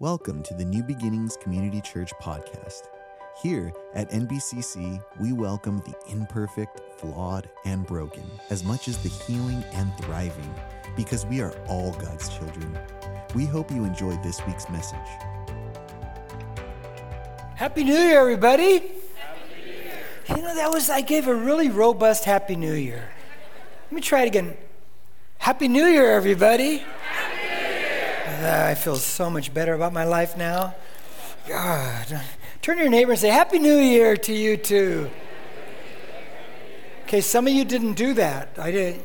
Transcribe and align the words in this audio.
Welcome 0.00 0.42
to 0.42 0.54
the 0.54 0.64
New 0.64 0.82
Beginnings 0.82 1.36
Community 1.36 1.80
Church 1.80 2.12
podcast. 2.20 2.88
Here 3.40 3.72
at 3.94 4.10
NBCC, 4.10 5.00
we 5.20 5.32
welcome 5.32 5.78
the 5.86 5.94
imperfect, 6.10 6.80
flawed, 6.98 7.48
and 7.64 7.86
broken 7.86 8.24
as 8.50 8.64
much 8.64 8.88
as 8.88 8.98
the 8.98 9.08
healing 9.08 9.62
and 9.72 9.96
thriving 9.98 10.52
because 10.96 11.24
we 11.26 11.40
are 11.40 11.52
all 11.68 11.92
God's 11.92 12.28
children. 12.28 12.76
We 13.36 13.46
hope 13.46 13.70
you 13.70 13.84
enjoyed 13.84 14.20
this 14.24 14.44
week's 14.48 14.68
message. 14.68 14.98
Happy 17.54 17.84
New 17.84 17.94
Year, 17.94 18.18
everybody. 18.18 18.96
You 20.28 20.36
know, 20.38 20.56
that 20.56 20.72
was, 20.72 20.90
I 20.90 21.02
gave 21.02 21.28
a 21.28 21.34
really 21.34 21.68
robust 21.68 22.24
Happy 22.24 22.56
New 22.56 22.74
Year. 22.74 23.10
Let 23.84 23.92
me 23.92 24.00
try 24.00 24.22
it 24.22 24.26
again. 24.26 24.56
Happy 25.38 25.68
New 25.68 25.86
Year, 25.86 26.10
everybody. 26.10 26.82
Uh, 28.44 28.66
I 28.68 28.74
feel 28.74 28.96
so 28.96 29.30
much 29.30 29.54
better 29.54 29.72
about 29.72 29.94
my 29.94 30.04
life 30.04 30.36
now. 30.36 30.74
God. 31.48 32.20
Turn 32.60 32.76
to 32.76 32.82
your 32.82 32.90
neighbor 32.90 33.12
and 33.12 33.18
say, 33.18 33.30
Happy 33.30 33.58
New 33.58 33.78
Year 33.78 34.18
to 34.18 34.34
you 34.34 34.58
too. 34.58 35.10
Okay, 37.04 37.22
some 37.22 37.46
of 37.46 37.54
you 37.54 37.64
didn't 37.64 37.94
do 37.94 38.12
that. 38.12 38.50
I 38.58 38.70
didn't. 38.70 39.02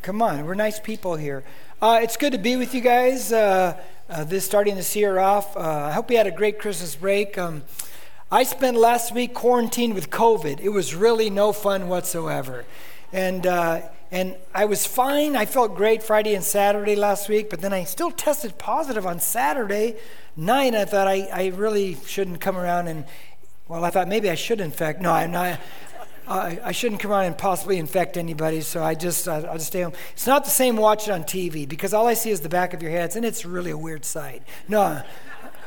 Come 0.00 0.22
on, 0.22 0.46
we're 0.46 0.54
nice 0.54 0.80
people 0.80 1.16
here. 1.16 1.44
Uh, 1.82 2.00
it's 2.02 2.16
good 2.16 2.32
to 2.32 2.38
be 2.38 2.56
with 2.56 2.74
you 2.74 2.80
guys. 2.80 3.32
Uh, 3.32 3.78
uh, 4.08 4.24
this 4.24 4.46
starting 4.46 4.76
this 4.76 4.96
year 4.96 5.18
off. 5.18 5.54
Uh, 5.54 5.60
I 5.60 5.92
hope 5.92 6.10
you 6.10 6.16
had 6.16 6.26
a 6.26 6.30
great 6.30 6.58
Christmas 6.58 6.96
break. 6.96 7.36
Um, 7.36 7.64
I 8.32 8.44
spent 8.44 8.78
last 8.78 9.12
week 9.12 9.34
quarantined 9.34 9.92
with 9.92 10.08
COVID. 10.08 10.60
It 10.60 10.70
was 10.70 10.94
really 10.94 11.28
no 11.28 11.52
fun 11.52 11.86
whatsoever, 11.88 12.64
and 13.12 13.46
uh, 13.46 13.82
and 14.10 14.36
I 14.54 14.66
was 14.66 14.86
fine. 14.86 15.34
I 15.34 15.46
felt 15.46 15.74
great 15.74 16.02
Friday 16.02 16.34
and 16.34 16.44
Saturday 16.44 16.94
last 16.94 17.28
week, 17.28 17.50
but 17.50 17.60
then 17.60 17.72
I 17.72 17.84
still 17.84 18.10
tested 18.10 18.58
positive 18.58 19.06
on 19.06 19.18
Saturday 19.18 19.96
night. 20.36 20.74
I 20.74 20.84
thought 20.84 21.08
I, 21.08 21.28
I 21.32 21.46
really 21.48 21.96
shouldn't 22.06 22.40
come 22.40 22.56
around 22.56 22.88
and, 22.88 23.04
well, 23.68 23.84
I 23.84 23.90
thought 23.90 24.06
maybe 24.06 24.30
I 24.30 24.36
should 24.36 24.60
infect. 24.60 25.00
No, 25.00 25.12
I'm 25.12 25.32
not. 25.32 25.58
I, 26.28 26.58
I 26.64 26.72
shouldn't 26.72 27.00
come 27.00 27.12
around 27.12 27.26
and 27.26 27.38
possibly 27.38 27.78
infect 27.78 28.16
anybody, 28.16 28.60
so 28.60 28.82
I 28.82 28.94
just 28.94 29.28
I, 29.28 29.40
will 29.40 29.54
just 29.54 29.68
stay 29.68 29.82
home. 29.82 29.92
It's 30.12 30.26
not 30.26 30.44
the 30.44 30.50
same 30.50 30.76
watching 30.76 31.12
on 31.12 31.22
TV 31.22 31.68
because 31.68 31.94
all 31.94 32.08
I 32.08 32.14
see 32.14 32.30
is 32.30 32.40
the 32.40 32.48
back 32.48 32.74
of 32.74 32.82
your 32.82 32.90
heads, 32.90 33.14
and 33.14 33.24
it's 33.24 33.44
really 33.44 33.70
a 33.70 33.78
weird 33.78 34.04
sight. 34.04 34.42
No, 34.68 35.02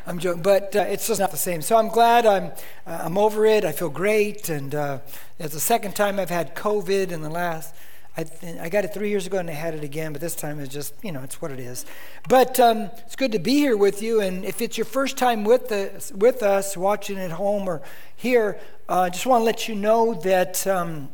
I'm 0.05 0.19
joking, 0.19 0.41
but 0.41 0.75
uh, 0.75 0.81
it's 0.81 1.07
just 1.07 1.19
not 1.19 1.31
the 1.31 1.37
same. 1.37 1.61
So 1.61 1.77
I'm 1.77 1.87
glad 1.87 2.25
I'm 2.25 2.51
uh, 2.85 3.01
I'm 3.03 3.17
over 3.17 3.45
it. 3.45 3.63
I 3.63 3.71
feel 3.71 3.89
great, 3.89 4.49
and 4.49 4.75
uh, 4.75 4.99
it's 5.39 5.53
the 5.53 5.61
second 5.61 5.95
time 5.95 6.19
I've 6.19 6.29
had 6.29 6.55
COVID 6.55 7.11
in 7.11 7.21
the 7.21 7.29
last 7.29 7.73
I, 8.17 8.25
I, 8.61 8.69
got 8.69 8.83
it 8.85 8.93
three 8.93 9.09
years 9.09 9.27
ago 9.27 9.37
and 9.37 9.49
I 9.49 9.53
had 9.53 9.73
it 9.73 9.83
again, 9.83 10.11
but 10.11 10.21
this 10.21 10.35
time 10.35 10.59
it's 10.59 10.73
just, 10.73 10.93
you 11.03 11.11
know, 11.11 11.21
it's 11.21 11.41
what 11.41 11.51
it 11.51 11.59
is. 11.59 11.85
But 12.27 12.59
um, 12.59 12.89
it's 13.05 13.15
good 13.15 13.31
to 13.31 13.39
be 13.39 13.57
here 13.57 13.77
with 13.77 14.01
you. 14.01 14.19
And 14.19 14.43
if 14.43 14.61
it's 14.61 14.77
your 14.77 14.85
first 14.85 15.17
time 15.17 15.43
with, 15.43 15.69
the, 15.69 16.13
with 16.15 16.43
us, 16.43 16.75
watching 16.75 17.17
at 17.17 17.31
home 17.31 17.67
or 17.67 17.81
here, 18.15 18.59
uh, 18.89 18.91
I 18.91 19.07
uh, 19.07 19.09
just 19.09 19.25
want 19.25 19.41
to 19.41 19.45
let 19.45 19.67
you 19.67 19.75
know 19.75 20.15
that 20.15 20.65
um, 20.67 21.09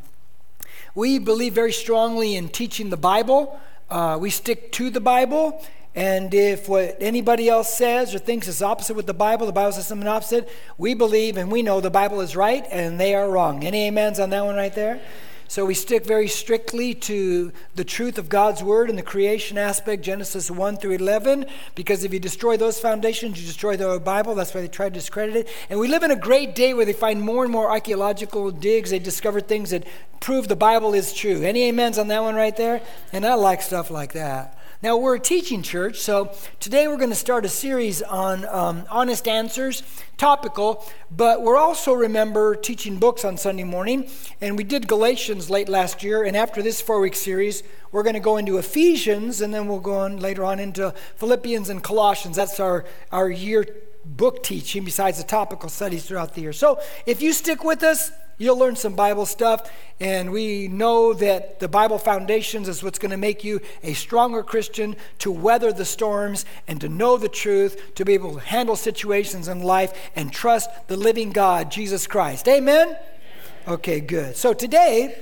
we 0.95 1.19
believe 1.19 1.53
very 1.53 1.73
strongly 1.73 2.35
in 2.35 2.49
teaching 2.49 2.89
the 2.89 2.97
Bible. 2.97 3.59
Uh, 3.89 4.17
we 4.19 4.29
stick 4.29 4.71
to 4.73 4.89
the 4.89 5.01
Bible. 5.01 5.63
And 5.95 6.33
if 6.33 6.67
what 6.67 6.97
anybody 6.99 7.47
else 7.47 7.73
says 7.73 8.13
or 8.13 8.19
thinks 8.19 8.47
is 8.47 8.61
opposite 8.61 8.95
with 8.95 9.05
the 9.05 9.13
Bible, 9.13 9.45
the 9.45 9.53
Bible 9.53 9.71
says 9.71 9.87
something 9.87 10.07
opposite, 10.07 10.49
we 10.77 10.93
believe 10.93 11.37
and 11.37 11.51
we 11.51 11.61
know 11.61 11.79
the 11.79 11.89
Bible 11.89 12.19
is 12.19 12.35
right 12.35 12.65
and 12.69 12.99
they 12.99 13.15
are 13.15 13.29
wrong. 13.29 13.63
Any 13.63 13.87
amens 13.87 14.19
on 14.19 14.29
that 14.31 14.45
one 14.45 14.55
right 14.55 14.73
there? 14.73 14.99
So 15.47 15.65
we 15.65 15.75
stick 15.75 16.05
very 16.05 16.27
strictly 16.27 16.93
to 16.95 17.51
the 17.75 17.83
truth 17.83 18.17
of 18.17 18.29
God's 18.29 18.63
word 18.63 18.89
and 18.89 18.97
the 18.97 19.03
creation 19.03 19.57
aspect, 19.57 20.03
Genesis 20.03 20.49
1 20.49 20.77
through 20.77 20.93
11, 20.93 21.45
because 21.75 22.03
if 22.03 22.11
you 22.11 22.19
destroy 22.19 22.57
those 22.57 22.79
foundations, 22.79 23.39
you 23.39 23.45
destroy 23.45 23.77
the 23.77 23.99
Bible. 23.99 24.33
That's 24.33 24.53
why 24.53 24.61
they 24.61 24.67
try 24.67 24.89
to 24.89 24.93
discredit 24.93 25.35
it. 25.35 25.49
And 25.69 25.79
we 25.79 25.87
live 25.87 26.03
in 26.03 26.11
a 26.11 26.15
great 26.15 26.55
day 26.55 26.73
where 26.73 26.85
they 26.85 26.93
find 26.93 27.21
more 27.21 27.43
and 27.43 27.51
more 27.51 27.69
archaeological 27.69 28.49
digs. 28.51 28.89
They 28.89 28.99
discover 28.99 29.39
things 29.39 29.69
that 29.69 29.85
prove 30.19 30.47
the 30.47 30.55
Bible 30.55 30.93
is 30.93 31.13
true. 31.13 31.43
Any 31.43 31.69
amens 31.69 31.99
on 31.99 32.07
that 32.07 32.23
one 32.23 32.35
right 32.35 32.55
there? 32.55 32.81
And 33.13 33.25
I 33.25 33.35
like 33.35 33.61
stuff 33.61 33.91
like 33.91 34.13
that. 34.13 34.57
Now, 34.83 34.97
we're 34.97 35.15
a 35.15 35.19
teaching 35.19 35.61
church, 35.61 35.99
so 35.99 36.35
today 36.59 36.89
we're 36.89 36.97
going 36.97 37.09
to 37.09 37.15
start 37.15 37.45
a 37.45 37.49
series 37.49 38.01
on 38.01 38.45
um, 38.45 38.83
honest 38.89 39.25
answers, 39.25 39.81
topical, 40.17 40.85
but 41.09 41.41
we're 41.41 41.55
also, 41.55 41.93
remember, 41.93 42.55
teaching 42.55 42.97
books 42.97 43.23
on 43.23 43.37
Sunday 43.37 43.63
morning. 43.63 44.09
And 44.41 44.57
we 44.57 44.65
did 44.65 44.89
Galatians 44.89 45.49
late 45.49 45.69
last 45.69 46.03
year, 46.03 46.25
and 46.25 46.35
after 46.35 46.61
this 46.61 46.81
four 46.81 46.99
week 46.99 47.15
series, 47.15 47.63
we're 47.93 48.03
going 48.03 48.15
to 48.15 48.19
go 48.19 48.35
into 48.35 48.57
Ephesians, 48.57 49.39
and 49.39 49.53
then 49.53 49.69
we'll 49.69 49.79
go 49.79 49.99
on 49.99 50.19
later 50.19 50.43
on 50.43 50.59
into 50.59 50.93
Philippians 51.15 51.69
and 51.69 51.81
Colossians. 51.81 52.35
That's 52.35 52.59
our, 52.59 52.83
our 53.13 53.29
year 53.29 53.65
book 54.03 54.43
teaching 54.43 54.83
besides 54.83 55.17
the 55.19 55.23
topical 55.23 55.69
studies 55.69 56.05
throughout 56.05 56.33
the 56.33 56.41
year. 56.41 56.53
So 56.53 56.81
if 57.05 57.21
you 57.21 57.31
stick 57.31 57.63
with 57.63 57.81
us, 57.81 58.11
You'll 58.37 58.57
learn 58.57 58.75
some 58.75 58.95
Bible 58.95 59.25
stuff, 59.25 59.71
and 59.99 60.31
we 60.31 60.67
know 60.67 61.13
that 61.13 61.59
the 61.61 61.69
Bible 61.69 61.97
foundations 61.97 62.67
is 62.67 62.83
what's 62.83 62.99
going 62.99 63.11
to 63.11 63.17
make 63.17 63.45
you 63.45 63.61
a 63.81 63.93
stronger 63.93 64.43
Christian 64.43 64.97
to 65.19 65.31
weather 65.31 65.71
the 65.71 65.85
storms 65.85 66.43
and 66.67 66.81
to 66.81 66.89
know 66.89 67.15
the 67.15 67.29
truth, 67.29 67.95
to 67.95 68.03
be 68.03 68.13
able 68.13 68.33
to 68.33 68.39
handle 68.39 68.75
situations 68.75 69.47
in 69.47 69.61
life 69.63 70.11
and 70.17 70.33
trust 70.33 70.69
the 70.87 70.97
living 70.97 71.31
God, 71.31 71.71
Jesus 71.71 72.07
Christ. 72.07 72.47
Amen? 72.49 72.97
Okay, 73.67 74.01
good. 74.01 74.35
So 74.35 74.53
today, 74.53 75.15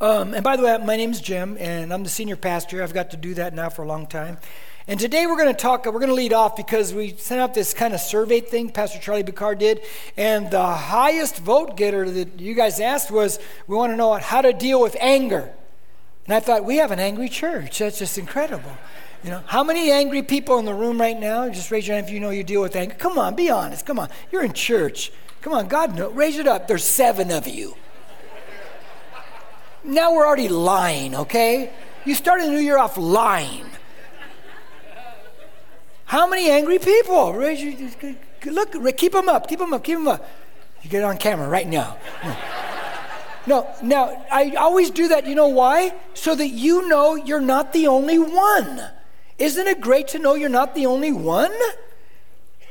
um, 0.00 0.34
and 0.34 0.42
by 0.42 0.56
the 0.56 0.64
way, 0.64 0.78
my 0.78 0.96
name's 0.96 1.20
Jim, 1.20 1.56
and 1.60 1.92
I'm 1.92 2.02
the 2.02 2.10
senior 2.10 2.36
pastor. 2.36 2.82
I've 2.82 2.94
got 2.94 3.10
to 3.12 3.16
do 3.16 3.34
that 3.34 3.54
now 3.54 3.70
for 3.70 3.82
a 3.82 3.86
long 3.86 4.06
time. 4.06 4.38
And 4.90 4.98
today 4.98 5.24
we're 5.28 5.36
going 5.36 5.54
to 5.54 5.54
talk, 5.54 5.86
we're 5.86 5.92
going 5.92 6.08
to 6.08 6.14
lead 6.14 6.32
off 6.32 6.56
because 6.56 6.92
we 6.92 7.14
sent 7.16 7.40
out 7.40 7.54
this 7.54 7.72
kind 7.72 7.94
of 7.94 8.00
survey 8.00 8.40
thing 8.40 8.70
Pastor 8.70 8.98
Charlie 8.98 9.22
Bicard 9.22 9.60
did. 9.60 9.82
And 10.16 10.50
the 10.50 10.66
highest 10.66 11.38
vote 11.38 11.76
getter 11.76 12.10
that 12.10 12.40
you 12.40 12.54
guys 12.54 12.80
asked 12.80 13.12
was 13.12 13.38
we 13.68 13.76
want 13.76 13.92
to 13.92 13.96
know 13.96 14.14
how 14.14 14.42
to 14.42 14.52
deal 14.52 14.82
with 14.82 14.96
anger. 14.98 15.52
And 16.24 16.34
I 16.34 16.40
thought, 16.40 16.64
we 16.64 16.78
have 16.78 16.90
an 16.90 16.98
angry 16.98 17.28
church. 17.28 17.78
That's 17.78 18.00
just 18.00 18.18
incredible. 18.18 18.72
You 19.22 19.30
know, 19.30 19.44
how 19.46 19.62
many 19.62 19.92
angry 19.92 20.24
people 20.24 20.58
in 20.58 20.64
the 20.64 20.74
room 20.74 21.00
right 21.00 21.16
now? 21.16 21.48
Just 21.48 21.70
raise 21.70 21.86
your 21.86 21.94
hand 21.94 22.08
if 22.08 22.12
you 22.12 22.18
know 22.18 22.30
you 22.30 22.42
deal 22.42 22.60
with 22.60 22.74
anger. 22.74 22.96
Come 22.96 23.16
on, 23.16 23.36
be 23.36 23.48
honest. 23.48 23.86
Come 23.86 24.00
on. 24.00 24.08
You're 24.32 24.42
in 24.42 24.54
church. 24.54 25.12
Come 25.40 25.52
on, 25.52 25.68
God 25.68 25.94
knows. 25.94 26.12
Raise 26.16 26.36
it 26.36 26.48
up. 26.48 26.66
There's 26.66 26.82
seven 26.82 27.30
of 27.30 27.46
you. 27.46 27.76
Now 29.84 30.12
we're 30.12 30.26
already 30.26 30.48
lying, 30.48 31.14
okay? 31.14 31.72
You 32.04 32.16
started 32.16 32.48
the 32.48 32.50
new 32.50 32.58
year 32.58 32.76
off 32.76 32.98
lying. 32.98 33.66
How 36.10 36.26
many 36.26 36.50
angry 36.50 36.80
people? 36.80 37.32
Look, 38.46 38.96
keep 38.96 39.12
them 39.12 39.28
up, 39.28 39.46
keep 39.46 39.60
them 39.60 39.72
up, 39.72 39.84
keep 39.84 39.96
them 39.96 40.08
up. 40.08 40.28
You 40.82 40.90
get 40.90 41.02
it 41.02 41.04
on 41.04 41.16
camera 41.18 41.48
right 41.48 41.68
now. 41.68 41.98
No, 43.46 43.72
now, 43.80 44.26
I 44.28 44.56
always 44.58 44.90
do 44.90 45.06
that. 45.06 45.24
You 45.24 45.36
know 45.36 45.46
why? 45.46 45.94
So 46.14 46.34
that 46.34 46.48
you 46.48 46.88
know 46.88 47.14
you're 47.14 47.40
not 47.40 47.72
the 47.72 47.86
only 47.86 48.18
one. 48.18 48.82
Isn't 49.38 49.68
it 49.68 49.80
great 49.80 50.08
to 50.08 50.18
know 50.18 50.34
you're 50.34 50.48
not 50.48 50.74
the 50.74 50.86
only 50.86 51.12
one? 51.12 51.54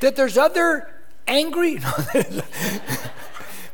That 0.01 0.17
there's 0.17 0.37
other 0.37 0.93
angry. 1.25 1.79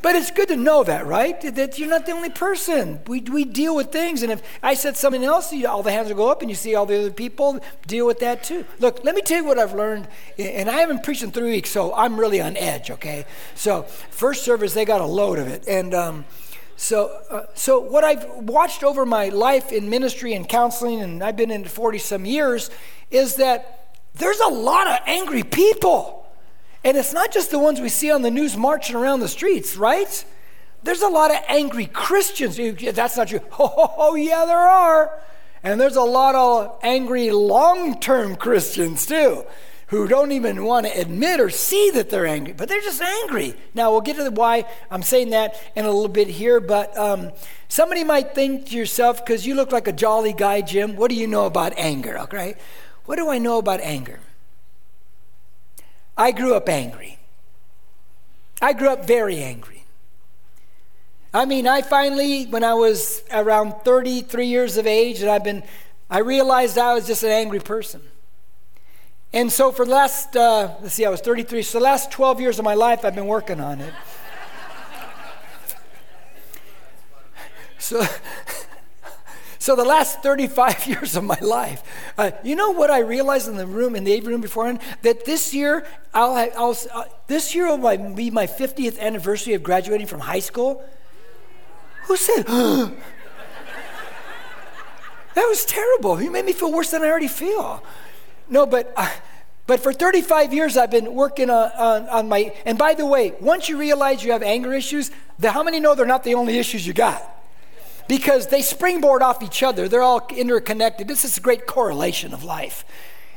But 0.05 0.13
it's 0.13 0.29
good 0.29 0.49
to 0.49 0.55
know 0.55 0.83
that, 0.83 1.07
right? 1.07 1.41
That 1.55 1.79
you're 1.79 1.89
not 1.89 2.05
the 2.05 2.11
only 2.11 2.29
person. 2.29 2.99
We, 3.07 3.21
we 3.21 3.43
deal 3.43 3.75
with 3.75 3.91
things. 3.91 4.21
And 4.21 4.31
if 4.31 4.43
I 4.61 4.75
said 4.75 4.95
something 4.97 5.23
else, 5.23 5.51
all 5.67 5.81
the 5.81 5.91
hands 5.91 6.09
will 6.09 6.16
go 6.16 6.29
up 6.29 6.43
and 6.43 6.49
you 6.51 6.55
see 6.55 6.75
all 6.75 6.85
the 6.85 6.99
other 6.99 7.09
people 7.09 7.59
deal 7.88 8.05
with 8.05 8.19
that 8.19 8.43
too. 8.43 8.66
Look, 8.77 9.03
let 9.03 9.16
me 9.16 9.23
tell 9.23 9.38
you 9.38 9.45
what 9.45 9.57
I've 9.57 9.73
learned. 9.73 10.07
And 10.38 10.69
I 10.69 10.73
haven't 10.73 11.01
preached 11.01 11.23
in 11.23 11.31
three 11.31 11.49
weeks, 11.49 11.71
so 11.71 11.91
I'm 11.95 12.19
really 12.19 12.39
on 12.39 12.55
edge, 12.55 12.91
okay? 12.91 13.25
So, 13.55 13.81
first 14.11 14.43
service, 14.43 14.75
they 14.75 14.85
got 14.85 15.01
a 15.01 15.07
load 15.07 15.39
of 15.39 15.47
it. 15.47 15.67
And, 15.67 15.95
um, 15.95 16.25
so, 16.75 17.07
uh, 17.31 17.45
so 17.55 17.79
what 17.79 18.03
I've 18.03 18.25
watched 18.29 18.83
over 18.83 19.07
my 19.07 19.29
life 19.29 19.72
in 19.72 19.89
ministry 19.89 20.35
and 20.35 20.47
counseling, 20.47 21.01
and 21.01 21.23
I've 21.23 21.35
been 21.35 21.49
in 21.49 21.66
40 21.66 21.97
some 21.97 22.25
years, 22.25 22.69
is 23.09 23.37
that 23.37 23.97
there's 24.13 24.39
a 24.39 24.49
lot 24.49 24.85
of 24.85 24.99
angry 25.08 25.41
people. 25.41 26.24
And 26.85 26.96
it's 26.96 27.11
not 27.14 27.34
just 27.34 27.49
the 27.49 27.58
ones 27.58 27.82
we 27.82 27.90
see 27.90 28.11
on 28.11 28.22
the 28.22 28.29
news 28.29 28.55
marching 28.55 28.96
around 28.96 29.20
the 29.20 29.28
streets, 29.28 29.76
right? 29.76 30.23
There's 30.84 31.02
a 31.02 31.09
lot 31.09 31.32
of 31.32 31.37
angry 31.47 31.87
Christians. 31.87 32.58
That's 32.96 33.17
not 33.17 33.28
true. 33.28 33.41
Oh, 33.59 34.14
yeah, 34.16 34.46
there 34.46 34.58
are. 34.58 35.20
And 35.64 35.82
there's 35.82 35.96
a 35.96 36.03
lot 36.03 36.35
of 36.35 36.78
angry 36.84 37.32
long 37.32 37.99
term 37.99 38.35
Christians 38.35 39.08
too 39.08 39.46
who 39.87 40.08
don't 40.08 40.32
even 40.32 40.64
want 40.64 40.85
to 40.85 40.99
admit 40.99 41.40
or 41.40 41.49
see 41.49 41.90
that 41.91 42.09
they're 42.09 42.26
angry, 42.26 42.53
but 42.53 42.70
they're 42.70 42.82
just 42.82 43.02
angry. 43.02 43.55
Now, 43.73 43.91
we'll 43.91 44.02
get 44.02 44.16
to 44.17 44.23
the 44.23 44.32
why 44.32 44.66
I'm 44.90 45.03
saying 45.03 45.32
that 45.32 45.55
in 45.76 45.85
a 45.85 45.91
little 45.91 46.08
bit 46.08 46.28
here, 46.28 46.59
but 46.59 46.96
um, 46.97 47.32
somebody 47.67 48.03
might 48.03 48.34
think 48.34 48.67
to 48.67 48.76
yourself, 48.76 49.23
because 49.23 49.46
you 49.46 49.53
look 49.53 49.72
like 49.72 49.87
a 49.87 49.91
jolly 49.91 50.34
guy, 50.34 50.61
Jim, 50.61 50.96
what 50.96 51.09
do 51.09 51.16
you 51.16 51.28
know 51.28 51.46
about 51.46 51.73
anger? 51.78 52.17
Okay? 52.20 52.55
What 53.05 53.17
do 53.17 53.29
I 53.29 53.37
know 53.37 53.59
about 53.59 53.79
anger? 53.82 54.20
I 56.17 56.32
grew 56.32 56.56
up 56.56 56.70
angry. 56.70 57.17
I 58.62 58.73
grew 58.73 58.90
up 58.90 59.06
very 59.06 59.41
angry. 59.41 59.84
I 61.34 61.44
mean, 61.44 61.67
I 61.67 61.82
finally, 61.82 62.46
when 62.46 62.64
I 62.64 62.73
was 62.73 63.23
around 63.32 63.73
33 63.84 64.46
years 64.46 64.78
of 64.78 64.88
age, 64.88 65.22
and 65.22 65.29
I've 65.29 65.44
been, 65.44 65.64
I 66.09 66.20
realized 66.20 66.78
I 66.78 66.94
was 66.94 67.06
just 67.06 67.23
an 67.23 67.32
angry 67.32 67.59
person. 67.59 68.02
And 69.34 69.52
so 69.52 69.73
for 69.73 69.84
the 69.84 69.91
last, 69.91 70.38
uh, 70.38 70.76
let's 70.82 70.94
see, 70.94 71.06
I 71.06 71.09
was 71.09 71.20
33. 71.20 71.62
So 71.64 71.79
the 71.79 71.84
last 71.84 72.09
12 72.09 72.40
years 72.40 72.58
of 72.58 72.64
my 72.64 72.73
life, 72.73 73.03
I've 73.03 73.16
been 73.16 73.28
working 73.28 73.59
on 73.59 73.82
it. 73.82 73.94
so, 77.78 78.06
so 79.66 79.76
the 79.76 79.84
last 79.84 80.22
35 80.22 80.85
years 80.94 81.16
of 81.16 81.23
my 81.23 81.40
life, 81.41 81.82
uh, 82.20 82.29
you 82.44 82.56
know 82.56 82.70
what 82.70 82.91
I 82.91 83.00
realized 83.00 83.47
in 83.47 83.58
the 83.58 83.66
room, 83.66 83.96
in 83.96 84.03
the 84.03 84.22
room 84.22 84.40
beforehand? 84.40 84.79
That 85.02 85.26
this 85.26 85.56
year, 85.56 85.88
I'll, 86.14 86.35
I'll 86.56 86.78
uh, 86.94 87.06
this 87.26 87.56
year 87.56 87.76
will 87.76 88.14
be 88.14 88.29
my 88.29 88.46
50th 88.46 89.00
anniversary 89.00 89.56
of 89.56 89.64
graduating 89.64 90.06
from 90.06 90.20
high 90.20 90.38
school. 90.38 90.88
Who 92.03 92.16
said, 92.16 92.46
that 92.46 92.94
was 95.35 95.66
terrible. 95.66 96.22
You 96.22 96.29
made 96.29 96.46
me 96.46 96.53
feel 96.53 96.72
worse 96.72 96.91
than 96.91 97.02
I 97.02 97.08
already 97.08 97.28
feel. 97.28 97.84
No, 98.47 98.68
but, 98.68 98.94
uh, 98.96 99.09
but 99.66 99.79
for 99.79 99.91
35 99.91 100.53
years, 100.53 100.78
I've 100.78 100.91
been 100.91 101.16
working 101.16 101.50
on, 101.50 101.72
on, 101.72 102.08
on, 102.09 102.29
my. 102.29 102.53
And 102.68 102.78
by 102.78 102.94
the 102.94 103.08
way, 103.08 103.34
once 103.40 103.68
you 103.68 103.79
realize 103.79 104.23
you 104.23 104.32
have 104.32 104.44
anger 104.44 104.76
issues, 104.76 105.09
the, 105.40 105.50
how 105.50 105.64
many 105.64 105.79
know 105.79 105.96
they're 105.96 106.06
not 106.06 106.23
the 106.23 106.35
only 106.35 106.59
issues 106.59 106.85
you 106.85 106.94
got? 106.94 107.34
Because 108.07 108.47
they 108.47 108.61
springboard 108.61 109.22
off 109.22 109.41
each 109.41 109.63
other, 109.63 109.87
they're 109.87 110.03
all 110.03 110.28
interconnected. 110.29 111.07
This 111.07 111.25
is 111.25 111.37
a 111.37 111.41
great 111.41 111.66
correlation 111.66 112.34
of 112.34 112.43
life. 112.43 112.85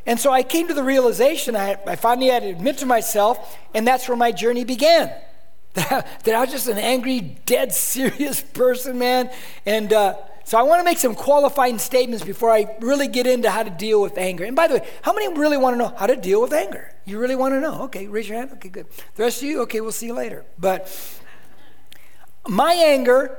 And 0.06 0.18
so 0.18 0.32
I 0.32 0.42
came 0.42 0.68
to 0.68 0.74
the 0.74 0.82
realization, 0.82 1.54
I, 1.54 1.78
I 1.86 1.96
finally 1.96 2.28
had 2.28 2.42
to 2.42 2.48
admit 2.48 2.78
to 2.78 2.86
myself, 2.86 3.58
and 3.74 3.86
that's 3.86 4.08
where 4.08 4.16
my 4.16 4.32
journey 4.32 4.64
began. 4.64 5.12
that 5.74 6.28
I 6.28 6.40
was 6.40 6.50
just 6.50 6.66
an 6.66 6.78
angry, 6.78 7.20
dead 7.20 7.72
serious 7.72 8.40
person, 8.54 8.98
man. 8.98 9.30
And 9.66 9.92
uh, 9.92 10.16
so 10.44 10.58
I 10.58 10.62
want 10.62 10.80
to 10.80 10.84
make 10.84 10.96
some 10.96 11.14
qualifying 11.14 11.78
statements 11.78 12.24
before 12.24 12.50
I 12.50 12.74
really 12.80 13.06
get 13.06 13.26
into 13.26 13.50
how 13.50 13.62
to 13.62 13.70
deal 13.70 14.00
with 14.00 14.16
anger. 14.16 14.44
And 14.44 14.56
by 14.56 14.66
the 14.66 14.76
way, 14.76 14.88
how 15.02 15.12
many 15.12 15.28
really 15.34 15.58
want 15.58 15.74
to 15.74 15.78
know 15.78 15.94
how 15.94 16.06
to 16.06 16.16
deal 16.16 16.40
with 16.40 16.54
anger? 16.54 16.90
You 17.04 17.18
really 17.18 17.36
want 17.36 17.52
to 17.52 17.60
know? 17.60 17.82
Okay, 17.82 18.06
raise 18.06 18.28
your 18.28 18.38
hand. 18.38 18.52
Okay, 18.54 18.70
good. 18.70 18.86
The 19.16 19.24
rest 19.24 19.42
of 19.42 19.48
you, 19.48 19.60
okay, 19.62 19.82
we'll 19.82 19.92
see 19.92 20.06
you 20.06 20.14
later. 20.14 20.46
But 20.58 20.90
my 22.48 22.72
anger, 22.72 23.38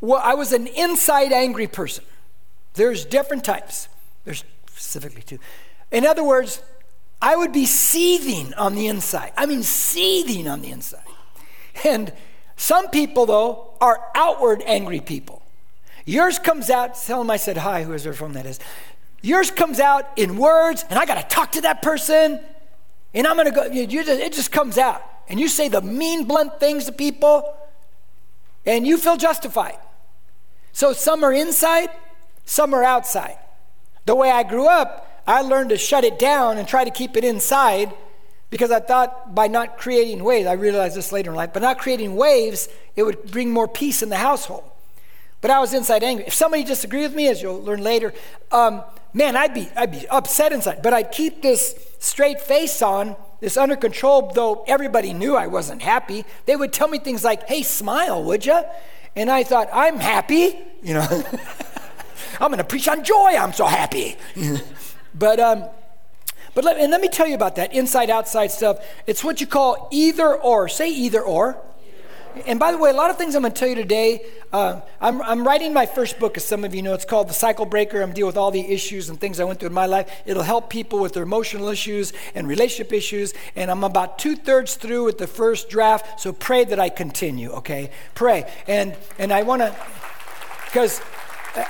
well, 0.00 0.20
I 0.22 0.34
was 0.34 0.52
an 0.52 0.66
inside 0.66 1.32
angry 1.32 1.66
person. 1.66 2.04
There's 2.74 3.04
different 3.04 3.44
types. 3.44 3.88
There's 4.24 4.44
specifically 4.66 5.22
two. 5.22 5.38
In 5.90 6.04
other 6.04 6.24
words, 6.24 6.60
I 7.22 7.36
would 7.36 7.52
be 7.52 7.66
seething 7.66 8.52
on 8.54 8.74
the 8.74 8.86
inside. 8.88 9.32
I 9.36 9.46
mean, 9.46 9.62
seething 9.62 10.48
on 10.48 10.60
the 10.60 10.70
inside. 10.70 11.04
And 11.84 12.12
some 12.56 12.88
people, 12.88 13.26
though, 13.26 13.74
are 13.80 14.00
outward 14.14 14.62
angry 14.66 15.00
people. 15.00 15.42
Yours 16.04 16.38
comes 16.38 16.68
out, 16.68 16.96
tell 16.96 17.18
them 17.18 17.30
I 17.30 17.36
said 17.36 17.56
hi, 17.56 17.82
whoever 17.82 18.12
from 18.12 18.34
that 18.34 18.44
is. 18.44 18.60
Yours 19.22 19.50
comes 19.50 19.80
out 19.80 20.06
in 20.16 20.36
words, 20.36 20.84
and 20.90 20.98
I 20.98 21.06
got 21.06 21.14
to 21.14 21.34
talk 21.34 21.52
to 21.52 21.62
that 21.62 21.80
person, 21.80 22.40
and 23.14 23.26
I'm 23.26 23.36
going 23.36 23.48
to 23.48 23.54
go, 23.54 23.64
you, 23.66 23.82
you 23.82 24.04
just, 24.04 24.20
it 24.20 24.32
just 24.34 24.52
comes 24.52 24.76
out. 24.76 25.02
And 25.28 25.40
you 25.40 25.48
say 25.48 25.68
the 25.68 25.80
mean, 25.80 26.24
blunt 26.24 26.60
things 26.60 26.84
to 26.84 26.92
people, 26.92 27.56
and 28.66 28.86
you 28.86 28.96
feel 28.96 29.16
justified. 29.16 29.78
So 30.72 30.92
some 30.92 31.22
are 31.24 31.32
inside, 31.32 31.90
some 32.44 32.74
are 32.74 32.84
outside. 32.84 33.38
The 34.06 34.14
way 34.14 34.30
I 34.30 34.42
grew 34.42 34.66
up, 34.66 35.22
I 35.26 35.42
learned 35.42 35.70
to 35.70 35.78
shut 35.78 36.04
it 36.04 36.18
down 36.18 36.58
and 36.58 36.68
try 36.68 36.84
to 36.84 36.90
keep 36.90 37.16
it 37.16 37.24
inside 37.24 37.92
because 38.50 38.70
I 38.70 38.80
thought 38.80 39.34
by 39.34 39.48
not 39.48 39.78
creating 39.78 40.22
waves, 40.22 40.46
I 40.46 40.52
realized 40.52 40.96
this 40.96 41.10
later 41.10 41.30
in 41.30 41.36
life, 41.36 41.50
but 41.52 41.62
not 41.62 41.78
creating 41.78 42.14
waves, 42.14 42.68
it 42.94 43.02
would 43.02 43.30
bring 43.32 43.50
more 43.50 43.66
peace 43.66 44.02
in 44.02 44.10
the 44.10 44.16
household. 44.16 44.62
But 45.40 45.50
I 45.50 45.58
was 45.58 45.74
inside 45.74 46.02
angry. 46.02 46.24
If 46.26 46.34
somebody 46.34 46.64
disagreed 46.64 47.02
with 47.02 47.14
me, 47.14 47.28
as 47.28 47.42
you'll 47.42 47.62
learn 47.62 47.82
later, 47.82 48.14
um, 48.52 48.82
man, 49.12 49.36
I'd 49.36 49.54
be, 49.54 49.68
I'd 49.76 49.90
be 49.90 50.06
upset 50.08 50.52
inside. 50.52 50.82
But 50.82 50.94
I'd 50.94 51.10
keep 51.10 51.42
this 51.42 51.74
straight 51.98 52.40
face 52.40 52.80
on, 52.80 53.16
this 53.44 53.58
under 53.58 53.76
control, 53.76 54.32
though 54.34 54.64
everybody 54.66 55.12
knew 55.12 55.36
I 55.36 55.48
wasn't 55.48 55.82
happy. 55.82 56.24
They 56.46 56.56
would 56.56 56.72
tell 56.72 56.88
me 56.88 56.98
things 56.98 57.22
like, 57.22 57.46
hey, 57.46 57.62
smile, 57.62 58.24
would 58.24 58.46
you? 58.46 58.58
And 59.14 59.30
I 59.30 59.44
thought, 59.44 59.68
I'm 59.70 59.98
happy. 59.98 60.58
You 60.82 60.94
know, 60.94 61.06
I'm 62.40 62.48
going 62.48 62.56
to 62.56 62.64
preach 62.64 62.88
on 62.88 63.04
joy. 63.04 63.36
I'm 63.36 63.52
so 63.52 63.66
happy. 63.66 64.16
but, 65.14 65.40
um, 65.40 65.66
but 66.54 66.64
let, 66.64 66.78
and 66.78 66.90
let 66.90 67.02
me 67.02 67.08
tell 67.08 67.26
you 67.26 67.34
about 67.34 67.56
that 67.56 67.74
inside 67.74 68.08
outside 68.08 68.50
stuff. 68.50 68.78
It's 69.06 69.22
what 69.22 69.42
you 69.42 69.46
call 69.46 69.88
either 69.92 70.34
or. 70.34 70.66
Say 70.66 70.88
either 70.88 71.20
or. 71.20 71.58
And 72.46 72.58
by 72.58 72.72
the 72.72 72.78
way, 72.78 72.90
a 72.90 72.94
lot 72.94 73.10
of 73.10 73.16
things 73.16 73.34
I'm 73.34 73.42
going 73.42 73.52
to 73.52 73.58
tell 73.58 73.68
you 73.68 73.74
today. 73.74 74.20
Uh, 74.52 74.80
I'm, 75.00 75.22
I'm, 75.22 75.46
writing 75.46 75.72
my 75.72 75.86
first 75.86 76.18
book, 76.18 76.36
as 76.36 76.44
some 76.44 76.64
of 76.64 76.74
you 76.74 76.82
know. 76.82 76.94
It's 76.94 77.04
called 77.04 77.28
The 77.28 77.34
Cycle 77.34 77.64
Breaker. 77.64 78.02
I'm 78.02 78.12
dealing 78.12 78.28
with 78.28 78.36
all 78.36 78.50
the 78.50 78.72
issues 78.72 79.08
and 79.08 79.20
things 79.20 79.40
I 79.40 79.44
went 79.44 79.60
through 79.60 79.68
in 79.68 79.74
my 79.74 79.86
life. 79.86 80.10
It'll 80.26 80.42
help 80.42 80.70
people 80.70 81.00
with 81.00 81.14
their 81.14 81.22
emotional 81.22 81.68
issues 81.68 82.12
and 82.34 82.48
relationship 82.48 82.92
issues. 82.92 83.34
And 83.56 83.70
I'm 83.70 83.84
about 83.84 84.18
two 84.18 84.36
thirds 84.36 84.74
through 84.74 85.04
with 85.04 85.18
the 85.18 85.26
first 85.26 85.68
draft. 85.68 86.20
So 86.20 86.32
pray 86.32 86.64
that 86.64 86.80
I 86.80 86.88
continue. 86.88 87.50
Okay, 87.52 87.90
pray. 88.14 88.50
And 88.66 88.96
and 89.18 89.32
I 89.32 89.42
want 89.42 89.62
to, 89.62 89.74
because 90.66 91.00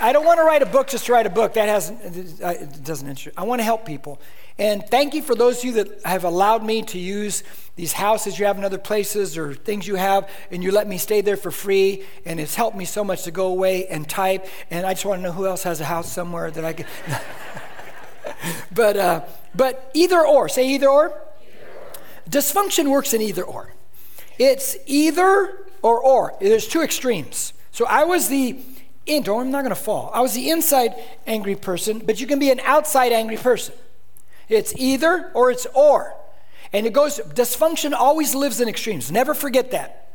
I 0.00 0.12
don't 0.12 0.25
want 0.25 0.38
to 0.38 0.44
write 0.44 0.62
a 0.62 0.67
book 0.67 0.88
just 0.88 1.06
to 1.06 1.12
write 1.12 1.26
a 1.26 1.31
book. 1.31 1.55
That 1.55 1.69
hasn't 1.69 2.00
it 2.17 2.84
doesn't 2.84 3.08
interest. 3.08 3.38
I 3.38 3.44
want 3.44 3.60
to 3.60 3.64
help 3.64 3.84
people. 3.84 4.20
And 4.58 4.84
thank 4.88 5.14
you 5.14 5.22
for 5.22 5.34
those 5.34 5.58
of 5.58 5.64
you 5.64 5.72
that 5.72 6.02
have 6.04 6.22
allowed 6.22 6.64
me 6.64 6.82
to 6.82 6.98
use 6.98 7.42
these 7.74 7.92
houses 7.92 8.38
you 8.38 8.46
have 8.46 8.56
in 8.56 8.64
other 8.64 8.78
places 8.78 9.36
or 9.36 9.52
things 9.52 9.86
you 9.86 9.96
have, 9.96 10.30
and 10.52 10.62
you 10.62 10.70
let 10.70 10.86
me 10.86 10.96
stay 10.96 11.22
there 11.22 11.36
for 11.36 11.50
free. 11.50 12.04
And 12.24 12.38
it's 12.38 12.54
helped 12.54 12.76
me 12.76 12.84
so 12.84 13.02
much 13.02 13.24
to 13.24 13.32
go 13.32 13.46
away 13.46 13.88
and 13.88 14.08
type. 14.08 14.46
And 14.70 14.86
I 14.86 14.94
just 14.94 15.04
want 15.04 15.18
to 15.18 15.22
know 15.24 15.32
who 15.32 15.46
else 15.46 15.64
has 15.64 15.80
a 15.80 15.84
house 15.84 16.12
somewhere 16.12 16.52
that 16.52 16.64
I 16.64 16.72
can. 16.72 16.86
but, 18.72 18.96
uh, 18.96 19.24
but 19.56 19.90
either 19.92 20.24
or, 20.24 20.48
say 20.48 20.68
either 20.68 20.88
or. 20.88 21.06
either 21.06 21.16
or. 21.16 22.30
Dysfunction 22.30 22.90
works 22.90 23.12
in 23.12 23.22
either 23.22 23.42
or. 23.42 23.72
It's 24.38 24.76
either 24.86 25.66
or 25.82 26.00
or. 26.00 26.34
There's 26.40 26.68
two 26.68 26.82
extremes. 26.82 27.54
So 27.72 27.86
I 27.86 28.04
was 28.04 28.28
the 28.28 28.60
in, 29.06 29.28
I'm 29.28 29.50
not 29.50 29.62
going 29.62 29.68
to 29.68 29.74
fall. 29.74 30.10
I 30.14 30.20
was 30.20 30.32
the 30.32 30.48
inside 30.48 30.94
angry 31.26 31.56
person, 31.56 31.98
but 31.98 32.20
you 32.20 32.26
can 32.26 32.38
be 32.38 32.50
an 32.50 32.60
outside 32.60 33.12
angry 33.12 33.36
person. 33.36 33.74
It's 34.49 34.75
either 34.76 35.31
or 35.35 35.50
it's 35.50 35.67
or. 35.75 36.14
And 36.73 36.87
it 36.87 36.93
goes, 36.93 37.20
dysfunction 37.20 37.93
always 37.93 38.35
lives 38.35 38.61
in 38.61 38.69
extremes. 38.69 39.11
Never 39.12 39.35
forget 39.35 39.70
that. 39.70 40.08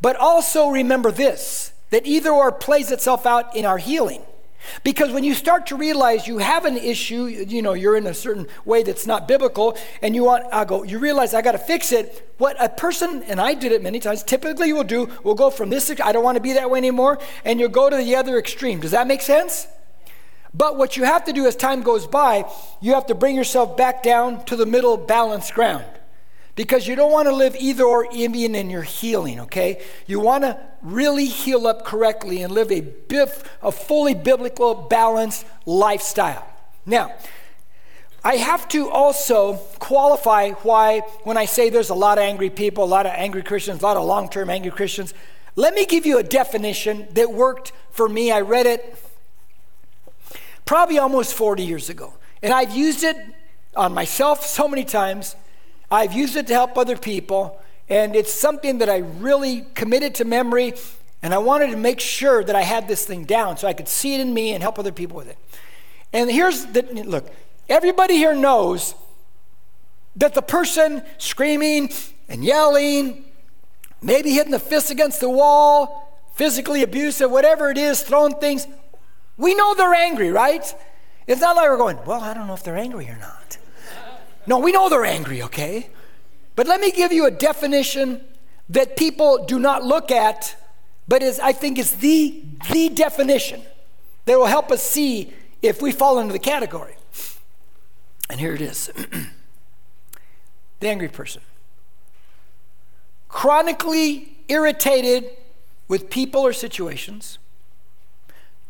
But 0.00 0.16
also 0.16 0.68
remember 0.68 1.10
this 1.10 1.72
that 1.90 2.06
either 2.06 2.30
or 2.30 2.52
plays 2.52 2.90
itself 2.92 3.26
out 3.26 3.56
in 3.56 3.64
our 3.64 3.78
healing. 3.78 4.22
Because 4.84 5.10
when 5.10 5.24
you 5.24 5.34
start 5.34 5.66
to 5.68 5.76
realize 5.76 6.26
you 6.28 6.38
have 6.38 6.64
an 6.64 6.76
issue, 6.76 7.24
you 7.24 7.62
know, 7.62 7.72
you're 7.72 7.96
in 7.96 8.06
a 8.06 8.14
certain 8.14 8.46
way 8.64 8.82
that's 8.82 9.06
not 9.06 9.26
biblical, 9.26 9.76
and 10.02 10.14
you 10.14 10.24
want, 10.24 10.44
I 10.52 10.64
go, 10.64 10.84
you 10.84 10.98
realize 10.98 11.34
I 11.34 11.42
got 11.42 11.52
to 11.52 11.58
fix 11.58 11.92
it. 11.92 12.32
What 12.38 12.56
a 12.62 12.68
person, 12.68 13.22
and 13.24 13.40
I 13.40 13.54
did 13.54 13.72
it 13.72 13.82
many 13.82 14.00
times, 14.00 14.22
typically 14.22 14.72
will 14.72 14.84
do, 14.84 15.08
will 15.24 15.34
go 15.34 15.50
from 15.50 15.70
this, 15.70 15.90
I 16.02 16.12
don't 16.12 16.22
want 16.22 16.36
to 16.36 16.42
be 16.42 16.52
that 16.52 16.70
way 16.70 16.78
anymore, 16.78 17.18
and 17.44 17.58
you'll 17.58 17.70
go 17.70 17.90
to 17.90 17.96
the 17.96 18.16
other 18.16 18.38
extreme. 18.38 18.80
Does 18.80 18.92
that 18.92 19.06
make 19.06 19.22
sense? 19.22 19.66
But 20.52 20.76
what 20.76 20.96
you 20.96 21.04
have 21.04 21.24
to 21.26 21.32
do 21.32 21.46
as 21.46 21.54
time 21.54 21.82
goes 21.82 22.06
by, 22.06 22.44
you 22.80 22.94
have 22.94 23.06
to 23.06 23.14
bring 23.14 23.36
yourself 23.36 23.76
back 23.76 24.02
down 24.02 24.44
to 24.46 24.56
the 24.56 24.66
middle 24.66 24.96
balanced 24.96 25.54
ground. 25.54 25.84
Because 26.56 26.86
you 26.86 26.96
don't 26.96 27.12
want 27.12 27.28
to 27.28 27.34
live 27.34 27.56
either 27.58 27.84
or 27.84 28.06
even 28.12 28.54
in 28.54 28.68
your 28.68 28.82
healing, 28.82 29.40
okay? 29.40 29.82
You 30.06 30.20
want 30.20 30.44
to 30.44 30.58
really 30.82 31.26
heal 31.26 31.66
up 31.66 31.84
correctly 31.84 32.42
and 32.42 32.52
live 32.52 32.72
a, 32.72 32.80
bif, 32.80 33.44
a 33.62 33.70
fully 33.70 34.14
biblical, 34.14 34.74
balanced 34.74 35.46
lifestyle. 35.64 36.46
Now, 36.84 37.14
I 38.22 38.36
have 38.36 38.68
to 38.70 38.90
also 38.90 39.54
qualify 39.78 40.50
why, 40.50 41.00
when 41.22 41.38
I 41.38 41.46
say 41.46 41.70
there's 41.70 41.88
a 41.88 41.94
lot 41.94 42.18
of 42.18 42.24
angry 42.24 42.50
people, 42.50 42.84
a 42.84 42.86
lot 42.86 43.06
of 43.06 43.12
angry 43.14 43.42
Christians, 43.42 43.80
a 43.80 43.84
lot 43.84 43.96
of 43.96 44.04
long 44.04 44.28
term 44.28 44.50
angry 44.50 44.72
Christians, 44.72 45.14
let 45.56 45.72
me 45.72 45.86
give 45.86 46.04
you 46.04 46.18
a 46.18 46.22
definition 46.22 47.06
that 47.12 47.32
worked 47.32 47.72
for 47.90 48.08
me. 48.08 48.30
I 48.30 48.40
read 48.40 48.66
it 48.66 48.98
probably 50.70 50.98
almost 50.98 51.34
40 51.34 51.64
years 51.64 51.90
ago. 51.90 52.14
And 52.44 52.52
I've 52.52 52.70
used 52.70 53.02
it 53.02 53.16
on 53.74 53.92
myself 53.92 54.46
so 54.46 54.68
many 54.68 54.84
times. 54.84 55.34
I've 55.90 56.12
used 56.12 56.36
it 56.36 56.46
to 56.46 56.54
help 56.54 56.78
other 56.78 56.96
people. 56.96 57.60
And 57.88 58.14
it's 58.14 58.32
something 58.32 58.78
that 58.78 58.88
I 58.88 58.98
really 58.98 59.66
committed 59.74 60.14
to 60.14 60.24
memory. 60.24 60.74
And 61.24 61.34
I 61.34 61.38
wanted 61.38 61.72
to 61.72 61.76
make 61.76 61.98
sure 61.98 62.44
that 62.44 62.54
I 62.54 62.62
had 62.62 62.86
this 62.86 63.04
thing 63.04 63.24
down 63.24 63.56
so 63.56 63.66
I 63.66 63.72
could 63.72 63.88
see 63.88 64.14
it 64.14 64.20
in 64.20 64.32
me 64.32 64.52
and 64.52 64.62
help 64.62 64.78
other 64.78 64.92
people 64.92 65.16
with 65.16 65.28
it. 65.28 65.38
And 66.12 66.30
here's 66.30 66.66
the 66.66 66.82
look 67.04 67.28
everybody 67.68 68.14
here 68.14 68.36
knows 68.36 68.94
that 70.14 70.34
the 70.34 70.42
person 70.42 71.02
screaming 71.18 71.90
and 72.28 72.44
yelling, 72.44 73.24
maybe 74.00 74.30
hitting 74.30 74.52
the 74.52 74.60
fist 74.60 74.92
against 74.92 75.18
the 75.18 75.30
wall, 75.30 76.22
physically 76.36 76.84
abusive, 76.84 77.28
whatever 77.28 77.70
it 77.70 77.76
is, 77.76 78.04
throwing 78.04 78.36
things, 78.36 78.68
we 79.40 79.54
know 79.54 79.74
they're 79.74 79.94
angry, 79.94 80.30
right? 80.30 80.62
It's 81.26 81.40
not 81.40 81.56
like 81.56 81.68
we're 81.68 81.78
going, 81.78 81.98
well, 82.04 82.20
I 82.20 82.34
don't 82.34 82.46
know 82.46 82.54
if 82.54 82.62
they're 82.62 82.76
angry 82.76 83.08
or 83.08 83.16
not. 83.16 83.56
No, 84.46 84.58
we 84.58 84.70
know 84.70 84.88
they're 84.88 85.04
angry, 85.04 85.42
okay? 85.44 85.88
But 86.56 86.66
let 86.66 86.80
me 86.80 86.92
give 86.92 87.10
you 87.10 87.24
a 87.26 87.30
definition 87.30 88.20
that 88.68 88.96
people 88.96 89.44
do 89.46 89.58
not 89.58 89.82
look 89.82 90.10
at, 90.10 90.56
but 91.08 91.22
is 91.22 91.40
I 91.40 91.52
think 91.52 91.78
is 91.78 91.96
the 91.96 92.44
the 92.70 92.90
definition 92.90 93.62
that 94.26 94.38
will 94.38 94.46
help 94.46 94.70
us 94.70 94.82
see 94.82 95.32
if 95.62 95.80
we 95.80 95.90
fall 95.90 96.18
into 96.18 96.32
the 96.32 96.38
category. 96.38 96.96
And 98.28 98.38
here 98.38 98.54
it 98.54 98.60
is. 98.60 98.90
the 100.80 100.88
angry 100.88 101.08
person. 101.08 101.42
Chronically 103.28 104.36
irritated 104.48 105.30
with 105.88 106.10
people 106.10 106.42
or 106.42 106.52
situations. 106.52 107.38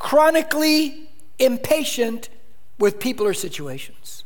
Chronically 0.00 1.08
impatient 1.38 2.30
with 2.78 2.98
people 2.98 3.24
or 3.26 3.34
situations. 3.34 4.24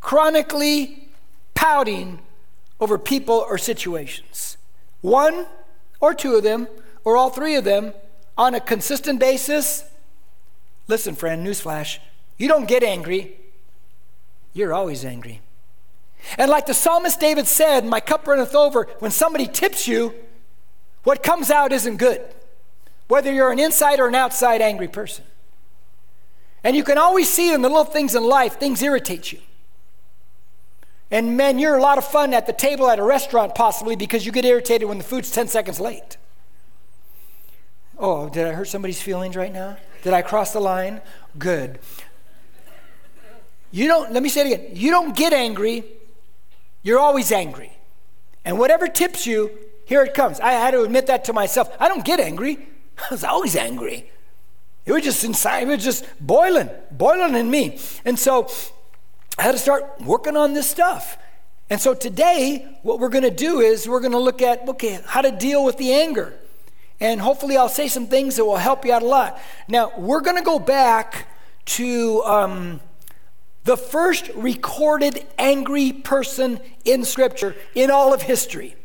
Chronically 0.00 1.08
pouting 1.54 2.20
over 2.78 2.98
people 2.98 3.44
or 3.48 3.56
situations. 3.58 4.58
One 5.00 5.46
or 6.00 6.14
two 6.14 6.34
of 6.34 6.42
them, 6.42 6.68
or 7.04 7.16
all 7.16 7.30
three 7.30 7.54
of 7.56 7.64
them, 7.64 7.94
on 8.36 8.54
a 8.54 8.60
consistent 8.60 9.18
basis. 9.18 9.84
Listen, 10.86 11.14
friend, 11.14 11.46
newsflash, 11.46 11.98
you 12.36 12.46
don't 12.46 12.68
get 12.68 12.82
angry, 12.82 13.36
you're 14.52 14.74
always 14.74 15.04
angry. 15.04 15.40
And 16.36 16.50
like 16.50 16.66
the 16.66 16.74
psalmist 16.74 17.18
David 17.20 17.46
said, 17.46 17.84
My 17.84 18.00
cup 18.00 18.26
runneth 18.26 18.54
over, 18.54 18.88
when 18.98 19.10
somebody 19.10 19.46
tips 19.46 19.88
you, 19.88 20.14
what 21.04 21.22
comes 21.22 21.50
out 21.50 21.72
isn't 21.72 21.96
good, 21.96 22.22
whether 23.08 23.32
you're 23.32 23.50
an 23.50 23.58
inside 23.58 24.00
or 24.00 24.08
an 24.08 24.14
outside 24.14 24.60
angry 24.60 24.88
person. 24.88 25.24
And 26.64 26.76
you 26.76 26.84
can 26.84 26.98
always 26.98 27.28
see 27.28 27.52
in 27.52 27.62
the 27.62 27.68
little 27.68 27.84
things 27.84 28.14
in 28.14 28.22
life, 28.22 28.58
things 28.58 28.82
irritate 28.82 29.32
you. 29.32 29.40
And 31.10 31.36
man, 31.36 31.58
you're 31.58 31.76
a 31.76 31.82
lot 31.82 31.98
of 31.98 32.04
fun 32.04 32.32
at 32.32 32.46
the 32.46 32.52
table 32.52 32.88
at 32.88 32.98
a 32.98 33.02
restaurant, 33.02 33.54
possibly 33.54 33.96
because 33.96 34.24
you 34.24 34.32
get 34.32 34.44
irritated 34.44 34.88
when 34.88 34.98
the 34.98 35.04
food's 35.04 35.30
10 35.30 35.48
seconds 35.48 35.78
late. 35.78 36.16
Oh, 37.98 38.28
did 38.28 38.46
I 38.46 38.52
hurt 38.52 38.68
somebody's 38.68 39.02
feelings 39.02 39.36
right 39.36 39.52
now? 39.52 39.76
Did 40.02 40.14
I 40.14 40.22
cross 40.22 40.52
the 40.52 40.60
line? 40.60 41.02
Good. 41.38 41.78
You 43.70 43.88
don't, 43.88 44.12
let 44.12 44.22
me 44.22 44.28
say 44.28 44.48
it 44.48 44.54
again. 44.54 44.70
You 44.72 44.90
don't 44.90 45.14
get 45.14 45.32
angry, 45.32 45.84
you're 46.82 46.98
always 46.98 47.30
angry. 47.30 47.72
And 48.44 48.58
whatever 48.58 48.88
tips 48.88 49.26
you, 49.26 49.50
here 49.84 50.02
it 50.02 50.14
comes. 50.14 50.40
I 50.40 50.52
had 50.52 50.72
to 50.72 50.82
admit 50.82 51.06
that 51.06 51.24
to 51.26 51.32
myself. 51.32 51.74
I 51.78 51.88
don't 51.88 52.04
get 52.04 52.20
angry, 52.20 52.66
I 52.98 53.06
was 53.10 53.24
always 53.24 53.56
angry. 53.56 54.10
It 54.84 54.92
was 54.92 55.02
just 55.02 55.22
inside, 55.24 55.68
it 55.68 55.68
was 55.68 55.84
just 55.84 56.04
boiling, 56.20 56.68
boiling 56.90 57.34
in 57.36 57.50
me. 57.50 57.78
And 58.04 58.18
so 58.18 58.50
I 59.38 59.42
had 59.42 59.52
to 59.52 59.58
start 59.58 60.00
working 60.00 60.36
on 60.36 60.54
this 60.54 60.68
stuff. 60.68 61.18
And 61.70 61.80
so 61.80 61.94
today, 61.94 62.78
what 62.82 62.98
we're 62.98 63.08
going 63.08 63.24
to 63.24 63.30
do 63.30 63.60
is 63.60 63.88
we're 63.88 64.00
going 64.00 64.12
to 64.12 64.18
look 64.18 64.42
at, 64.42 64.68
okay, 64.68 65.00
how 65.06 65.22
to 65.22 65.30
deal 65.30 65.64
with 65.64 65.78
the 65.78 65.92
anger. 65.92 66.34
And 67.00 67.20
hopefully, 67.20 67.56
I'll 67.56 67.68
say 67.68 67.88
some 67.88 68.06
things 68.06 68.36
that 68.36 68.44
will 68.44 68.56
help 68.56 68.84
you 68.84 68.92
out 68.92 69.02
a 69.02 69.06
lot. 69.06 69.40
Now, 69.68 69.92
we're 69.96 70.20
going 70.20 70.36
to 70.36 70.42
go 70.42 70.58
back 70.58 71.28
to 71.64 72.22
um, 72.24 72.80
the 73.64 73.76
first 73.76 74.28
recorded 74.34 75.24
angry 75.38 75.92
person 75.92 76.60
in 76.84 77.04
Scripture 77.04 77.56
in 77.74 77.90
all 77.90 78.12
of 78.12 78.22
history. 78.22 78.76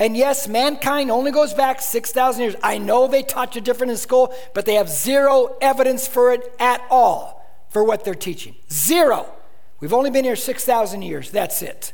And 0.00 0.16
yes, 0.16 0.48
mankind 0.48 1.10
only 1.10 1.30
goes 1.30 1.52
back 1.52 1.82
6,000 1.82 2.42
years. 2.42 2.56
I 2.62 2.78
know 2.78 3.06
they 3.06 3.22
taught 3.22 3.54
you 3.54 3.60
different 3.60 3.90
in 3.90 3.98
school, 3.98 4.34
but 4.54 4.64
they 4.64 4.74
have 4.74 4.88
zero 4.88 5.56
evidence 5.60 6.08
for 6.08 6.32
it 6.32 6.54
at 6.58 6.80
all 6.90 7.46
for 7.68 7.84
what 7.84 8.02
they're 8.02 8.14
teaching. 8.14 8.56
Zero. 8.72 9.30
We've 9.78 9.92
only 9.92 10.10
been 10.10 10.24
here 10.24 10.36
6,000 10.36 11.02
years. 11.02 11.30
That's 11.30 11.60
it. 11.60 11.92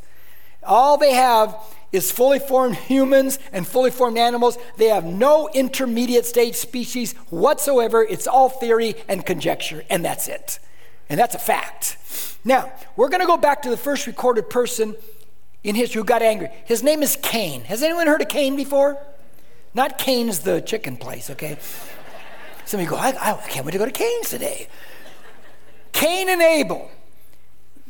All 0.63 0.97
they 0.97 1.13
have 1.13 1.57
is 1.91 2.09
fully 2.09 2.39
formed 2.39 2.75
humans 2.87 3.39
and 3.51 3.67
fully 3.67 3.91
formed 3.91 4.17
animals. 4.17 4.57
They 4.77 4.87
have 4.87 5.03
no 5.03 5.49
intermediate 5.53 6.25
stage 6.25 6.55
species 6.55 7.11
whatsoever. 7.29 8.03
It's 8.03 8.25
all 8.25 8.47
theory 8.47 8.95
and 9.09 9.25
conjecture, 9.25 9.83
and 9.89 10.03
that's 10.03 10.29
it. 10.29 10.59
And 11.09 11.19
that's 11.19 11.35
a 11.35 11.39
fact. 11.39 11.97
Now, 12.45 12.71
we're 12.95 13.09
going 13.09 13.21
to 13.21 13.27
go 13.27 13.37
back 13.37 13.63
to 13.63 13.69
the 13.69 13.77
first 13.77 14.07
recorded 14.07 14.49
person 14.49 14.95
in 15.67 15.75
history 15.75 15.99
who 15.99 16.05
got 16.05 16.21
angry. 16.21 16.49
His 16.63 16.81
name 16.81 17.03
is 17.03 17.17
Cain. 17.21 17.65
Has 17.65 17.83
anyone 17.83 18.07
heard 18.07 18.21
of 18.21 18.29
Cain 18.29 18.55
before? 18.55 18.97
Not 19.73 19.97
Cane's 19.97 20.39
the 20.39 20.61
chicken 20.61 20.95
place, 20.95 21.29
okay? 21.29 21.57
Some 22.63 22.79
of 22.79 22.85
you 22.85 22.89
go, 22.89 22.95
I, 22.95 23.09
I 23.09 23.33
can't 23.49 23.65
wait 23.65 23.73
to 23.73 23.77
go 23.77 23.83
to 23.83 23.91
Cane's 23.91 24.29
today. 24.29 24.69
Cain 25.91 26.29
and 26.29 26.41
Abel, 26.41 26.89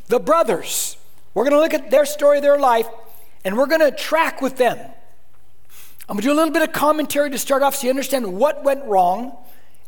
the 0.08 0.18
brothers. 0.18 0.96
We're 1.34 1.44
going 1.44 1.54
to 1.54 1.60
look 1.60 1.72
at 1.72 1.88
their 1.88 2.04
story, 2.04 2.40
their 2.40 2.58
life, 2.58 2.88
and 3.44 3.56
we're 3.56 3.66
going 3.66 3.80
to 3.80 3.92
track 3.92 4.42
with 4.42 4.56
them. 4.56 4.76
I'm 6.08 6.16
going 6.16 6.22
to 6.22 6.28
do 6.28 6.32
a 6.32 6.34
little 6.34 6.52
bit 6.52 6.62
of 6.62 6.72
commentary 6.72 7.30
to 7.30 7.38
start 7.38 7.62
off 7.62 7.76
so 7.76 7.84
you 7.84 7.90
understand 7.90 8.26
what 8.32 8.64
went 8.64 8.84
wrong. 8.86 9.36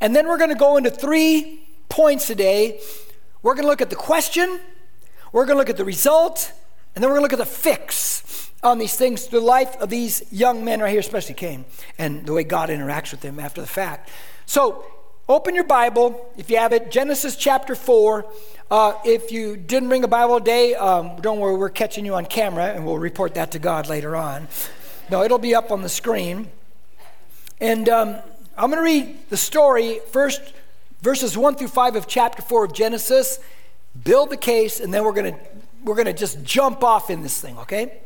And 0.01 0.15
then 0.15 0.29
we're 0.29 0.39
going 0.39 0.51
to 0.51 0.57
go 0.57 0.77
into 0.77 0.91
three 0.91 1.67
points 1.89 2.29
today. 2.29 2.81
We're 3.43 3.55
going 3.55 3.65
to 3.65 3.69
look 3.69 3.83
at 3.83 3.91
the 3.91 3.97
question, 3.97 4.61
we're 5.33 5.45
going 5.45 5.57
to 5.57 5.59
look 5.59 5.71
at 5.71 5.77
the 5.77 5.85
result, 5.85 6.53
and 6.95 7.03
then 7.03 7.11
we're 7.11 7.19
going 7.19 7.29
to 7.29 7.37
look 7.37 7.41
at 7.41 7.51
the 7.51 7.55
fix 7.55 8.51
on 8.63 8.79
these 8.79 8.97
things, 8.97 9.27
the 9.29 9.41
life 9.41 9.77
of 9.77 9.89
these 9.89 10.23
young 10.33 10.65
men 10.65 10.81
right 10.81 10.91
here, 10.91 11.01
especially 11.01 11.35
Cain, 11.35 11.65
and 11.99 12.27
the 12.27 12.33
way 12.33 12.45
God 12.45 12.69
interacts 12.69 13.11
with 13.11 13.21
them 13.21 13.41
after 13.41 13.61
the 13.61 13.67
fact. 13.67 14.11
So, 14.45 14.85
open 15.29 15.55
your 15.55 15.65
Bible, 15.65 16.31
if 16.37 16.51
you 16.51 16.59
have 16.59 16.73
it, 16.73 16.91
Genesis 16.91 17.37
chapter 17.37 17.75
4. 17.75 18.27
Uh, 18.71 18.95
if 19.05 19.33
you 19.33 19.57
didn't 19.57 19.89
bring 19.89 20.05
a 20.05 20.09
Bible 20.09 20.39
today, 20.39 20.75
um, 20.75 21.21
don't 21.21 21.39
worry, 21.39 21.57
we're 21.57 21.71
catching 21.71 22.05
you 22.05 22.15
on 22.15 22.27
camera, 22.27 22.67
and 22.67 22.85
we'll 22.85 22.99
report 22.99 23.35
that 23.35 23.53
to 23.53 23.59
God 23.59 23.89
later 23.89 24.15
on. 24.15 24.49
No, 25.11 25.23
it'll 25.23 25.39
be 25.39 25.55
up 25.55 25.71
on 25.71 25.83
the 25.83 25.89
screen. 25.89 26.49
And 27.61 27.89
um, 27.89 28.17
I'm 28.57 28.71
going 28.71 28.79
to 28.79 28.83
read 28.83 29.29
the 29.31 29.37
story 29.37 30.01
first, 30.11 30.41
verses 31.03 31.37
1 31.37 31.57
through 31.57 31.69
5 31.69 31.97
of 31.97 32.07
chapter 32.07 32.43
4 32.43 32.67
of 32.67 32.73
Genesis, 32.73 33.39
build 34.05 34.31
the 34.31 34.37
case, 34.37 34.81
and 34.81 34.93
then 34.93 35.05
we're 35.05 35.13
going 35.13 35.35
to 35.35 35.41
we're 35.85 35.95
going 35.95 36.07
to 36.07 36.13
just 36.13 36.43
jump 36.43 36.83
off 36.83 37.11
in 37.11 37.23
this 37.23 37.41
thing, 37.41 37.59
okay? 37.59 38.01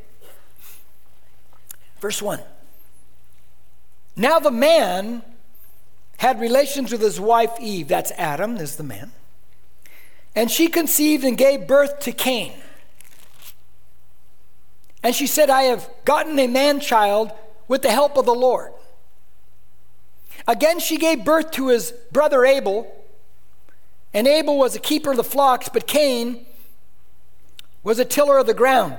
Verse 2.00 2.21
1. 2.21 2.40
Now 4.16 4.38
the 4.38 4.50
man 4.50 5.23
had 6.19 6.40
relations 6.40 6.93
with 6.93 7.00
his 7.00 7.21
wife 7.21 7.52
Eve, 7.61 7.88
that's 7.88 8.12
Adam, 8.12 8.57
is 8.57 8.76
the 8.76 8.85
man. 8.85 9.12
And 10.35 10.50
she 10.50 10.69
conceived 10.69 11.25
and 11.25 11.37
gave 11.37 11.66
birth 11.66 12.00
to 12.00 12.12
Cain. 12.12 12.52
And 15.02 15.14
she 15.14 15.26
said, 15.26 15.50
I 15.50 15.64
have 15.64 15.88
gotten 16.04 16.38
a 16.38 16.47
man 16.47 16.81
child 16.81 17.33
with 17.69 17.83
the 17.83 17.90
help 17.90 18.16
of 18.16 18.25
the 18.25 18.35
Lord. 18.35 18.73
Again, 20.47 20.81
she 20.81 20.97
gave 20.97 21.25
birth 21.25 21.50
to 21.52 21.69
his 21.69 21.93
brother 22.12 22.45
Abel. 22.45 22.90
And 24.12 24.26
Abel 24.26 24.59
was 24.59 24.75
a 24.75 24.81
keeper 24.81 25.11
of 25.11 25.16
the 25.16 25.25
flocks, 25.25 25.69
but 25.69 25.87
Cain 25.87 26.47
was 27.85 27.99
a 27.99 28.05
tiller 28.05 28.38
of 28.38 28.47
the 28.47 28.55
ground. 28.55 28.97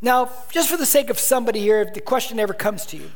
Now, 0.00 0.30
just 0.50 0.68
for 0.68 0.76
the 0.76 0.86
sake 0.86 1.10
of 1.10 1.18
somebody 1.18 1.60
here, 1.60 1.80
if 1.80 1.94
the 1.94 2.00
question 2.00 2.38
ever 2.38 2.52
comes 2.52 2.84
to 2.86 2.96
you, 2.96 3.10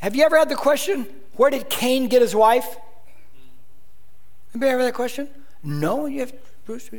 have 0.00 0.14
you 0.14 0.24
ever 0.24 0.38
had 0.38 0.48
the 0.48 0.56
question, 0.56 1.06
where 1.36 1.50
did 1.50 1.68
Cain 1.68 2.08
get 2.08 2.22
his 2.22 2.34
wife? 2.34 2.76
Anybody 4.54 4.70
ever 4.70 4.80
had 4.80 4.88
that 4.88 4.94
question? 4.94 5.28
No, 5.62 6.06
you 6.06 6.20
have 6.20 6.32
Bruce. 6.64 6.90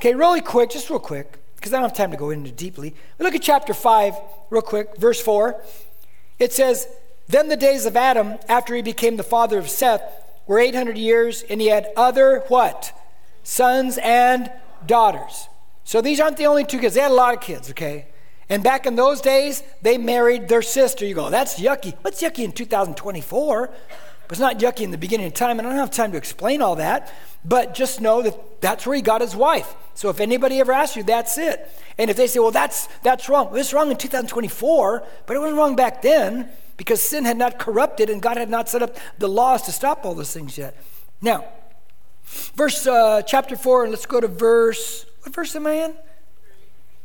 Okay, 0.00 0.14
really 0.14 0.40
quick, 0.40 0.70
just 0.70 0.90
real 0.90 0.98
quick, 0.98 1.38
because 1.56 1.72
I 1.72 1.76
don't 1.76 1.88
have 1.88 1.96
time 1.96 2.10
to 2.10 2.16
go 2.16 2.30
into 2.30 2.50
deeply. 2.50 2.94
Look 3.18 3.34
at 3.34 3.42
chapter 3.42 3.72
5, 3.72 4.14
real 4.50 4.62
quick, 4.62 4.96
verse 4.96 5.20
4. 5.20 5.60
It 6.38 6.52
says, 6.52 6.88
Then 7.28 7.48
the 7.48 7.56
days 7.56 7.86
of 7.86 7.96
Adam, 7.96 8.38
after 8.48 8.74
he 8.74 8.82
became 8.82 9.16
the 9.16 9.22
father 9.22 9.58
of 9.58 9.68
Seth, 9.70 10.02
were 10.46 10.58
800 10.58 10.98
years, 10.98 11.42
and 11.42 11.60
he 11.60 11.68
had 11.68 11.88
other 11.96 12.44
what? 12.48 12.92
Sons 13.44 13.98
and 13.98 14.50
daughters. 14.86 15.48
So 15.84 16.00
these 16.00 16.20
aren't 16.20 16.36
the 16.36 16.46
only 16.46 16.64
two 16.64 16.78
kids. 16.78 16.94
They 16.94 17.00
had 17.00 17.10
a 17.10 17.14
lot 17.14 17.34
of 17.34 17.40
kids, 17.40 17.70
okay? 17.70 18.06
And 18.48 18.62
back 18.62 18.86
in 18.86 18.96
those 18.96 19.20
days, 19.20 19.62
they 19.82 19.98
married 19.98 20.48
their 20.48 20.62
sister. 20.62 21.04
You 21.04 21.14
go, 21.14 21.30
that's 21.30 21.60
yucky. 21.60 21.94
What's 22.02 22.22
yucky 22.22 22.44
in 22.44 22.52
2024? 22.52 23.66
But 23.66 24.32
it's 24.32 24.40
not 24.40 24.58
yucky 24.58 24.82
in 24.82 24.90
the 24.90 24.98
beginning 24.98 25.26
of 25.26 25.34
time, 25.34 25.58
and 25.58 25.66
I 25.66 25.70
don't 25.70 25.78
have 25.78 25.90
time 25.90 26.12
to 26.12 26.18
explain 26.18 26.60
all 26.60 26.76
that. 26.76 27.12
But 27.44 27.74
just 27.74 28.00
know 28.00 28.20
that 28.22 28.60
that's 28.60 28.86
where 28.86 28.96
he 28.96 29.02
got 29.02 29.20
his 29.20 29.34
wife. 29.34 29.74
So 29.94 30.10
if 30.10 30.20
anybody 30.20 30.60
ever 30.60 30.72
asks 30.72 30.96
you, 30.96 31.02
that's 31.02 31.38
it. 31.38 31.68
And 31.96 32.10
if 32.10 32.16
they 32.16 32.26
say, 32.26 32.38
well, 32.38 32.50
that's, 32.50 32.86
that's 33.02 33.28
wrong. 33.28 33.46
Well, 33.46 33.56
it's 33.56 33.72
wrong 33.72 33.90
in 33.90 33.96
2024, 33.96 35.06
but 35.26 35.36
it 35.36 35.38
wasn't 35.40 35.58
wrong 35.58 35.76
back 35.76 36.02
then 36.02 36.50
because 36.76 37.02
sin 37.02 37.24
had 37.24 37.36
not 37.36 37.58
corrupted 37.58 38.10
and 38.10 38.22
God 38.22 38.36
had 38.36 38.50
not 38.50 38.68
set 38.68 38.82
up 38.82 38.96
the 39.18 39.28
laws 39.28 39.62
to 39.62 39.72
stop 39.72 40.04
all 40.04 40.14
those 40.14 40.32
things 40.32 40.56
yet. 40.58 40.76
Now, 41.20 41.44
verse 42.54 42.86
uh, 42.86 43.22
chapter 43.22 43.56
4, 43.56 43.84
and 43.84 43.90
let's 43.90 44.06
go 44.06 44.20
to 44.20 44.28
verse, 44.28 45.06
what 45.22 45.34
verse 45.34 45.54
am 45.56 45.66
I 45.66 45.72
in? 45.72 45.94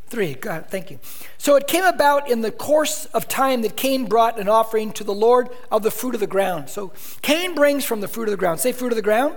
Three. 0.07 0.35
God, 0.35 0.67
thank 0.69 0.91
you. 0.91 0.99
So 1.39 1.55
it 1.55 1.65
came 1.65 1.83
about 1.83 2.29
in 2.29 2.41
the 2.41 2.51
course 2.51 3.05
of 3.05 3.27
time 3.27 3.63
that 3.63 3.75
Cain 3.75 4.05
brought 4.05 4.39
an 4.39 4.47
offering 4.47 4.91
to 4.93 5.03
the 5.03 5.13
Lord 5.13 5.49
of 5.71 5.81
the 5.81 5.89
fruit 5.89 6.13
of 6.13 6.19
the 6.19 6.27
ground. 6.27 6.69
So 6.69 6.93
Cain 7.23 7.55
brings 7.55 7.83
from 7.83 7.99
the 7.99 8.07
fruit 8.07 8.27
of 8.27 8.31
the 8.31 8.37
ground. 8.37 8.59
Say 8.59 8.73
fruit 8.73 8.91
of 8.91 8.95
the 8.95 9.01
ground. 9.01 9.35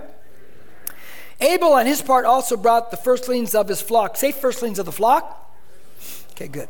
Abel, 1.41 1.73
on 1.73 1.87
his 1.87 2.01
part, 2.03 2.25
also 2.25 2.55
brought 2.57 2.91
the 2.91 2.97
firstlings 2.97 3.55
of 3.55 3.67
his 3.67 3.81
flock. 3.81 4.17
Say 4.17 4.31
firstlings 4.31 4.77
of 4.77 4.85
the 4.85 4.91
flock. 4.91 5.51
Okay, 6.31 6.47
good. 6.47 6.69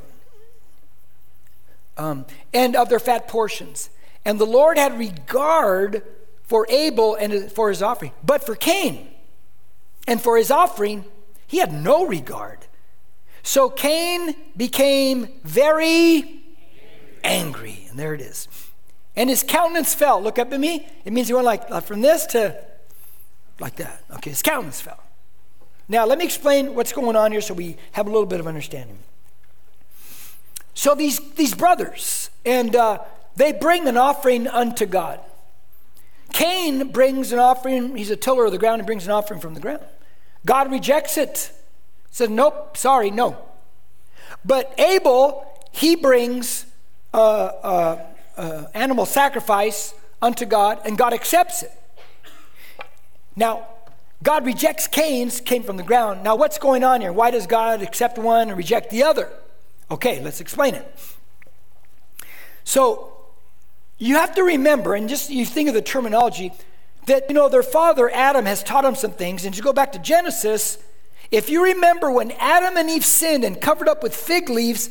Um, 1.97 2.25
and 2.53 2.77
of 2.77 2.87
their 2.87 2.99
fat 2.99 3.27
portions. 3.27 3.89
And 4.23 4.39
the 4.39 4.45
Lord 4.45 4.77
had 4.77 4.97
regard 4.97 6.03
for 6.47 6.65
Abel 6.69 7.15
and 7.15 7.51
for 7.51 7.69
his 7.69 7.81
offering. 7.81 8.11
But 8.23 8.45
for 8.45 8.55
Cain 8.55 9.09
and 10.07 10.21
for 10.21 10.37
his 10.37 10.49
offering, 10.49 11.05
he 11.45 11.57
had 11.59 11.71
no 11.71 12.05
regard. 12.05 12.59
So 13.43 13.69
Cain 13.69 14.35
became 14.55 15.29
very 15.43 16.41
angry. 17.23 17.85
And 17.89 17.99
there 17.99 18.13
it 18.13 18.21
is. 18.21 18.47
And 19.15 19.29
his 19.29 19.43
countenance 19.43 19.93
fell. 19.93 20.21
Look 20.21 20.39
up 20.39 20.51
at 20.51 20.59
me. 20.59 20.87
It 21.05 21.13
means 21.13 21.27
he 21.27 21.33
went 21.33 21.45
like, 21.45 21.83
from 21.83 22.01
this 22.01 22.25
to 22.27 22.57
like 23.59 23.75
that. 23.77 24.03
Okay, 24.15 24.29
his 24.29 24.41
countenance 24.41 24.81
fell. 24.81 25.03
Now, 25.89 26.05
let 26.05 26.17
me 26.17 26.25
explain 26.25 26.75
what's 26.75 26.91
going 26.91 27.15
on 27.15 27.31
here 27.31 27.41
so 27.41 27.53
we 27.53 27.77
have 27.93 28.07
a 28.07 28.09
little 28.09 28.25
bit 28.25 28.39
of 28.39 28.47
understanding. 28.47 28.99
So, 30.73 30.93
these, 30.93 31.19
these 31.31 31.55
brothers, 31.55 32.29
and 32.45 32.75
uh, 32.75 32.99
they 33.35 33.51
bring 33.51 33.87
an 33.87 33.97
offering 33.97 34.47
unto 34.47 34.85
God. 34.85 35.19
Cain 36.33 36.91
brings 36.91 37.31
an 37.31 37.39
offering, 37.39 37.95
he's 37.95 38.11
a 38.11 38.15
tiller 38.15 38.45
of 38.45 38.51
the 38.51 38.57
ground, 38.57 38.81
he 38.81 38.85
brings 38.85 39.05
an 39.05 39.11
offering 39.11 39.39
from 39.39 39.53
the 39.53 39.59
ground. 39.59 39.83
God 40.45 40.71
rejects 40.71 41.17
it. 41.17 41.51
Says, 42.11 42.29
nope, 42.29 42.77
sorry, 42.77 43.11
no. 43.11 43.37
But 44.43 44.73
Abel, 44.79 45.45
he 45.71 45.95
brings 45.95 46.65
uh, 47.13 47.17
uh, 47.17 48.05
uh, 48.37 48.63
animal 48.73 49.05
sacrifice 49.05 49.93
unto 50.21 50.45
God, 50.45 50.79
and 50.85 50.97
God 50.97 51.13
accepts 51.13 51.63
it. 51.63 51.71
Now, 53.35 53.67
God 54.23 54.45
rejects 54.45 54.87
Cain's, 54.87 55.41
came 55.41 55.63
from 55.63 55.77
the 55.77 55.83
ground. 55.83 56.23
Now, 56.23 56.35
what's 56.35 56.57
going 56.57 56.83
on 56.83 57.01
here? 57.01 57.13
Why 57.13 57.29
does 57.29 57.45
God 57.45 57.81
accept 57.83 58.17
one 58.17 58.49
and 58.49 58.57
reject 58.57 58.89
the 58.89 59.03
other? 59.03 59.29
Okay, 59.91 60.21
let's 60.23 60.41
explain 60.41 60.73
it. 60.73 60.95
So, 62.63 63.16
you 63.97 64.15
have 64.15 64.35
to 64.35 64.43
remember, 64.43 64.95
and 64.95 65.09
just 65.09 65.29
you 65.29 65.45
think 65.45 65.67
of 65.69 65.75
the 65.75 65.81
terminology, 65.81 66.51
that, 67.07 67.25
you 67.29 67.33
know, 67.33 67.49
their 67.49 67.63
father 67.63 68.09
Adam 68.13 68.45
has 68.45 68.63
taught 68.63 68.83
them 68.83 68.95
some 68.95 69.11
things. 69.11 69.45
And 69.45 69.55
you 69.55 69.63
go 69.63 69.73
back 69.73 69.93
to 69.93 69.99
Genesis, 69.99 70.77
if 71.31 71.49
you 71.49 71.63
remember 71.63 72.11
when 72.11 72.31
Adam 72.31 72.77
and 72.77 72.89
Eve 72.89 73.05
sinned 73.05 73.43
and 73.43 73.59
covered 73.59 73.87
up 73.87 74.03
with 74.03 74.15
fig 74.15 74.49
leaves, 74.49 74.89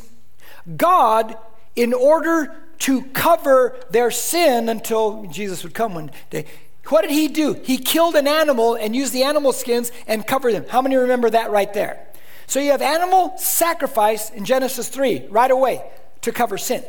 God, 0.75 1.37
in 1.75 1.93
order 1.93 2.55
to 2.79 3.03
cover 3.05 3.75
their 3.89 4.11
sin 4.11 4.69
until 4.69 5.25
Jesus 5.27 5.63
would 5.63 5.73
come 5.73 5.93
one 5.93 6.11
day, 6.29 6.45
what 6.87 7.01
did 7.01 7.11
he 7.11 7.27
do? 7.27 7.53
He 7.53 7.77
killed 7.77 8.15
an 8.15 8.27
animal 8.27 8.75
and 8.75 8.95
used 8.95 9.13
the 9.13 9.23
animal 9.23 9.51
skins 9.51 9.91
and 10.07 10.25
covered 10.25 10.53
them. 10.53 10.65
How 10.69 10.81
many 10.81 10.95
remember 10.95 11.29
that 11.29 11.51
right 11.51 11.73
there? 11.73 12.07
So 12.45 12.59
you 12.59 12.71
have 12.71 12.81
animal 12.81 13.37
sacrifice 13.37 14.29
in 14.29 14.45
Genesis 14.45 14.87
3 14.87 15.27
right 15.29 15.51
away 15.51 15.83
to 16.21 16.31
cover 16.31 16.57
sin. 16.57 16.83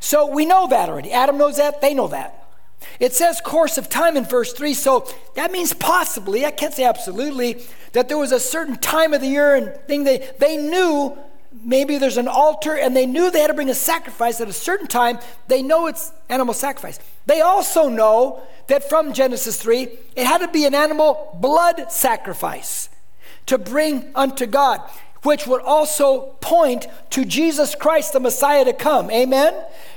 So 0.00 0.26
we 0.26 0.44
know 0.44 0.66
that 0.68 0.88
already. 0.88 1.12
Adam 1.12 1.38
knows 1.38 1.56
that, 1.56 1.80
they 1.80 1.94
know 1.94 2.08
that. 2.08 2.40
It 3.00 3.14
says 3.14 3.40
course 3.40 3.78
of 3.78 3.88
time 3.88 4.16
in 4.16 4.24
verse 4.24 4.52
3, 4.52 4.74
so 4.74 5.08
that 5.34 5.50
means 5.50 5.72
possibly, 5.72 6.44
I 6.44 6.50
can't 6.50 6.74
say 6.74 6.84
absolutely, 6.84 7.64
that 7.92 8.08
there 8.08 8.18
was 8.18 8.32
a 8.32 8.40
certain 8.40 8.76
time 8.76 9.14
of 9.14 9.20
the 9.20 9.28
year 9.28 9.54
and 9.54 9.74
thing 9.86 10.04
they, 10.04 10.30
they 10.38 10.56
knew 10.56 11.16
maybe 11.62 11.98
there's 11.98 12.16
an 12.16 12.28
altar 12.28 12.74
and 12.74 12.96
they 12.96 13.06
knew 13.06 13.30
they 13.30 13.40
had 13.40 13.48
to 13.48 13.54
bring 13.54 13.70
a 13.70 13.74
sacrifice 13.74 14.40
at 14.40 14.48
a 14.48 14.52
certain 14.52 14.86
time. 14.86 15.18
They 15.48 15.62
know 15.62 15.86
it's 15.86 16.12
animal 16.28 16.54
sacrifice. 16.54 16.98
They 17.26 17.40
also 17.40 17.88
know 17.88 18.42
that 18.66 18.88
from 18.88 19.12
Genesis 19.12 19.60
3, 19.60 19.88
it 20.16 20.26
had 20.26 20.38
to 20.38 20.48
be 20.48 20.64
an 20.64 20.74
animal 20.74 21.36
blood 21.40 21.90
sacrifice 21.90 22.88
to 23.46 23.58
bring 23.58 24.10
unto 24.14 24.46
God, 24.46 24.80
which 25.24 25.46
would 25.46 25.62
also 25.62 26.36
point 26.40 26.86
to 27.10 27.24
Jesus 27.24 27.74
Christ, 27.74 28.12
the 28.12 28.20
Messiah 28.20 28.64
to 28.64 28.72
come. 28.72 29.10
Amen? 29.10 29.54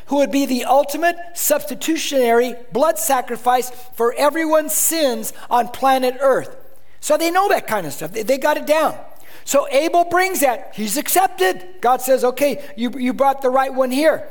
Who 0.07 0.17
would 0.17 0.31
be 0.31 0.45
the 0.45 0.65
ultimate 0.65 1.17
substitutionary 1.33 2.55
blood 2.71 2.97
sacrifice 2.97 3.69
for 3.93 4.13
everyone's 4.17 4.73
sins 4.73 5.33
on 5.49 5.67
planet 5.67 6.17
Earth. 6.19 6.55
So 6.99 7.17
they 7.17 7.29
know 7.29 7.49
that 7.49 7.67
kind 7.67 7.85
of 7.85 7.93
stuff. 7.93 8.13
They, 8.13 8.37
got 8.37 8.57
it 8.57 8.65
down. 8.65 8.97
So 9.43 9.67
Abel 9.69 10.05
brings 10.05 10.39
that. 10.39 10.73
He's 10.75 10.97
accepted. 10.97 11.63
God 11.81 12.01
says, 12.01 12.23
okay, 12.23 12.63
you, 12.75 12.91
you 12.97 13.13
brought 13.13 13.41
the 13.41 13.49
right 13.49 13.73
one 13.73 13.91
here. 13.91 14.27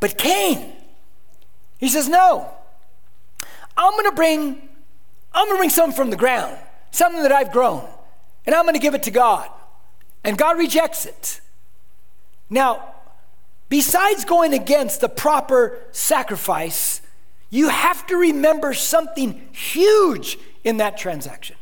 But 0.00 0.18
Cain, 0.18 0.72
he 1.78 1.88
says, 1.88 2.08
no. 2.08 2.52
I'm 3.76 3.92
to 4.04 4.12
bring, 4.12 4.68
I'm 5.32 5.48
to 5.48 5.56
bring 5.56 5.70
something 5.70 5.96
from 5.96 6.10
the 6.10 6.16
ground, 6.16 6.58
something 6.90 7.22
that 7.22 7.32
I've 7.32 7.52
grown, 7.52 7.88
and 8.46 8.54
I'm 8.54 8.64
going 8.64 8.74
to 8.74 8.80
give 8.80 8.94
it 8.94 9.04
to 9.04 9.10
God. 9.10 9.48
And 10.24 10.38
God 10.38 10.58
rejects 10.58 11.06
it. 11.06 11.40
Now, 12.48 12.94
besides 13.68 14.24
going 14.24 14.54
against 14.54 15.00
the 15.00 15.08
proper 15.08 15.78
sacrifice, 15.90 17.00
you 17.50 17.68
have 17.68 18.06
to 18.06 18.16
remember 18.16 18.74
something 18.74 19.48
huge 19.52 20.38
in 20.64 20.78
that 20.78 20.96
transaction. 20.96 21.56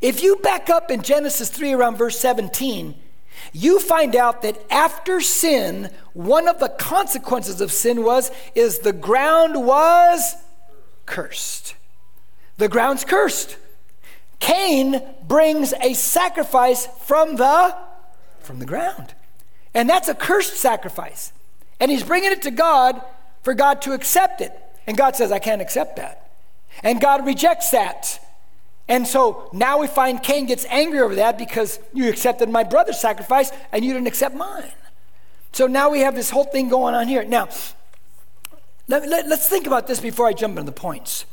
If 0.00 0.22
you 0.22 0.36
back 0.36 0.68
up 0.70 0.90
in 0.90 1.02
Genesis 1.02 1.50
3 1.50 1.72
around 1.72 1.96
verse 1.96 2.18
17, 2.18 2.94
you 3.52 3.80
find 3.80 4.16
out 4.16 4.42
that 4.42 4.60
after 4.70 5.20
sin, 5.20 5.90
one 6.12 6.48
of 6.48 6.58
the 6.58 6.68
consequences 6.68 7.60
of 7.60 7.72
sin 7.72 8.02
was 8.02 8.30
is 8.54 8.80
the 8.80 8.92
ground 8.92 9.64
was 9.64 10.34
cursed. 11.06 11.74
The 12.56 12.68
ground's 12.68 13.04
cursed. 13.04 13.56
Cain 14.44 15.00
brings 15.26 15.72
a 15.80 15.94
sacrifice 15.94 16.86
from 17.06 17.36
the 17.36 17.74
from 18.40 18.58
the 18.58 18.66
ground. 18.66 19.14
And 19.72 19.88
that's 19.88 20.06
a 20.10 20.14
cursed 20.14 20.56
sacrifice. 20.56 21.32
And 21.80 21.90
he's 21.90 22.02
bringing 22.02 22.30
it 22.30 22.42
to 22.42 22.50
God 22.50 23.00
for 23.40 23.54
God 23.54 23.80
to 23.82 23.92
accept 23.92 24.42
it. 24.42 24.52
And 24.86 24.98
God 24.98 25.16
says, 25.16 25.32
I 25.32 25.38
can't 25.38 25.62
accept 25.62 25.96
that. 25.96 26.30
And 26.82 27.00
God 27.00 27.24
rejects 27.24 27.70
that. 27.70 28.20
And 28.86 29.08
so 29.08 29.48
now 29.54 29.78
we 29.78 29.86
find 29.86 30.22
Cain 30.22 30.44
gets 30.44 30.66
angry 30.66 31.00
over 31.00 31.14
that 31.14 31.38
because 31.38 31.80
you 31.94 32.10
accepted 32.10 32.50
my 32.50 32.64
brother's 32.64 33.00
sacrifice 33.00 33.50
and 33.72 33.82
you 33.82 33.94
didn't 33.94 34.08
accept 34.08 34.34
mine. 34.34 34.72
So 35.52 35.66
now 35.66 35.88
we 35.88 36.00
have 36.00 36.14
this 36.14 36.28
whole 36.28 36.44
thing 36.44 36.68
going 36.68 36.94
on 36.94 37.08
here. 37.08 37.24
Now, 37.24 37.48
let, 38.88 39.08
let, 39.08 39.26
let's 39.26 39.48
think 39.48 39.66
about 39.66 39.86
this 39.86 40.00
before 40.00 40.26
I 40.26 40.34
jump 40.34 40.58
into 40.58 40.70
the 40.70 40.78
points. 40.78 41.24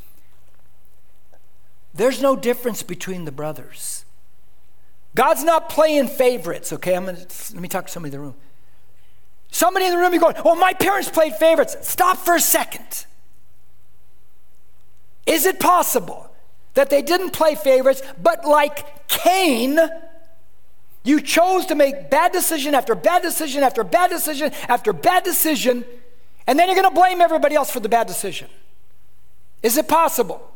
There's 1.94 2.22
no 2.22 2.36
difference 2.36 2.82
between 2.82 3.24
the 3.24 3.32
brothers. 3.32 4.04
God's 5.14 5.44
not 5.44 5.68
playing 5.68 6.08
favorites, 6.08 6.72
okay? 6.72 6.94
I'm 6.94 7.04
gonna, 7.04 7.18
let 7.18 7.60
me 7.60 7.68
talk 7.68 7.86
to 7.86 7.92
somebody 7.92 8.14
in 8.14 8.20
the 8.20 8.24
room. 8.26 8.34
Somebody 9.50 9.84
in 9.84 9.92
the 9.92 9.98
room, 9.98 10.12
you're 10.12 10.20
going, 10.20 10.36
oh, 10.44 10.54
my 10.54 10.72
parents 10.72 11.10
played 11.10 11.34
favorites. 11.34 11.76
Stop 11.82 12.16
for 12.16 12.34
a 12.34 12.40
second. 12.40 13.04
Is 15.26 15.44
it 15.44 15.60
possible 15.60 16.30
that 16.74 16.88
they 16.88 17.02
didn't 17.02 17.30
play 17.30 17.54
favorites, 17.54 18.02
but 18.20 18.46
like 18.46 19.06
Cain, 19.08 19.78
you 21.04 21.20
chose 21.20 21.66
to 21.66 21.74
make 21.74 22.10
bad 22.10 22.32
decision 22.32 22.74
after 22.74 22.94
bad 22.94 23.22
decision 23.22 23.62
after 23.62 23.84
bad 23.84 24.08
decision 24.08 24.52
after 24.68 24.92
bad 24.92 25.24
decision, 25.24 25.84
and 26.46 26.58
then 26.58 26.68
you're 26.68 26.76
going 26.76 26.88
to 26.88 26.94
blame 26.94 27.20
everybody 27.20 27.54
else 27.54 27.70
for 27.70 27.80
the 27.80 27.88
bad 27.88 28.06
decision. 28.06 28.48
Is 29.62 29.76
it 29.76 29.86
possible? 29.88 30.51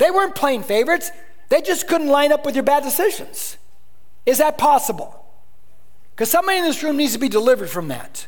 They 0.00 0.10
weren't 0.10 0.34
playing 0.34 0.62
favorites, 0.62 1.10
they 1.50 1.60
just 1.60 1.86
couldn't 1.86 2.08
line 2.08 2.32
up 2.32 2.46
with 2.46 2.54
your 2.54 2.64
bad 2.64 2.82
decisions. 2.82 3.58
Is 4.24 4.38
that 4.38 4.56
possible? 4.56 5.14
Because 6.12 6.30
somebody 6.30 6.56
in 6.56 6.64
this 6.64 6.82
room 6.82 6.96
needs 6.96 7.12
to 7.12 7.18
be 7.18 7.28
delivered 7.28 7.68
from 7.68 7.88
that. 7.88 8.26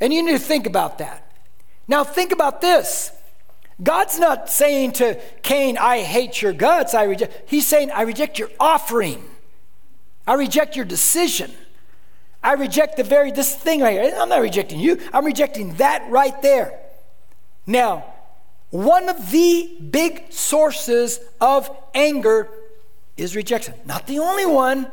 And 0.00 0.10
you 0.10 0.22
need 0.22 0.32
to 0.32 0.38
think 0.38 0.66
about 0.66 0.96
that. 0.98 1.30
Now, 1.86 2.02
think 2.02 2.32
about 2.32 2.62
this. 2.62 3.12
God's 3.82 4.18
not 4.18 4.48
saying 4.48 4.92
to 4.92 5.20
Cain, 5.42 5.76
I 5.76 6.00
hate 6.00 6.40
your 6.40 6.54
guts. 6.54 6.94
I 6.94 7.02
reject. 7.02 7.42
He's 7.50 7.66
saying, 7.66 7.90
I 7.90 8.02
reject 8.02 8.38
your 8.38 8.48
offering. 8.58 9.22
I 10.26 10.32
reject 10.32 10.76
your 10.76 10.86
decision. 10.86 11.52
I 12.42 12.54
reject 12.54 12.96
the 12.96 13.04
very, 13.04 13.32
this 13.32 13.54
thing 13.54 13.82
right 13.82 14.00
here. 14.00 14.16
I'm 14.18 14.30
not 14.30 14.40
rejecting 14.40 14.80
you. 14.80 14.98
I'm 15.12 15.26
rejecting 15.26 15.74
that 15.74 16.10
right 16.10 16.40
there. 16.40 16.78
Now, 17.66 18.14
one 18.70 19.08
of 19.08 19.30
the 19.30 19.76
big 19.90 20.32
sources 20.32 21.20
of 21.40 21.70
anger 21.94 22.48
is 23.16 23.36
rejection. 23.36 23.74
Not 23.84 24.06
the 24.06 24.18
only 24.18 24.46
one, 24.46 24.86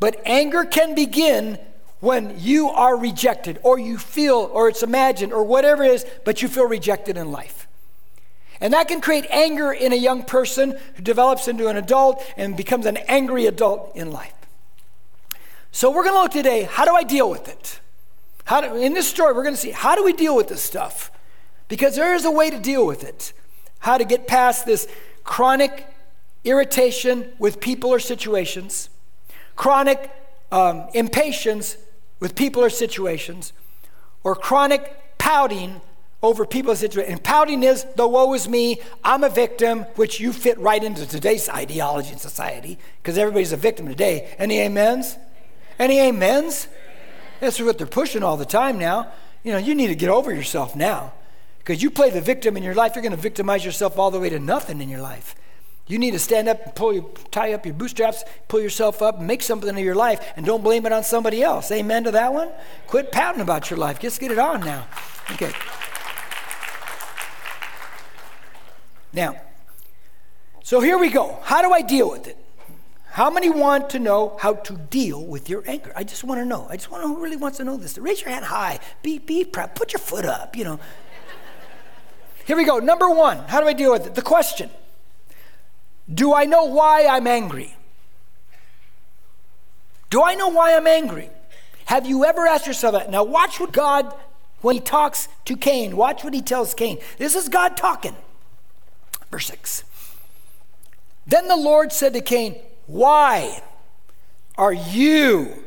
but 0.00 0.20
anger 0.24 0.64
can 0.64 0.94
begin 0.94 1.58
when 2.00 2.38
you 2.38 2.68
are 2.68 2.96
rejected, 2.96 3.58
or 3.64 3.78
you 3.78 3.98
feel, 3.98 4.48
or 4.52 4.68
it's 4.68 4.84
imagined, 4.84 5.32
or 5.32 5.42
whatever 5.42 5.82
it 5.82 5.90
is, 5.90 6.06
but 6.24 6.40
you 6.40 6.46
feel 6.46 6.66
rejected 6.66 7.16
in 7.16 7.32
life. 7.32 7.66
And 8.60 8.72
that 8.72 8.88
can 8.88 9.00
create 9.00 9.26
anger 9.30 9.72
in 9.72 9.92
a 9.92 9.96
young 9.96 10.22
person 10.22 10.78
who 10.94 11.02
develops 11.02 11.48
into 11.48 11.66
an 11.68 11.76
adult 11.76 12.24
and 12.36 12.56
becomes 12.56 12.86
an 12.86 12.98
angry 13.08 13.46
adult 13.46 13.96
in 13.96 14.12
life. 14.12 14.32
So 15.72 15.90
we're 15.90 16.04
going 16.04 16.14
to 16.14 16.22
look 16.22 16.32
today 16.32 16.62
how 16.62 16.84
do 16.84 16.94
I 16.94 17.02
deal 17.02 17.28
with 17.28 17.48
it? 17.48 17.80
How 18.44 18.60
do, 18.60 18.76
in 18.76 18.94
this 18.94 19.08
story, 19.08 19.34
we're 19.34 19.42
going 19.42 19.54
to 19.54 19.60
see 19.60 19.70
how 19.70 19.94
do 19.94 20.04
we 20.04 20.12
deal 20.12 20.34
with 20.34 20.48
this 20.48 20.62
stuff? 20.62 21.10
Because 21.68 21.96
there 21.96 22.14
is 22.14 22.24
a 22.24 22.30
way 22.30 22.50
to 22.50 22.58
deal 22.58 22.86
with 22.86 23.04
it. 23.04 23.32
How 23.80 23.98
to 23.98 24.04
get 24.04 24.26
past 24.26 24.66
this 24.66 24.88
chronic 25.22 25.86
irritation 26.44 27.30
with 27.38 27.60
people 27.60 27.90
or 27.90 27.98
situations, 27.98 28.88
chronic 29.56 30.10
um, 30.50 30.88
impatience 30.94 31.76
with 32.20 32.34
people 32.34 32.64
or 32.64 32.70
situations, 32.70 33.52
or 34.24 34.34
chronic 34.34 35.18
pouting 35.18 35.80
over 36.22 36.44
people's 36.44 36.80
situation. 36.80 37.12
And 37.12 37.22
pouting 37.22 37.62
is 37.62 37.84
the 37.96 38.08
woe 38.08 38.32
is 38.34 38.48
me, 38.48 38.80
I'm 39.04 39.22
a 39.22 39.28
victim, 39.28 39.82
which 39.94 40.18
you 40.18 40.32
fit 40.32 40.58
right 40.58 40.82
into 40.82 41.06
today's 41.06 41.48
ideology 41.48 42.10
and 42.10 42.20
society, 42.20 42.78
because 43.02 43.18
everybody's 43.18 43.52
a 43.52 43.56
victim 43.56 43.86
today. 43.86 44.34
Any 44.38 44.64
amens? 44.64 45.16
Any 45.78 46.00
amens? 46.00 46.66
That's 47.40 47.60
what 47.60 47.78
they're 47.78 47.86
pushing 47.86 48.24
all 48.24 48.36
the 48.36 48.44
time 48.44 48.78
now. 48.78 49.12
You 49.44 49.52
know, 49.52 49.58
you 49.58 49.74
need 49.74 49.86
to 49.88 49.94
get 49.94 50.10
over 50.10 50.34
yourself 50.34 50.74
now. 50.74 51.12
Because 51.68 51.82
you 51.82 51.90
play 51.90 52.08
the 52.08 52.22
victim 52.22 52.56
in 52.56 52.62
your 52.62 52.74
life, 52.74 52.94
you're 52.94 53.02
going 53.02 53.14
to 53.14 53.18
victimize 53.18 53.62
yourself 53.62 53.98
all 53.98 54.10
the 54.10 54.18
way 54.18 54.30
to 54.30 54.38
nothing 54.38 54.80
in 54.80 54.88
your 54.88 55.02
life. 55.02 55.34
You 55.86 55.98
need 55.98 56.12
to 56.12 56.18
stand 56.18 56.48
up 56.48 56.64
and 56.64 56.74
pull 56.74 56.94
your, 56.94 57.10
tie 57.30 57.52
up 57.52 57.66
your 57.66 57.74
bootstraps, 57.74 58.24
pull 58.48 58.62
yourself 58.62 59.02
up, 59.02 59.18
and 59.18 59.26
make 59.26 59.42
something 59.42 59.68
of 59.68 59.78
your 59.78 59.94
life, 59.94 60.32
and 60.34 60.46
don't 60.46 60.64
blame 60.64 60.86
it 60.86 60.92
on 60.92 61.04
somebody 61.04 61.42
else. 61.42 61.70
Amen 61.70 62.04
to 62.04 62.10
that 62.12 62.32
one? 62.32 62.48
Quit 62.86 63.12
pouting 63.12 63.42
about 63.42 63.68
your 63.68 63.78
life. 63.78 64.00
Just 64.00 64.18
get 64.18 64.30
it 64.30 64.38
on 64.38 64.60
now. 64.60 64.86
Okay. 65.32 65.52
Now, 69.12 69.38
so 70.62 70.80
here 70.80 70.96
we 70.96 71.10
go. 71.10 71.38
How 71.42 71.60
do 71.60 71.70
I 71.70 71.82
deal 71.82 72.10
with 72.10 72.28
it? 72.28 72.38
How 73.10 73.28
many 73.28 73.50
want 73.50 73.90
to 73.90 73.98
know 73.98 74.38
how 74.40 74.54
to 74.54 74.72
deal 74.72 75.22
with 75.22 75.50
your 75.50 75.64
anger? 75.66 75.92
I 75.94 76.04
just 76.04 76.24
want 76.24 76.40
to 76.40 76.46
know. 76.46 76.66
I 76.70 76.76
just 76.76 76.90
want 76.90 77.02
to 77.02 77.08
know 77.08 77.14
who 77.14 77.22
really 77.22 77.36
wants 77.36 77.58
to 77.58 77.64
know 77.64 77.76
this. 77.76 77.98
Raise 77.98 78.22
your 78.22 78.30
hand 78.30 78.46
high. 78.46 78.78
Be, 79.02 79.18
be 79.18 79.44
proud. 79.44 79.74
Put 79.74 79.92
your 79.92 80.00
foot 80.00 80.24
up, 80.24 80.56
you 80.56 80.64
know. 80.64 80.80
Here 82.48 82.56
we 82.56 82.64
go. 82.64 82.78
Number 82.78 83.10
one, 83.10 83.36
how 83.40 83.60
do 83.60 83.66
I 83.66 83.74
deal 83.74 83.92
with 83.92 84.06
it? 84.06 84.14
The 84.14 84.22
question 84.22 84.70
Do 86.12 86.32
I 86.32 86.46
know 86.46 86.64
why 86.64 87.06
I'm 87.06 87.26
angry? 87.26 87.76
Do 90.08 90.22
I 90.22 90.34
know 90.34 90.48
why 90.48 90.74
I'm 90.74 90.86
angry? 90.86 91.28
Have 91.84 92.06
you 92.06 92.24
ever 92.24 92.46
asked 92.46 92.66
yourself 92.66 92.94
that? 92.94 93.10
Now, 93.10 93.22
watch 93.22 93.60
what 93.60 93.72
God, 93.72 94.14
when 94.62 94.76
He 94.76 94.80
talks 94.80 95.28
to 95.44 95.58
Cain, 95.58 95.94
watch 95.94 96.24
what 96.24 96.32
He 96.32 96.40
tells 96.40 96.72
Cain. 96.72 96.96
This 97.18 97.36
is 97.36 97.50
God 97.50 97.76
talking. 97.76 98.16
Verse 99.30 99.48
6. 99.48 99.84
Then 101.26 101.48
the 101.48 101.56
Lord 101.56 101.92
said 101.92 102.14
to 102.14 102.22
Cain, 102.22 102.56
Why 102.86 103.62
are 104.56 104.72
you 104.72 105.64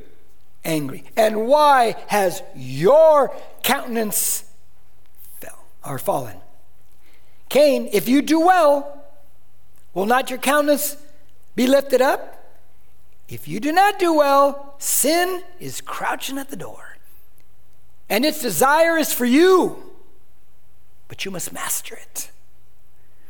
angry? 0.65 1.03
And 1.15 1.45
why 1.45 1.95
has 2.07 2.41
your 2.55 3.35
countenance 3.61 4.45
fell 5.39 5.63
or 5.85 5.99
fallen? 5.99 6.40
Cain, 7.51 7.89
if 7.91 8.07
you 8.07 8.21
do 8.21 8.39
well, 8.39 9.03
will 9.93 10.05
not 10.05 10.29
your 10.29 10.39
countenance 10.39 10.95
be 11.53 11.67
lifted 11.67 12.01
up? 12.01 12.55
If 13.27 13.45
you 13.45 13.59
do 13.59 13.73
not 13.73 13.99
do 13.99 14.13
well, 14.13 14.75
sin 14.77 15.43
is 15.59 15.81
crouching 15.81 16.37
at 16.37 16.49
the 16.49 16.55
door. 16.55 16.95
And 18.09 18.23
its 18.23 18.41
desire 18.41 18.97
is 18.97 19.11
for 19.11 19.25
you, 19.25 19.83
but 21.09 21.25
you 21.25 21.31
must 21.31 21.51
master 21.51 21.93
it. 21.93 22.31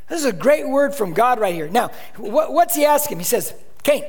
This 0.08 0.20
is 0.20 0.26
a 0.26 0.34
great 0.34 0.70
word 0.70 0.94
from 0.94 1.14
God 1.14 1.40
right 1.40 1.56
here. 1.56 1.68
Now, 1.68 1.90
what's 2.16 2.76
he 2.76 2.86
asking? 2.86 3.18
He 3.18 3.24
says, 3.24 3.56
Cain, 3.82 4.04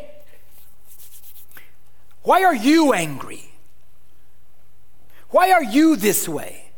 why 2.23 2.45
are 2.45 2.55
you 2.55 2.93
angry? 2.93 3.55
Why 5.31 5.53
are 5.53 5.65
you 5.65 5.97
this 5.97 6.29
way? 6.29 6.73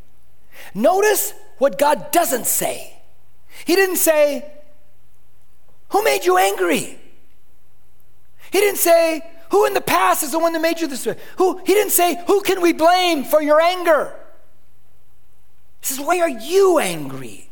Notice 0.73 1.35
what 1.59 1.81
God 1.81 2.13
doesn't 2.13 2.47
say. 2.47 2.94
He 3.65 3.77
didn't 3.77 3.97
say, 3.97 4.51
Who 5.91 6.03
made 6.03 6.25
you 6.25 6.37
angry? 6.37 6.99
He 8.51 8.61
didn't 8.61 8.79
say, 8.79 9.23
Who 9.51 9.67
in 9.67 9.75
the 9.75 9.81
past 9.81 10.23
is 10.23 10.33
the 10.33 10.39
one 10.39 10.53
that 10.53 10.61
made 10.61 10.81
you 10.81 10.87
this 10.87 11.07
way? 11.07 11.17
Who, 11.39 11.59
he 11.59 11.75
didn't 11.75 11.93
say, 11.93 12.23
Who 12.27 12.41
can 12.43 12.61
we 12.61 12.73
blame 12.73 13.25
for 13.25 13.43
your 13.43 13.61
anger? 13.61 14.15
He 15.81 15.87
says, 15.87 16.01
Why 16.01 16.21
are 16.21 16.29
you 16.29 16.79
angry? 16.79 17.51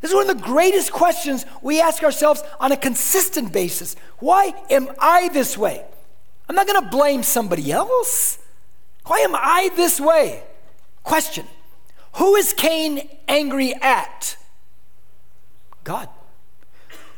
This 0.00 0.10
is 0.10 0.14
one 0.14 0.28
of 0.28 0.36
the 0.36 0.44
greatest 0.44 0.92
questions 0.92 1.44
we 1.62 1.80
ask 1.80 2.02
ourselves 2.02 2.42
on 2.60 2.70
a 2.70 2.76
consistent 2.76 3.52
basis. 3.52 3.96
Why 4.18 4.52
am 4.70 4.88
I 4.98 5.28
this 5.30 5.56
way? 5.56 5.84
I'm 6.48 6.54
not 6.54 6.66
going 6.66 6.82
to 6.82 6.88
blame 6.90 7.22
somebody 7.22 7.72
else. 7.72 8.38
Why 9.06 9.18
am 9.18 9.34
I 9.34 9.70
this 9.74 10.00
way? 10.00 10.42
Question 11.02 11.46
Who 12.14 12.34
is 12.36 12.52
Cain 12.52 13.08
angry 13.28 13.74
at? 13.74 14.36
God. 15.86 16.08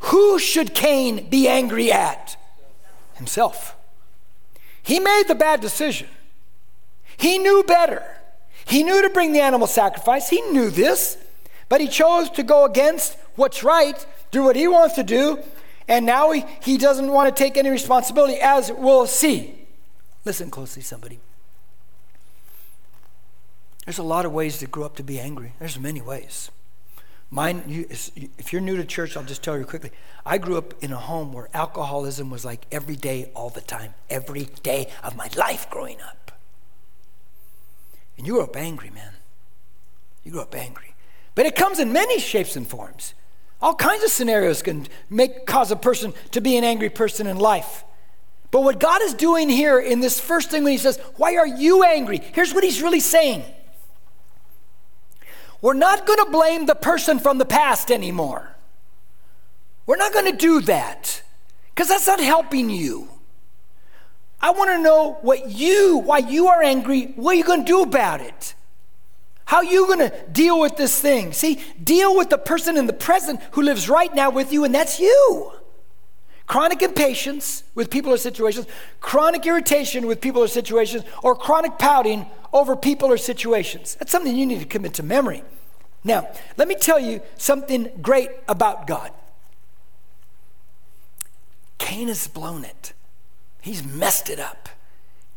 Who 0.01 0.39
should 0.39 0.75
Cain 0.75 1.29
be 1.31 1.49
angry 1.49 1.91
at? 1.91 2.37
Himself. 3.15 3.75
He 4.83 5.01
made 5.01 5.25
the 5.27 5.35
bad 5.35 5.61
decision. 5.61 6.07
He 7.17 7.39
knew 7.39 7.65
better. 7.67 8.05
He 8.67 8.83
knew 8.83 9.01
to 9.01 9.09
bring 9.09 9.33
the 9.33 9.41
animal 9.41 9.67
sacrifice. 9.67 10.29
He 10.29 10.43
knew 10.43 10.69
this. 10.69 11.17
But 11.71 11.81
he 11.81 11.89
chose 11.89 12.29
to 12.31 12.43
go 12.43 12.67
against 12.67 13.17
what's 13.37 13.65
right, 13.65 14.07
do 14.31 14.45
what 14.45 14.55
he 14.55 14.69
wants 14.69 14.95
to 14.97 15.03
do, 15.03 15.39
and 15.89 16.05
now 16.05 16.31
he, 16.33 16.45
he 16.63 16.77
doesn't 16.77 17.11
want 17.11 17.35
to 17.35 17.43
take 17.43 17.57
any 17.57 17.71
responsibility, 17.71 18.37
as 18.41 18.71
we'll 18.71 19.07
see. 19.07 19.67
Listen 20.27 20.51
closely, 20.51 20.83
somebody. 20.83 21.21
There's 23.87 23.99
a 23.99 24.03
lot 24.03 24.27
of 24.27 24.33
ways 24.33 24.59
to 24.59 24.67
grow 24.67 24.85
up 24.85 24.97
to 24.97 25.03
be 25.03 25.19
angry. 25.19 25.55
There's 25.59 25.79
many 25.79 26.03
ways. 26.03 26.51
Mine, 27.31 27.63
you, 27.67 27.87
if 27.91 28.53
you're 28.53 28.63
new 28.63 28.77
to 28.77 28.85
church, 28.85 29.17
I'll 29.17 29.23
just 29.23 29.43
tell 29.43 29.59
you 29.59 29.65
quickly. 29.65 29.91
I 30.25 30.39
grew 30.39 30.57
up 30.57 30.83
in 30.83 30.93
a 30.93 30.97
home 30.97 31.33
where 31.33 31.49
alcoholism 31.53 32.31
was 32.31 32.45
like 32.45 32.65
every 32.73 32.97
day, 32.97 33.31
all 33.35 33.51
the 33.51 33.61
time, 33.61 33.93
every 34.09 34.49
day 34.63 34.91
of 35.03 35.15
my 35.15 35.29
life 35.37 35.69
growing 35.69 36.01
up. 36.01 36.33
And 38.17 38.27
you 38.27 38.35
grew 38.35 38.43
up 38.43 38.57
angry, 38.57 38.91
man. 38.91 39.13
You 40.25 40.33
grew 40.33 40.41
up 40.41 40.55
angry. 40.55 40.95
But 41.35 41.47
it 41.47 41.55
comes 41.55 41.79
in 41.79 41.93
many 41.93 42.19
shapes 42.19 42.57
and 42.57 42.67
forms. 42.67 43.15
All 43.61 43.75
kinds 43.75 44.05
of 44.05 44.11
scenarios 44.11 44.63
can 44.63 44.87
make 45.11 45.47
cause 45.47 45.71
a 45.71 45.77
person 45.77 46.15
to 46.33 46.41
be 46.41 46.57
an 46.57 46.65
angry 46.65 46.89
person 46.89 47.27
in 47.27 47.39
life. 47.39 47.85
But 48.51 48.63
what 48.63 48.81
God 48.81 49.03
is 49.03 49.15
doing 49.15 49.49
here 49.49 49.79
in 49.79 50.01
this 50.01 50.19
first 50.19 50.51
thing 50.51 50.65
when 50.65 50.73
he 50.73 50.79
says, 50.79 50.99
Why 51.17 51.37
are 51.37 51.47
you 51.47 51.85
angry? 51.85 52.19
Here's 52.19 52.55
what 52.55 52.65
he's 52.65 52.81
really 52.81 53.01
saying. 53.01 53.45
We're 55.61 55.75
not 55.75 56.07
going 56.07 56.25
to 56.25 56.31
blame 56.31 56.67
the 56.67 56.75
person 56.75 57.19
from 57.19 57.39
the 57.39 57.45
past 57.45 57.91
anymore. 57.91 58.55
We're 59.87 59.97
not 59.97 60.13
going 60.13 60.31
to 60.31 60.37
do 60.37 60.61
that 60.63 61.23
because 61.75 61.89
that's 61.89 62.07
not 62.07 62.21
helping 62.21 62.71
you. 62.71 63.09
I 64.41 64.51
want 64.51 64.71
to 64.71 64.79
know 64.79 65.19
what 65.23 65.51
you, 65.51 65.99
why 65.99 66.19
you 66.19 66.49
are 66.49 66.63
angry, 66.63 67.13
what 67.17 67.33
are 67.33 67.39
you 67.39 67.45
going 67.45 67.65
to 67.65 67.67
do 67.67 67.83
about 67.83 68.21
it? 68.21 68.55
How 69.47 69.59
are 69.59 69.65
you 69.65 69.87
going 69.87 70.11
to 70.11 70.13
deal 70.31 70.61
with 70.61 70.77
this 70.77 71.01
thing? 71.01 71.33
See, 71.33 71.61
deal 71.83 72.15
with 72.17 72.29
the 72.29 72.39
person 72.39 72.77
in 72.77 72.87
the 72.87 72.93
present 72.93 73.41
who 73.53 73.63
lives 73.63 73.89
right 73.89 74.15
now 74.15 74.31
with 74.31 74.53
you, 74.53 74.65
and 74.65 74.75
that's 74.75 75.01
you. 75.01 75.53
Chronic 76.49 76.81
impatience 76.81 77.63
with 77.75 77.91
people 77.91 78.11
or 78.11 78.17
situations, 78.17 78.67
chronic 79.01 79.45
irritation 79.47 80.07
with 80.07 80.21
people 80.21 80.43
or 80.43 80.49
situations, 80.49 81.05
or 81.23 81.37
chronic 81.37 81.79
pouting 81.79 82.27
over 82.55 82.75
people 82.75 83.13
or 83.13 83.19
situations. 83.19 83.97
That's 83.97 84.11
something 84.11 84.35
you 84.35 84.47
need 84.47 84.61
to 84.61 84.67
commit 84.67 84.95
to 84.95 85.03
memory. 85.03 85.45
Now, 86.03 86.27
let 86.57 86.67
me 86.67 86.75
tell 86.75 86.99
you 86.99 87.21
something 87.37 87.91
great 88.01 88.31
about 88.49 88.87
God. 88.87 89.13
Cain 91.77 92.09
has 92.09 92.27
blown 92.27 92.65
it, 92.65 92.95
he's 93.61 93.85
messed 93.85 94.31
it 94.31 94.41
up. 94.41 94.71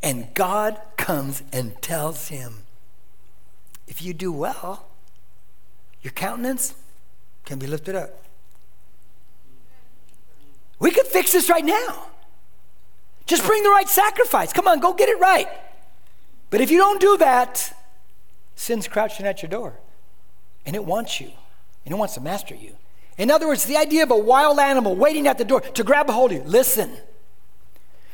And 0.04 0.34
God 0.34 0.82
comes 0.97 1.43
and 1.54 1.80
tells 1.82 2.30
him, 2.30 2.63
if 3.88 4.02
you 4.02 4.13
do 4.13 4.32
well, 4.32 4.88
your 6.02 6.12
countenance 6.13 6.74
can 7.45 7.60
be 7.60 7.67
lifted 7.67 7.93
up. 7.95 8.24
We 10.82 10.91
could 10.91 11.06
fix 11.08 11.32
this 11.32 11.50
right 11.50 11.63
now. 11.63 12.08
Just 13.28 13.46
bring 13.46 13.63
the 13.63 13.70
right 13.70 13.88
sacrifice. 13.88 14.52
Come 14.52 14.67
on, 14.67 14.82
go 14.82 14.94
get 14.94 15.08
it 15.08 15.20
right. 15.20 15.48
But 16.50 16.60
if 16.60 16.70
you 16.70 16.80
don't 16.80 17.00
do 17.00 17.15
that, 17.17 17.74
sin's 18.56 18.88
crouching 18.88 19.26
at 19.26 19.41
your 19.41 19.50
door. 19.50 19.76
And 20.65 20.76
it 20.76 20.84
wants 20.84 21.22
you, 21.22 21.32
and 21.86 21.94
it 21.94 21.98
wants 21.98 22.15
to 22.15 22.22
master 22.22 22.56
you. 22.56 22.76
In 23.17 23.30
other 23.32 23.48
words, 23.48 23.63
the 23.65 23.78
idea 23.78 24.04
of 24.04 24.12
a 24.12 24.17
wild 24.17 24.60
animal 24.60 24.96
waiting 24.96 25.28
at 25.28 25.38
the 25.38 25.46
door 25.46 25.62
to 25.62 25.84
grab 25.84 26.10
a 26.10 26.13
hold 26.13 26.32
of 26.32 26.39
you. 26.39 26.44
Listen. 26.44 26.91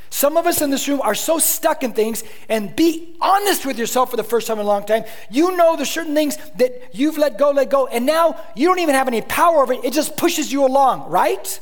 Some 0.09 0.37
of 0.37 0.45
us 0.45 0.61
in 0.61 0.69
this 0.69 0.87
room 0.87 1.01
are 1.01 1.15
so 1.15 1.39
stuck 1.39 1.83
in 1.83 1.93
things, 1.93 2.23
and 2.49 2.75
be 2.75 3.15
honest 3.21 3.65
with 3.65 3.77
yourself 3.77 4.11
for 4.11 4.17
the 4.17 4.23
first 4.23 4.47
time 4.47 4.59
in 4.59 4.65
a 4.65 4.67
long 4.67 4.85
time. 4.85 5.03
You 5.29 5.55
know 5.55 5.75
there's 5.75 5.89
certain 5.89 6.15
things 6.15 6.37
that 6.57 6.93
you've 6.93 7.17
let 7.17 7.37
go, 7.37 7.51
let 7.51 7.69
go, 7.69 7.87
and 7.87 8.05
now 8.05 8.41
you 8.55 8.67
don't 8.67 8.79
even 8.79 8.95
have 8.95 9.07
any 9.07 9.21
power 9.21 9.63
over 9.63 9.73
it. 9.73 9.85
It 9.85 9.93
just 9.93 10.17
pushes 10.17 10.51
you 10.51 10.65
along, 10.65 11.09
right? 11.09 11.59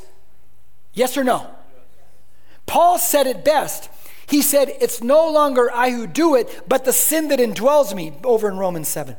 Yes 0.95 1.15
or 1.17 1.23
no? 1.23 1.47
Paul 2.65 2.97
said 2.97 3.27
it 3.27 3.45
best. 3.45 3.89
He 4.27 4.41
said, 4.41 4.69
It's 4.81 5.03
no 5.03 5.29
longer 5.29 5.69
I 5.71 5.91
who 5.91 6.07
do 6.07 6.33
it, 6.33 6.63
but 6.67 6.83
the 6.83 6.93
sin 6.93 7.27
that 7.27 7.39
indwells 7.39 7.93
me, 7.93 8.13
over 8.23 8.49
in 8.49 8.57
Romans 8.57 8.87
7. 8.87 9.15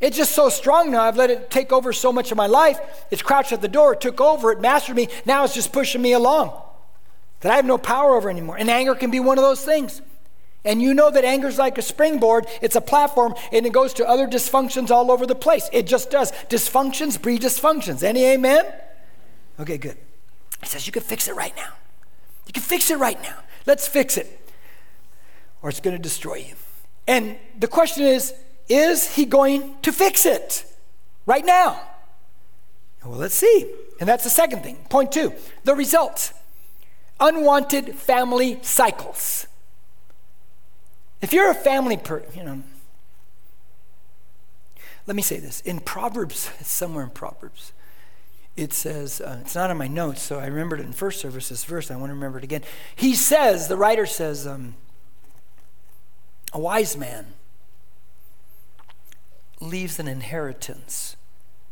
It's 0.00 0.16
just 0.16 0.32
so 0.32 0.48
strong 0.48 0.90
now. 0.90 1.02
I've 1.02 1.16
let 1.16 1.28
it 1.28 1.50
take 1.50 1.72
over 1.72 1.92
so 1.92 2.10
much 2.10 2.30
of 2.30 2.38
my 2.38 2.46
life. 2.46 2.80
It's 3.10 3.20
crouched 3.20 3.52
at 3.52 3.60
the 3.60 3.68
door, 3.68 3.92
it 3.92 4.00
took 4.00 4.20
over, 4.20 4.50
it 4.50 4.60
mastered 4.60 4.96
me. 4.96 5.08
Now 5.26 5.44
it's 5.44 5.52
just 5.52 5.72
pushing 5.72 6.00
me 6.00 6.12
along 6.12 6.58
that 7.40 7.52
I 7.52 7.56
have 7.56 7.66
no 7.66 7.78
power 7.78 8.14
over 8.14 8.30
anymore. 8.30 8.56
And 8.58 8.70
anger 8.70 8.94
can 8.94 9.10
be 9.10 9.20
one 9.20 9.38
of 9.38 9.44
those 9.44 9.64
things. 9.64 10.00
And 10.64 10.82
you 10.82 10.92
know 10.92 11.10
that 11.10 11.24
anger 11.24 11.48
is 11.48 11.58
like 11.58 11.78
a 11.78 11.82
springboard, 11.82 12.46
it's 12.60 12.76
a 12.76 12.82
platform, 12.82 13.34
and 13.50 13.64
it 13.64 13.72
goes 13.72 13.94
to 13.94 14.06
other 14.06 14.26
dysfunctions 14.26 14.90
all 14.90 15.10
over 15.10 15.26
the 15.26 15.34
place. 15.34 15.70
It 15.72 15.86
just 15.86 16.10
does. 16.10 16.32
Dysfunctions 16.48 17.20
breed 17.20 17.40
dysfunctions. 17.42 18.02
Any 18.02 18.24
amen? 18.26 18.66
Okay, 19.58 19.78
good. 19.78 19.96
He 20.60 20.66
says 20.66 20.86
you 20.86 20.92
can 20.92 21.02
fix 21.02 21.28
it 21.28 21.34
right 21.34 21.54
now. 21.56 21.72
You 22.46 22.52
can 22.52 22.62
fix 22.62 22.90
it 22.90 22.98
right 22.98 23.20
now. 23.22 23.36
Let's 23.66 23.86
fix 23.88 24.16
it. 24.16 24.38
or 25.62 25.68
it's 25.70 25.80
going 25.80 25.96
to 25.96 26.02
destroy 26.02 26.36
you. 26.36 26.54
And 27.06 27.36
the 27.58 27.68
question 27.68 28.04
is 28.04 28.34
is 28.68 29.16
he 29.16 29.24
going 29.24 29.74
to 29.82 29.92
fix 29.92 30.24
it 30.24 30.64
right 31.26 31.44
now? 31.44 31.80
Well, 33.04 33.18
let's 33.18 33.34
see. 33.34 33.68
And 33.98 34.08
that's 34.08 34.24
the 34.24 34.30
second 34.30 34.62
thing. 34.62 34.76
Point 34.88 35.12
two 35.12 35.32
the 35.64 35.74
results 35.74 36.32
unwanted 37.18 37.94
family 37.96 38.58
cycles. 38.62 39.46
If 41.20 41.32
you're 41.34 41.50
a 41.50 41.54
family 41.54 41.98
person, 41.98 42.30
you 42.34 42.44
know, 42.44 42.62
let 45.06 45.16
me 45.16 45.22
say 45.22 45.38
this. 45.38 45.60
In 45.62 45.80
Proverbs, 45.80 46.50
somewhere 46.62 47.04
in 47.04 47.10
Proverbs, 47.10 47.72
it 48.60 48.74
says, 48.74 49.22
uh, 49.22 49.38
it's 49.40 49.54
not 49.54 49.70
in 49.70 49.78
my 49.78 49.88
notes, 49.88 50.20
so 50.20 50.38
I 50.38 50.46
remembered 50.46 50.80
it 50.80 50.86
in 50.86 50.92
first 50.92 51.18
service, 51.18 51.48
this 51.48 51.64
verse, 51.64 51.90
I 51.90 51.96
want 51.96 52.10
to 52.10 52.14
remember 52.14 52.36
it 52.36 52.44
again. 52.44 52.62
He 52.94 53.14
says, 53.14 53.68
the 53.68 53.76
writer 53.76 54.04
says, 54.04 54.46
um, 54.46 54.74
a 56.52 56.58
wise 56.58 56.94
man 56.94 57.32
leaves 59.60 59.98
an 59.98 60.06
inheritance 60.06 61.16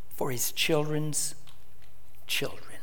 for 0.09 0.31
his 0.31 0.51
children's 0.51 1.35
children. 2.27 2.79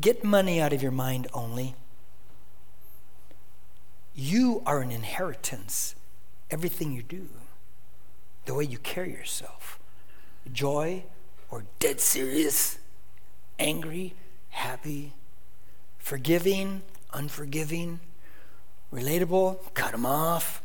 Get 0.00 0.24
money 0.24 0.60
out 0.60 0.72
of 0.72 0.82
your 0.82 0.92
mind 0.92 1.28
only. 1.32 1.76
You 4.14 4.62
are 4.66 4.80
an 4.80 4.90
inheritance. 4.90 5.94
Everything 6.50 6.92
you 6.92 7.02
do, 7.02 7.28
the 8.46 8.54
way 8.54 8.64
you 8.64 8.78
carry 8.78 9.12
yourself, 9.12 9.75
joy 10.52 11.04
or 11.50 11.64
dead 11.78 12.00
serious, 12.00 12.78
angry, 13.58 14.14
happy, 14.50 15.12
forgiving, 15.98 16.82
unforgiving, 17.12 18.00
relatable, 18.92 19.58
cut 19.74 19.92
them 19.92 20.06
off. 20.06 20.62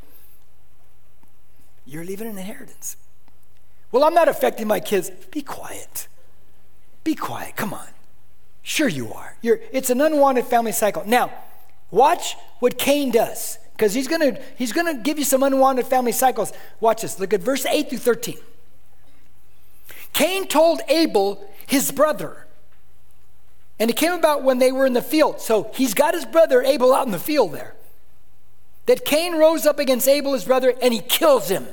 You're 1.86 2.06
leaving 2.06 2.28
an 2.28 2.38
inheritance. 2.38 2.98
Well, 3.91 4.04
I'm 4.04 4.13
not 4.13 4.30
affecting 4.30 4.67
my 4.67 4.80
kids. 4.80 5.10
Be 5.32 5.41
quiet. 5.41 6.08
Be 7.04 7.15
quiet. 7.15 7.56
Come 7.56 7.74
on. 7.74 7.88
Sure, 8.62 8.88
you 8.88 9.12
are. 9.13 9.36
You're, 9.41 9.60
it's 9.72 9.89
an 9.89 10.00
unwanted 10.02 10.46
family 10.46 10.72
cycle. 10.72 11.04
Now, 11.06 11.32
watch 11.89 12.36
what 12.60 12.78
Cain 12.78 13.12
does, 13.12 13.58
because 13.74 13.94
he's 13.94 14.08
going 14.08 14.36
to 14.36 14.41
he's 14.56 14.72
gonna 14.72 14.94
give 14.94 15.17
you 15.17 15.26
some 15.26 15.41
unwanted 15.44 15.88
family 15.88 16.12
cycles. 16.12 16.54
Watch 16.80 17.02
this. 17.02 17.20
Look 17.20 17.34
at 17.34 17.41
verse 17.41 17.65
8 17.65 17.89
through 17.89 17.98
13. 17.98 18.38
Cain 20.13 20.47
told 20.47 20.82
Abel, 20.88 21.47
his 21.67 21.91
brother, 21.91 22.45
and 23.80 23.89
it 23.89 23.95
came 23.95 24.13
about 24.13 24.43
when 24.43 24.60
they 24.60 24.71
were 24.71 24.86
in 24.86 24.93
the 24.93 25.02
field. 25.02 25.41
So 25.41 25.71
he's 25.74 25.93
got 25.93 26.13
his 26.13 26.26
brother 26.26 26.62
Abel 26.62 26.93
out 26.93 27.06
in 27.06 27.12
the 27.12 27.19
field 27.19 27.54
there. 27.54 27.74
That 28.86 29.06
Cain 29.06 29.36
rose 29.36 29.65
up 29.65 29.80
against 29.80 30.08
Abel, 30.08 30.34
his 30.34 30.45
brother, 30.45 30.74
and 30.82 30.93
he 30.93 31.00
kills 31.00 31.50
him. 31.50 31.67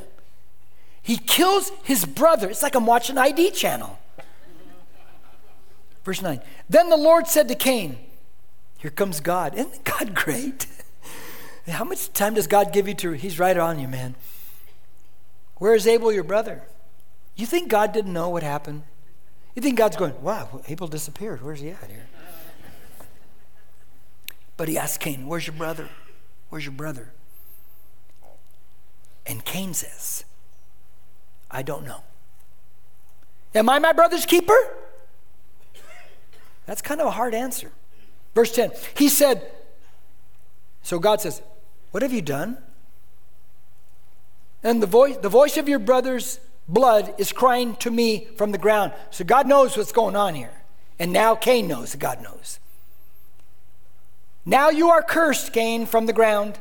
He 1.02 1.16
kills 1.16 1.70
his 1.82 2.04
brother. 2.04 2.48
It's 2.48 2.62
like 2.62 2.74
I'm 2.74 2.86
watching 2.86 3.18
ID 3.18 3.50
channel. 3.50 3.98
Verse 6.04 6.22
9. 6.22 6.40
Then 6.70 6.88
the 6.88 6.96
Lord 6.96 7.26
said 7.26 7.48
to 7.48 7.54
Cain, 7.54 7.98
Here 8.78 8.90
comes 8.90 9.20
God. 9.20 9.54
Isn't 9.54 9.84
God 9.84 10.14
great? 10.14 10.66
How 11.68 11.84
much 11.84 12.12
time 12.14 12.34
does 12.34 12.46
God 12.46 12.72
give 12.72 12.88
you 12.88 12.94
to? 12.94 13.12
He's 13.12 13.38
right 13.38 13.56
on 13.56 13.78
you, 13.78 13.88
man. 13.88 14.14
Where 15.56 15.74
is 15.74 15.86
Abel, 15.86 16.10
your 16.10 16.24
brother? 16.24 16.62
You 17.38 17.46
think 17.46 17.68
God 17.68 17.92
didn't 17.92 18.12
know 18.12 18.28
what 18.28 18.42
happened? 18.42 18.82
You 19.54 19.62
think 19.62 19.78
God's 19.78 19.96
going, 19.96 20.20
wow, 20.22 20.60
Abel 20.68 20.88
disappeared. 20.88 21.42
Where's 21.42 21.60
he 21.60 21.70
at 21.70 21.88
here? 21.88 22.06
But 24.56 24.68
he 24.68 24.76
asked 24.76 24.98
Cain, 24.98 25.26
Where's 25.28 25.46
your 25.46 25.54
brother? 25.54 25.88
Where's 26.48 26.64
your 26.64 26.72
brother? 26.72 27.12
And 29.24 29.44
Cain 29.44 29.72
says, 29.72 30.24
I 31.48 31.62
don't 31.62 31.86
know. 31.86 32.02
Am 33.54 33.68
I 33.68 33.78
my 33.78 33.92
brother's 33.92 34.26
keeper? 34.26 34.58
That's 36.66 36.82
kind 36.82 37.00
of 37.00 37.06
a 37.06 37.12
hard 37.12 37.34
answer. 37.34 37.70
Verse 38.34 38.52
10 38.52 38.72
He 38.96 39.08
said, 39.08 39.48
So 40.82 40.98
God 40.98 41.20
says, 41.20 41.40
What 41.92 42.02
have 42.02 42.12
you 42.12 42.22
done? 42.22 42.58
And 44.64 44.82
the 44.82 44.88
voice, 44.88 45.16
the 45.18 45.28
voice 45.28 45.56
of 45.56 45.68
your 45.68 45.78
brother's 45.78 46.40
blood 46.68 47.14
is 47.18 47.32
crying 47.32 47.74
to 47.76 47.90
me 47.90 48.28
from 48.36 48.52
the 48.52 48.58
ground. 48.58 48.92
So 49.10 49.24
God 49.24 49.48
knows 49.48 49.76
what's 49.76 49.92
going 49.92 50.16
on 50.16 50.34
here. 50.34 50.52
And 50.98 51.12
now 51.12 51.34
Cain 51.34 51.68
knows 51.68 51.92
that 51.92 51.98
God 51.98 52.22
knows. 52.22 52.60
Now 54.44 54.70
you 54.70 54.88
are 54.88 55.02
cursed, 55.02 55.52
Cain, 55.52 55.86
from 55.86 56.06
the 56.06 56.12
ground, 56.12 56.58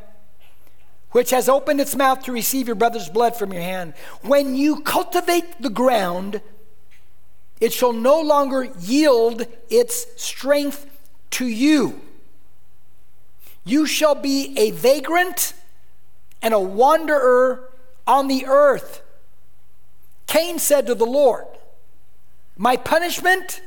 which 1.11 1.31
has 1.31 1.47
opened 1.49 1.79
its 1.79 1.95
mouth 1.95 2.23
to 2.23 2.31
receive 2.31 2.67
your 2.67 2.75
brother's 2.75 3.09
blood 3.09 3.35
from 3.35 3.53
your 3.53 3.61
hand. 3.61 3.93
When 4.21 4.55
you 4.55 4.81
cultivate 4.81 5.61
the 5.61 5.69
ground, 5.69 6.41
it 7.59 7.73
shall 7.73 7.93
no 7.93 8.21
longer 8.21 8.69
yield 8.79 9.47
its 9.69 10.05
strength 10.21 10.85
to 11.31 11.45
you. 11.45 12.01
You 13.63 13.85
shall 13.85 14.15
be 14.15 14.53
a 14.57 14.71
vagrant 14.71 15.53
and 16.41 16.53
a 16.53 16.59
wanderer 16.59 17.69
on 18.05 18.27
the 18.27 18.45
earth. 18.45 19.01
Cain 20.27 20.59
said 20.59 20.87
to 20.87 20.95
the 20.95 21.05
Lord, 21.05 21.45
My 22.57 22.77
punishment 22.77 23.61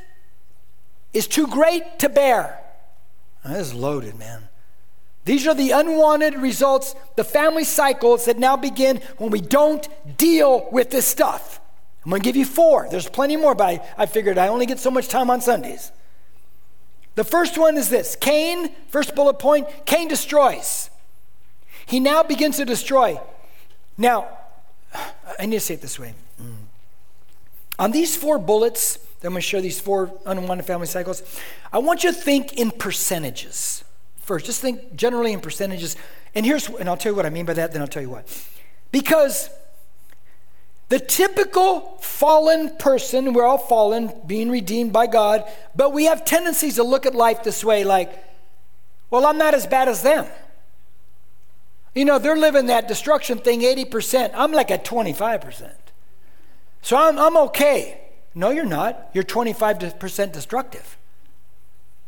is 1.13 1.27
too 1.27 1.47
great 1.47 1.99
to 1.99 2.09
bear. 2.09 2.59
Now, 3.43 3.53
this 3.53 3.67
is 3.67 3.73
loaded, 3.73 4.17
man. 4.17 4.47
These 5.25 5.45
are 5.47 5.53
the 5.53 5.71
unwanted 5.71 6.35
results, 6.35 6.95
the 7.15 7.23
family 7.23 7.63
cycles 7.63 8.25
that 8.25 8.39
now 8.39 8.55
begin 8.57 9.01
when 9.17 9.29
we 9.29 9.41
don't 9.41 9.87
deal 10.17 10.67
with 10.71 10.89
this 10.89 11.05
stuff. 11.05 11.59
I'm 12.03 12.09
going 12.09 12.21
to 12.21 12.25
give 12.25 12.35
you 12.35 12.45
four. 12.45 12.87
There's 12.89 13.07
plenty 13.07 13.37
more, 13.37 13.53
but 13.53 13.65
I, 13.65 13.89
I 13.97 14.05
figured 14.07 14.39
I 14.39 14.47
only 14.47 14.65
get 14.65 14.79
so 14.79 14.89
much 14.89 15.07
time 15.07 15.29
on 15.29 15.39
Sundays. 15.41 15.91
The 17.13 17.23
first 17.23 17.57
one 17.57 17.77
is 17.77 17.89
this 17.89 18.15
Cain, 18.15 18.73
first 18.87 19.13
bullet 19.15 19.35
point 19.35 19.67
Cain 19.85 20.07
destroys. 20.07 20.89
He 21.85 21.99
now 21.99 22.23
begins 22.23 22.57
to 22.57 22.65
destroy. 22.65 23.19
Now, 23.97 24.27
I 25.37 25.45
need 25.45 25.57
to 25.57 25.59
say 25.59 25.75
it 25.75 25.81
this 25.81 25.99
way. 25.99 26.13
On 27.81 27.89
these 27.89 28.15
four 28.15 28.37
bullets, 28.37 28.99
I'm 29.23 29.31
going 29.31 29.33
to 29.35 29.41
show 29.41 29.59
these 29.59 29.79
four 29.79 30.13
unwanted 30.27 30.67
family 30.67 30.85
cycles. 30.85 31.23
I 31.73 31.79
want 31.79 32.03
you 32.03 32.13
to 32.13 32.15
think 32.15 32.53
in 32.53 32.69
percentages 32.69 33.83
first. 34.17 34.45
Just 34.45 34.61
think 34.61 34.95
generally 34.95 35.33
in 35.33 35.39
percentages. 35.39 35.95
And 36.35 36.45
here's, 36.45 36.69
and 36.69 36.87
I'll 36.87 36.95
tell 36.95 37.11
you 37.11 37.15
what 37.15 37.25
I 37.25 37.31
mean 37.31 37.47
by 37.47 37.53
that, 37.55 37.71
then 37.71 37.81
I'll 37.81 37.87
tell 37.87 38.03
you 38.03 38.11
what. 38.11 38.27
Because 38.91 39.49
the 40.89 40.99
typical 40.99 41.97
fallen 42.01 42.77
person, 42.77 43.33
we're 43.33 43.47
all 43.47 43.57
fallen, 43.57 44.13
being 44.27 44.51
redeemed 44.51 44.93
by 44.93 45.07
God, 45.07 45.43
but 45.75 45.91
we 45.91 46.05
have 46.05 46.23
tendencies 46.23 46.75
to 46.75 46.83
look 46.83 47.07
at 47.07 47.15
life 47.15 47.43
this 47.43 47.63
way 47.63 47.83
like, 47.83 48.13
well, 49.09 49.25
I'm 49.25 49.39
not 49.39 49.55
as 49.55 49.65
bad 49.65 49.89
as 49.89 50.03
them. 50.03 50.27
You 51.95 52.05
know, 52.05 52.19
they're 52.19 52.37
living 52.37 52.67
that 52.67 52.87
destruction 52.87 53.39
thing 53.39 53.61
80%. 53.61 54.33
I'm 54.35 54.51
like 54.51 54.69
at 54.69 54.85
25%. 54.85 55.71
So 56.81 56.97
I'm, 56.97 57.17
I'm 57.17 57.37
okay. 57.37 58.01
No, 58.33 58.49
you're 58.49 58.65
not. 58.65 59.09
You're 59.13 59.23
25% 59.23 60.31
destructive. 60.31 60.97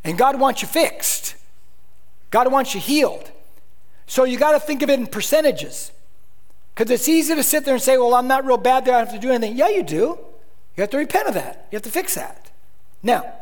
And 0.02 0.18
God 0.18 0.38
wants 0.38 0.62
you 0.62 0.68
fixed, 0.68 1.36
God 2.30 2.50
wants 2.50 2.74
you 2.74 2.80
healed. 2.80 3.30
So 4.06 4.24
you 4.24 4.38
got 4.38 4.52
to 4.52 4.60
think 4.60 4.82
of 4.82 4.90
it 4.90 4.98
in 4.98 5.06
percentages. 5.06 5.90
Because 6.74 6.90
it's 6.90 7.08
easy 7.08 7.34
to 7.34 7.42
sit 7.42 7.64
there 7.64 7.74
and 7.74 7.82
say, 7.82 7.96
well, 7.96 8.14
I'm 8.14 8.26
not 8.26 8.44
real 8.44 8.56
bad 8.56 8.84
there. 8.84 8.94
I 8.94 8.98
don't 8.98 9.06
have 9.06 9.20
to 9.20 9.26
do 9.26 9.32
anything. 9.32 9.56
Yeah, 9.56 9.68
you 9.68 9.82
do. 9.82 10.18
You 10.76 10.80
have 10.80 10.90
to 10.90 10.98
repent 10.98 11.28
of 11.28 11.34
that. 11.34 11.68
You 11.70 11.76
have 11.76 11.82
to 11.82 11.90
fix 11.90 12.16
that. 12.16 12.50
Now, 13.02 13.32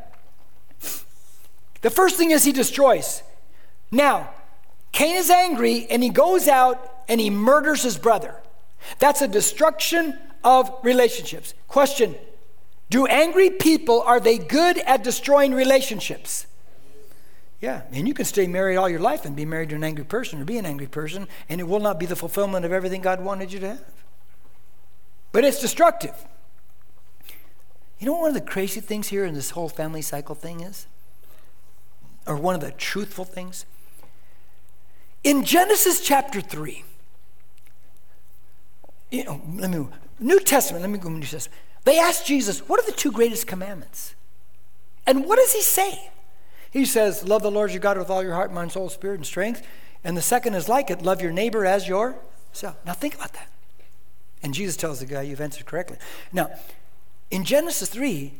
the 1.80 1.90
first 1.90 2.16
thing 2.16 2.30
is 2.30 2.44
he 2.44 2.52
destroys. 2.52 3.22
Now, 3.90 4.30
Cain 4.92 5.16
is 5.16 5.30
angry 5.30 5.86
and 5.88 6.02
he 6.02 6.10
goes 6.10 6.46
out 6.46 7.04
and 7.08 7.20
he 7.20 7.30
murders 7.30 7.82
his 7.82 7.96
brother. 7.96 8.36
That's 8.98 9.22
a 9.22 9.28
destruction 9.28 10.18
of 10.44 10.72
relationships. 10.82 11.54
Question 11.68 12.14
Do 12.90 13.06
angry 13.06 13.50
people, 13.50 14.02
are 14.02 14.20
they 14.20 14.38
good 14.38 14.78
at 14.78 15.02
destroying 15.02 15.54
relationships? 15.54 16.46
Yeah, 17.60 17.82
and 17.92 18.08
you 18.08 18.14
can 18.14 18.24
stay 18.24 18.48
married 18.48 18.76
all 18.76 18.88
your 18.88 18.98
life 18.98 19.24
and 19.24 19.36
be 19.36 19.44
married 19.44 19.68
to 19.68 19.76
an 19.76 19.84
angry 19.84 20.04
person 20.04 20.40
or 20.40 20.44
be 20.44 20.58
an 20.58 20.66
angry 20.66 20.88
person, 20.88 21.28
and 21.48 21.60
it 21.60 21.64
will 21.64 21.78
not 21.78 22.00
be 22.00 22.06
the 22.06 22.16
fulfillment 22.16 22.64
of 22.64 22.72
everything 22.72 23.02
God 23.02 23.22
wanted 23.22 23.52
you 23.52 23.60
to 23.60 23.68
have. 23.68 23.84
But 25.30 25.44
it's 25.44 25.60
destructive. 25.60 26.14
You 28.00 28.06
know 28.06 28.14
one 28.14 28.28
of 28.28 28.34
the 28.34 28.40
crazy 28.40 28.80
things 28.80 29.08
here 29.08 29.24
in 29.24 29.34
this 29.34 29.50
whole 29.50 29.68
family 29.68 30.02
cycle 30.02 30.34
thing 30.34 30.60
is? 30.60 30.86
Or 32.26 32.34
one 32.34 32.56
of 32.56 32.60
the 32.60 32.72
truthful 32.72 33.24
things? 33.24 33.64
In 35.22 35.44
Genesis 35.44 36.00
chapter 36.00 36.40
3, 36.40 36.82
you 39.12 39.22
know, 39.22 39.40
let 39.54 39.70
me, 39.70 39.86
New 40.22 40.40
Testament, 40.40 40.82
let 40.82 40.90
me 40.90 40.98
go 40.98 41.08
New 41.08 41.20
Testament. 41.20 41.58
They 41.84 41.98
asked 41.98 42.26
Jesus, 42.26 42.60
what 42.68 42.80
are 42.80 42.86
the 42.86 42.96
two 42.96 43.10
greatest 43.10 43.46
commandments? 43.46 44.14
And 45.06 45.24
what 45.24 45.36
does 45.36 45.52
he 45.52 45.62
say? 45.62 46.10
He 46.72 46.86
says, 46.86 47.22
Love 47.24 47.42
the 47.42 47.50
Lord 47.50 47.70
your 47.70 47.80
God 47.80 47.98
with 47.98 48.08
all 48.08 48.22
your 48.22 48.34
heart, 48.34 48.52
mind, 48.52 48.72
soul, 48.72 48.88
spirit, 48.88 49.16
and 49.16 49.26
strength. 49.26 49.66
And 50.02 50.16
the 50.16 50.22
second 50.22 50.54
is 50.54 50.68
like 50.68 50.90
it 50.90 51.02
love 51.02 51.20
your 51.20 51.30
neighbor 51.30 51.66
as 51.66 51.86
yourself. 51.86 52.76
Now 52.86 52.94
think 52.94 53.14
about 53.14 53.34
that. 53.34 53.48
And 54.42 54.54
Jesus 54.54 54.76
tells 54.76 55.00
the 55.00 55.06
guy, 55.06 55.22
You've 55.22 55.40
answered 55.40 55.66
correctly. 55.66 55.98
Now, 56.32 56.50
in 57.30 57.44
Genesis 57.44 57.88
3, 57.90 58.32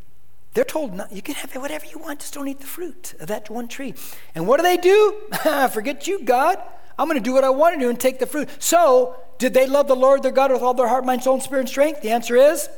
they're 0.55 0.65
told 0.65 0.95
not, 0.95 1.13
you 1.13 1.23
can 1.23 1.35
have 1.37 1.55
whatever 1.55 1.87
you 1.87 1.99
want, 1.99 2.21
just 2.21 2.35
don't 2.35 2.49
eat 2.49 2.61
the 2.61 2.67
fruit 2.67 3.15
of 3.21 3.29
that 3.29 3.49
one 3.51 3.69
tree. 3.69 3.95
And 4.35 4.47
what 4.47 4.59
do 4.59 4.63
they 4.63 4.77
do? 4.77 5.15
Forget 5.73 6.07
you, 6.07 6.25
God. 6.25 6.59
I'm 6.99 7.09
going 7.09 7.19
to 7.19 7.25
do 7.25 7.33
what 7.33 7.45
I 7.45 7.51
want 7.51 7.75
to 7.75 7.81
do 7.81 7.89
and 7.89 7.99
take 7.99 8.19
the 8.19 8.27
fruit. 8.27 8.49
So, 8.59 9.17
did 9.43 9.55
they 9.55 9.67
love 9.67 9.89
the 9.89 9.97
Lord 9.97 10.23
their 10.23 10.31
God 10.31 10.53
with 10.53 10.63
all 10.63 10.73
their 10.73 10.87
heart, 10.87 11.05
mind, 11.05 11.25
soul, 11.25 11.35
and 11.35 11.43
spirit 11.43 11.63
and 11.63 11.69
strength? 11.69 12.01
The 12.01 12.11
answer 12.11 12.37
is 12.37 12.69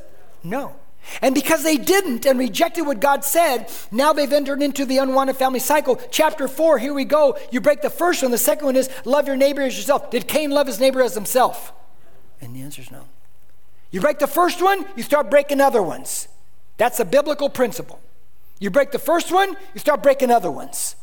no. 0.43 0.75
And 1.21 1.35
because 1.35 1.63
they 1.63 1.77
didn't 1.77 2.25
and 2.25 2.39
rejected 2.39 2.87
what 2.87 3.01
God 3.01 3.23
said, 3.23 3.71
now 3.93 4.15
they've 4.15 4.33
entered 4.33 4.63
into 4.63 4.87
the 4.87 4.97
unwanted 4.97 5.37
family 5.37 5.59
cycle. 5.59 6.01
Chapter 6.11 6.49
4, 6.49 6.79
here 6.79 6.95
we 6.95 7.05
go. 7.05 7.37
You 7.53 7.61
break 7.61 7.83
the 7.83 7.91
first 7.91 8.23
one. 8.23 8.31
The 8.31 8.39
second 8.39 8.65
one 8.65 8.77
is 8.77 8.89
love 9.05 9.27
your 9.27 9.37
neighbor 9.37 9.61
as 9.61 9.77
yourself. 9.77 10.11
Did 10.11 10.27
Cain 10.27 10.53
love 10.53 10.67
his 10.67 10.81
neighbor 10.81 11.03
as 11.03 11.15
himself? 11.15 11.75
And 12.41 12.57
the 12.57 12.63
answer 12.63 12.81
is 12.81 12.91
no. 12.91 13.05
You 13.91 14.01
break 14.01 14.19
the 14.19 14.27
first 14.27 14.63
one, 14.63 14.87
you 14.97 15.03
start 15.03 15.31
breaking 15.31 15.61
other 15.61 15.83
ones. 15.83 16.29
That's 16.79 16.99
a 16.99 17.05
biblical 17.05 17.51
principle. 17.51 18.01
You 18.59 18.71
break 18.71 18.91
the 18.91 18.99
first 18.99 19.31
one, 19.31 19.55
you 19.75 19.81
start 19.81 20.03
breaking 20.03 20.31
other 20.31 20.51
ones. 20.51 20.97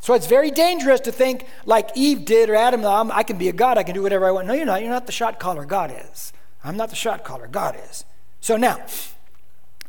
So 0.00 0.14
it's 0.14 0.26
very 0.26 0.50
dangerous 0.50 1.00
to 1.00 1.12
think 1.12 1.46
like 1.64 1.90
Eve 1.96 2.24
did 2.24 2.48
or 2.48 2.54
Adam, 2.54 2.84
I 3.10 3.22
can 3.22 3.38
be 3.38 3.48
a 3.48 3.52
God, 3.52 3.78
I 3.78 3.82
can 3.82 3.94
do 3.94 4.02
whatever 4.02 4.26
I 4.26 4.30
want. 4.30 4.46
No, 4.46 4.52
you're 4.52 4.66
not. 4.66 4.82
You're 4.82 4.90
not 4.90 5.06
the 5.06 5.12
shot 5.12 5.40
caller, 5.40 5.64
God 5.64 5.92
is. 6.10 6.32
I'm 6.62 6.76
not 6.76 6.90
the 6.90 6.96
shot 6.96 7.24
caller, 7.24 7.48
God 7.48 7.76
is. 7.90 8.04
So 8.40 8.56
now, 8.56 8.84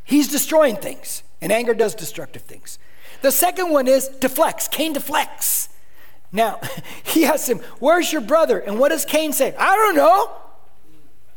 He's 0.04 0.30
destroying 0.30 0.78
things, 0.78 1.22
and 1.42 1.52
anger 1.52 1.74
does 1.74 1.94
destructive 1.94 2.44
things. 2.44 2.80
The 3.22 3.32
second 3.32 3.72
one 3.72 3.88
is 3.88 4.08
deflects. 4.08 4.70
Cain 4.70 4.94
deflects. 4.94 5.68
Now, 6.32 6.62
he 7.04 7.26
asks 7.26 7.50
him, 7.50 7.60
Where's 7.80 8.12
your 8.12 8.22
brother? 8.22 8.58
And 8.58 8.80
what 8.80 8.90
does 8.90 9.04
Cain 9.04 9.34
say? 9.34 9.54
I 9.58 9.76
don't 9.76 9.96
know. 9.96 10.32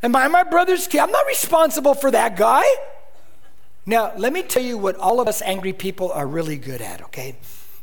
Am 0.03 0.15
I 0.15 0.29
my 0.29 0.45
brother's 0.45 0.87
kid? 0.87 1.01
I'm 1.01 1.11
not 1.11 1.27
responsible 1.27 1.95
for 1.95 2.11
that 2.11 2.37
guy. 2.37 2.63
Now, 3.87 4.13
let 4.17 4.33
me 4.33 4.43
tell 4.43 4.63
you 4.63 4.79
what 4.79 4.97
all 4.97 5.21
of 5.21 5.29
us 5.29 5.43
angry 5.43 5.73
people 5.73 6.13
are 6.13 6.27
really 6.27 6.57
good 6.57 6.81
at, 6.81 7.03
okay? 7.03 7.37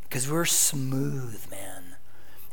Because 0.08 0.30
we're 0.30 0.46
smooth, 0.46 1.50
man. 1.52 1.84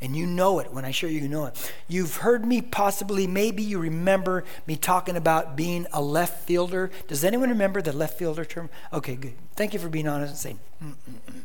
And 0.00 0.16
you 0.16 0.26
know 0.26 0.58
it. 0.58 0.72
When 0.72 0.84
I 0.84 0.90
show 0.90 1.06
you, 1.06 1.20
you 1.20 1.28
know 1.28 1.46
it. 1.46 1.72
You've 1.88 2.16
heard 2.16 2.44
me 2.44 2.60
possibly, 2.60 3.26
maybe 3.26 3.62
you 3.62 3.78
remember 3.78 4.44
me 4.66 4.76
talking 4.76 5.16
about 5.16 5.56
being 5.56 5.86
a 5.92 6.02
left 6.02 6.46
fielder. 6.46 6.90
Does 7.08 7.24
anyone 7.24 7.48
remember 7.48 7.80
the 7.80 7.92
left 7.92 8.18
fielder 8.18 8.44
term? 8.44 8.68
Okay, 8.92 9.14
good. 9.14 9.34
Thank 9.54 9.72
you 9.72 9.78
for 9.78 9.88
being 9.88 10.06
honest 10.06 10.30
and 10.30 10.38
saying, 10.38 10.60
Mm-mm-mm. 10.82 11.44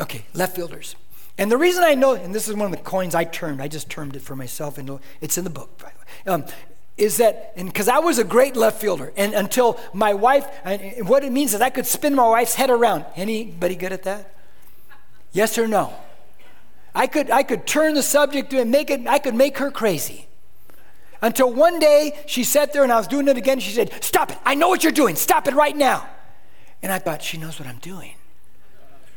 okay, 0.00 0.24
left 0.32 0.56
fielders. 0.56 0.96
And 1.38 1.52
the 1.52 1.58
reason 1.58 1.84
I 1.84 1.94
know, 1.94 2.14
and 2.14 2.34
this 2.34 2.48
is 2.48 2.54
one 2.54 2.64
of 2.64 2.70
the 2.70 2.82
coins 2.82 3.14
I 3.14 3.24
termed, 3.24 3.60
I 3.60 3.68
just 3.68 3.90
termed 3.90 4.16
it 4.16 4.22
for 4.22 4.34
myself, 4.34 4.78
and 4.78 4.98
it's 5.20 5.36
in 5.36 5.44
the 5.44 5.50
book, 5.50 5.76
by 5.76 5.90
the 6.24 6.30
way. 6.30 6.34
Um, 6.34 6.44
is 6.96 7.18
that, 7.18 7.52
and 7.56 7.68
because 7.68 7.88
I 7.88 7.98
was 7.98 8.18
a 8.18 8.24
great 8.24 8.56
left 8.56 8.80
fielder, 8.80 9.12
and 9.16 9.34
until 9.34 9.78
my 9.92 10.14
wife, 10.14 10.46
and 10.64 11.08
what 11.08 11.24
it 11.24 11.32
means 11.32 11.52
is 11.52 11.60
I 11.60 11.70
could 11.70 11.86
spin 11.86 12.14
my 12.14 12.28
wife's 12.28 12.54
head 12.54 12.70
around. 12.70 13.04
Anybody 13.16 13.76
good 13.76 13.92
at 13.92 14.04
that? 14.04 14.34
Yes 15.32 15.58
or 15.58 15.68
no? 15.68 15.92
I 16.94 17.06
could, 17.06 17.30
I 17.30 17.42
could 17.42 17.66
turn 17.66 17.94
the 17.94 18.02
subject 18.02 18.54
and 18.54 18.70
make 18.70 18.88
it, 18.88 19.06
I 19.06 19.18
could 19.18 19.34
make 19.34 19.58
her 19.58 19.70
crazy. 19.70 20.26
Until 21.20 21.52
one 21.52 21.78
day 21.78 22.18
she 22.26 22.44
sat 22.44 22.72
there 22.72 22.82
and 22.82 22.92
I 22.92 22.96
was 22.96 23.06
doing 23.06 23.28
it 23.28 23.36
again. 23.36 23.60
She 23.60 23.72
said, 23.72 23.92
Stop 24.02 24.30
it. 24.30 24.38
I 24.44 24.54
know 24.54 24.68
what 24.68 24.82
you're 24.82 24.92
doing. 24.92 25.16
Stop 25.16 25.48
it 25.48 25.54
right 25.54 25.76
now. 25.76 26.08
And 26.82 26.92
I 26.92 26.98
thought, 26.98 27.22
She 27.22 27.38
knows 27.38 27.58
what 27.58 27.68
I'm 27.68 27.78
doing. 27.78 28.14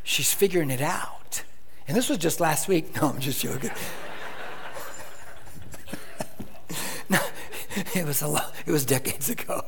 She's 0.03 0.33
figuring 0.33 0.71
it 0.71 0.81
out. 0.81 1.43
And 1.87 1.95
this 1.95 2.09
was 2.09 2.17
just 2.17 2.39
last 2.39 2.67
week. 2.67 2.95
No, 3.01 3.09
I'm 3.09 3.19
just 3.19 3.41
joking. 3.41 3.71
no, 7.09 7.19
it 7.95 8.05
was 8.05 8.21
a 8.21 8.27
lot, 8.27 8.53
it 8.65 8.71
was 8.71 8.85
decades 8.85 9.29
ago. 9.29 9.63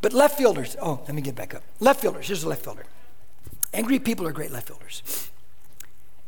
But 0.00 0.12
left 0.12 0.38
fielders, 0.38 0.76
oh, 0.80 1.00
let 1.06 1.14
me 1.14 1.22
get 1.22 1.34
back 1.34 1.54
up. 1.54 1.62
Left 1.80 2.00
fielders, 2.00 2.26
here's 2.28 2.44
a 2.44 2.48
left 2.48 2.64
fielder. 2.64 2.84
Angry 3.72 3.98
people 3.98 4.26
are 4.26 4.32
great 4.32 4.50
left 4.50 4.68
fielders. 4.68 5.30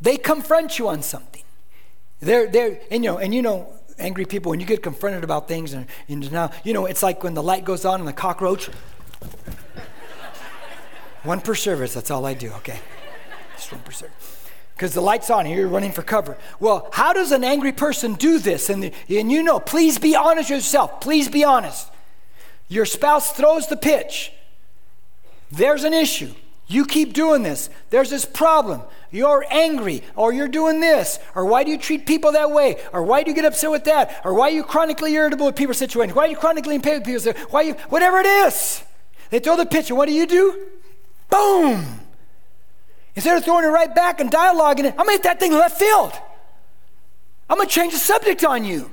They 0.00 0.16
confront 0.16 0.78
you 0.78 0.88
on 0.88 1.02
something. 1.02 1.42
They're, 2.20 2.48
they're, 2.48 2.80
and 2.90 3.04
you 3.04 3.10
know, 3.10 3.18
and 3.18 3.34
you 3.34 3.42
know, 3.42 3.72
angry 3.98 4.24
people, 4.24 4.50
when 4.50 4.60
you 4.60 4.66
get 4.66 4.82
confronted 4.82 5.24
about 5.24 5.46
things, 5.46 5.72
and, 5.72 5.86
and 6.08 6.30
now, 6.32 6.50
you 6.64 6.72
know, 6.72 6.86
it's 6.86 7.02
like 7.02 7.22
when 7.22 7.34
the 7.34 7.42
light 7.42 7.64
goes 7.64 7.84
on 7.84 8.00
and 8.00 8.08
the 8.08 8.12
cockroach. 8.12 8.68
one 11.22 11.40
per 11.40 11.54
service, 11.54 11.94
that's 11.94 12.10
all 12.10 12.26
I 12.26 12.34
do, 12.34 12.50
okay? 12.54 12.80
Just 13.56 13.72
one 13.72 13.82
per 13.82 13.92
service. 13.92 14.29
Because 14.80 14.94
the 14.94 15.02
light's 15.02 15.28
on, 15.28 15.44
you're 15.44 15.68
running 15.68 15.92
for 15.92 16.00
cover. 16.00 16.38
Well, 16.58 16.88
how 16.90 17.12
does 17.12 17.32
an 17.32 17.44
angry 17.44 17.70
person 17.70 18.14
do 18.14 18.38
this? 18.38 18.70
And, 18.70 18.82
the, 18.82 18.94
and 19.10 19.30
you 19.30 19.42
know, 19.42 19.60
please 19.60 19.98
be 19.98 20.16
honest 20.16 20.48
yourself. 20.48 21.02
Please 21.02 21.28
be 21.28 21.44
honest. 21.44 21.86
Your 22.66 22.86
spouse 22.86 23.30
throws 23.32 23.66
the 23.66 23.76
pitch. 23.76 24.32
There's 25.52 25.84
an 25.84 25.92
issue. 25.92 26.32
You 26.66 26.86
keep 26.86 27.12
doing 27.12 27.42
this. 27.42 27.68
There's 27.90 28.08
this 28.08 28.24
problem. 28.24 28.80
You're 29.10 29.44
angry, 29.50 30.02
or 30.16 30.32
you're 30.32 30.48
doing 30.48 30.80
this, 30.80 31.18
or 31.34 31.44
why 31.44 31.62
do 31.62 31.70
you 31.70 31.76
treat 31.76 32.06
people 32.06 32.32
that 32.32 32.50
way, 32.50 32.80
or 32.94 33.02
why 33.02 33.22
do 33.22 33.28
you 33.28 33.34
get 33.34 33.44
upset 33.44 33.70
with 33.70 33.84
that, 33.84 34.22
or 34.24 34.32
why 34.32 34.48
are 34.48 34.54
you 34.54 34.64
chronically 34.64 35.12
irritable 35.12 35.44
with 35.44 35.56
people's 35.56 35.76
situations, 35.76 36.16
why 36.16 36.24
are 36.24 36.30
you 36.30 36.36
chronically 36.36 36.76
impatient 36.76 37.06
with 37.06 37.22
people's 37.22 37.52
why 37.52 37.60
you, 37.60 37.74
whatever 37.90 38.18
it 38.18 38.26
is. 38.26 38.82
They 39.28 39.40
throw 39.40 39.58
the 39.58 39.66
pitch, 39.66 39.90
and 39.90 39.98
what 39.98 40.06
do 40.06 40.14
you 40.14 40.26
do? 40.26 40.68
Boom! 41.28 42.00
Instead 43.16 43.36
of 43.36 43.44
throwing 43.44 43.64
it 43.64 43.68
right 43.68 43.94
back 43.94 44.20
and 44.20 44.30
dialoguing 44.30 44.84
it, 44.84 44.92
I'm 44.92 45.04
gonna 45.06 45.12
hit 45.12 45.22
that 45.24 45.40
thing 45.40 45.52
left 45.52 45.78
field. 45.78 46.12
I'm 47.48 47.56
gonna 47.56 47.68
change 47.68 47.92
the 47.92 47.98
subject 47.98 48.44
on 48.44 48.64
you. 48.64 48.90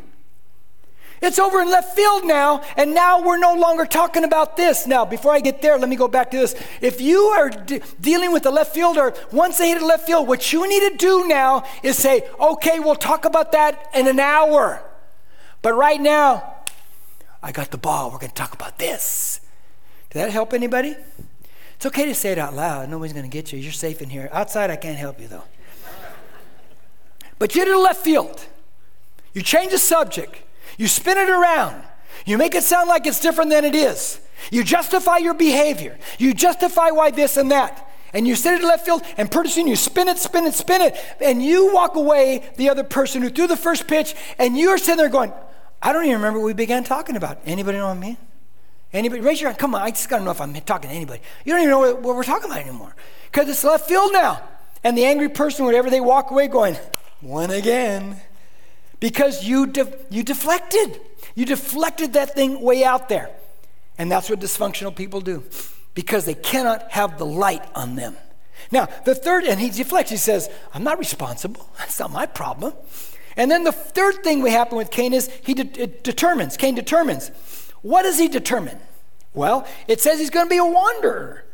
It's 1.21 1.39
over 1.39 1.61
in 1.61 1.69
left 1.69 1.95
field 1.95 2.25
now, 2.25 2.61
and 2.75 2.93
now 2.93 3.21
we're 3.21 3.39
no 3.39 3.55
longer 3.55 3.85
talking 3.85 4.23
about 4.23 4.55
this. 4.55 4.85
Now, 4.85 5.03
before 5.03 5.33
I 5.33 5.39
get 5.39 5.61
there, 5.63 5.77
let 5.79 5.89
me 5.89 5.95
go 5.95 6.07
back 6.07 6.29
to 6.31 6.37
this. 6.37 6.55
If 6.79 7.01
you 7.01 7.21
are 7.23 7.49
de- 7.49 7.81
dealing 7.99 8.31
with 8.31 8.43
the 8.43 8.51
left 8.51 8.73
fielder, 8.73 9.13
once 9.31 9.57
they 9.57 9.69
hit 9.69 9.79
the 9.79 9.85
left 9.85 10.05
field, 10.05 10.27
what 10.27 10.53
you 10.53 10.67
need 10.67 10.91
to 10.91 10.97
do 10.97 11.27
now 11.27 11.63
is 11.81 11.97
say, 11.97 12.29
okay, 12.39 12.79
we'll 12.79 12.95
talk 12.95 13.25
about 13.25 13.51
that 13.53 13.89
in 13.95 14.07
an 14.07 14.19
hour. 14.19 14.83
But 15.63 15.73
right 15.73 15.99
now, 15.99 16.53
I 17.41 17.51
got 17.51 17.71
the 17.71 17.77
ball. 17.79 18.11
We're 18.11 18.19
going 18.19 18.29
to 18.29 18.35
talk 18.35 18.53
about 18.53 18.77
this. 18.77 19.41
Did 20.11 20.19
that 20.19 20.31
help 20.31 20.53
anybody? 20.53 20.95
It's 21.77 21.85
okay 21.85 22.05
to 22.05 22.15
say 22.15 22.31
it 22.31 22.39
out 22.39 22.55
loud. 22.55 22.89
Nobody's 22.89 23.13
going 23.13 23.29
to 23.29 23.31
get 23.31 23.53
you. 23.53 23.59
You're 23.59 23.71
safe 23.71 24.01
in 24.01 24.09
here. 24.09 24.29
Outside, 24.33 24.71
I 24.71 24.75
can't 24.75 24.97
help 24.97 25.21
you, 25.21 25.27
though. 25.27 25.43
But 27.37 27.53
you're 27.55 27.65
to 27.65 27.71
the 27.71 27.77
left 27.77 28.03
field. 28.03 28.47
You 29.33 29.43
change 29.43 29.71
the 29.71 29.77
subject. 29.77 30.41
You 30.79 30.87
spin 30.87 31.19
it 31.19 31.29
around. 31.29 31.83
You 32.25 32.39
make 32.39 32.55
it 32.55 32.63
sound 32.63 32.89
like 32.89 33.05
it's 33.05 33.19
different 33.19 33.51
than 33.51 33.63
it 33.63 33.75
is. 33.75 34.19
You 34.51 34.63
justify 34.63 35.17
your 35.17 35.35
behavior. 35.35 35.99
You 36.17 36.33
justify 36.33 36.89
why 36.89 37.11
this 37.11 37.37
and 37.37 37.51
that. 37.51 37.87
And 38.11 38.27
you 38.27 38.35
sit 38.35 38.55
at 38.55 38.63
left 38.63 38.83
field, 38.85 39.03
and 39.15 39.29
pretty 39.29 39.49
soon 39.49 39.67
you 39.67 39.75
spin 39.75 40.07
it, 40.07 40.17
spin 40.17 40.45
it, 40.45 40.55
spin 40.55 40.81
it, 40.81 40.97
and 41.21 41.43
you 41.43 41.71
walk 41.73 41.95
away, 41.95 42.49
the 42.55 42.69
other 42.69 42.83
person 42.83 43.21
who 43.21 43.29
threw 43.29 43.45
the 43.45 43.57
first 43.57 43.87
pitch, 43.87 44.15
and 44.39 44.57
you're 44.57 44.79
sitting 44.79 44.97
there 44.97 45.09
going, 45.09 45.31
I 45.81 45.93
don't 45.93 46.05
even 46.05 46.15
remember 46.15 46.39
what 46.39 46.45
we 46.45 46.53
began 46.53 46.83
talking 46.83 47.15
about. 47.15 47.39
Anybody 47.45 47.77
know 47.77 47.87
what 47.87 47.97
I 47.97 47.99
mean? 47.99 48.17
Anybody? 48.97 49.21
Raise 49.21 49.39
your 49.39 49.49
hand. 49.49 49.59
Come 49.59 49.75
on, 49.75 49.81
I 49.81 49.89
just 49.91 50.09
got 50.09 50.19
to 50.19 50.23
know 50.23 50.31
if 50.31 50.41
I'm 50.41 50.53
talking 50.61 50.89
to 50.89 50.95
anybody. 50.95 51.21
You 51.45 51.53
don't 51.53 51.61
even 51.61 51.71
know 51.71 51.79
what, 51.79 52.01
we're 52.01 52.23
talking 52.23 52.49
about 52.49 52.61
anymore. 52.61 52.95
Because 53.31 53.47
it's 53.49 53.63
left 53.63 53.87
field 53.87 54.11
now. 54.13 54.41
And 54.83 54.97
the 54.97 55.05
angry 55.05 55.29
person, 55.29 55.65
whatever 55.65 55.89
they 55.89 56.01
walk 56.01 56.31
away 56.31 56.47
going, 56.47 56.77
one 57.21 57.51
again 57.51 58.21
because 58.99 59.43
you, 59.43 59.71
you 60.09 60.23
deflected. 60.23 60.99
You 61.35 61.45
deflected 61.45 62.13
that 62.13 62.33
thing 62.33 62.61
way 62.61 62.83
out 62.83 63.09
there. 63.09 63.29
And 63.97 64.11
that's 64.11 64.29
what 64.29 64.39
dysfunctional 64.39 64.95
people 64.95 65.21
do 65.21 65.43
because 65.93 66.25
they 66.25 66.33
cannot 66.33 66.91
have 66.91 67.17
the 67.17 67.25
light 67.25 67.63
on 67.75 67.95
them. 67.95 68.15
Now, 68.71 68.87
the 69.05 69.15
third, 69.15 69.45
and 69.45 69.59
he 69.59 69.69
deflects, 69.69 70.11
he 70.11 70.17
says, 70.17 70.49
I'm 70.73 70.83
not 70.83 70.99
responsible. 70.99 71.69
That's 71.77 71.99
not 71.99 72.11
my 72.11 72.25
problem. 72.25 72.73
And 73.35 73.49
then 73.51 73.63
the 73.63 73.71
third 73.71 74.23
thing 74.23 74.41
we 74.41 74.49
happen 74.49 74.77
with 74.77 74.91
Cain 74.91 75.13
is 75.13 75.29
he 75.43 75.53
de- 75.53 75.87
determines, 75.87 76.57
Cain 76.57 76.75
determines. 76.75 77.31
What 77.87 78.03
does 78.03 78.19
he 78.19 78.27
determine? 78.27 78.79
Well, 79.33 79.65
it 79.87 80.01
says 80.01 80.19
he's 80.19 80.29
going 80.29 80.47
to 80.47 80.49
be 80.49 80.57
a 80.57 80.65
wanderer. 80.65 81.45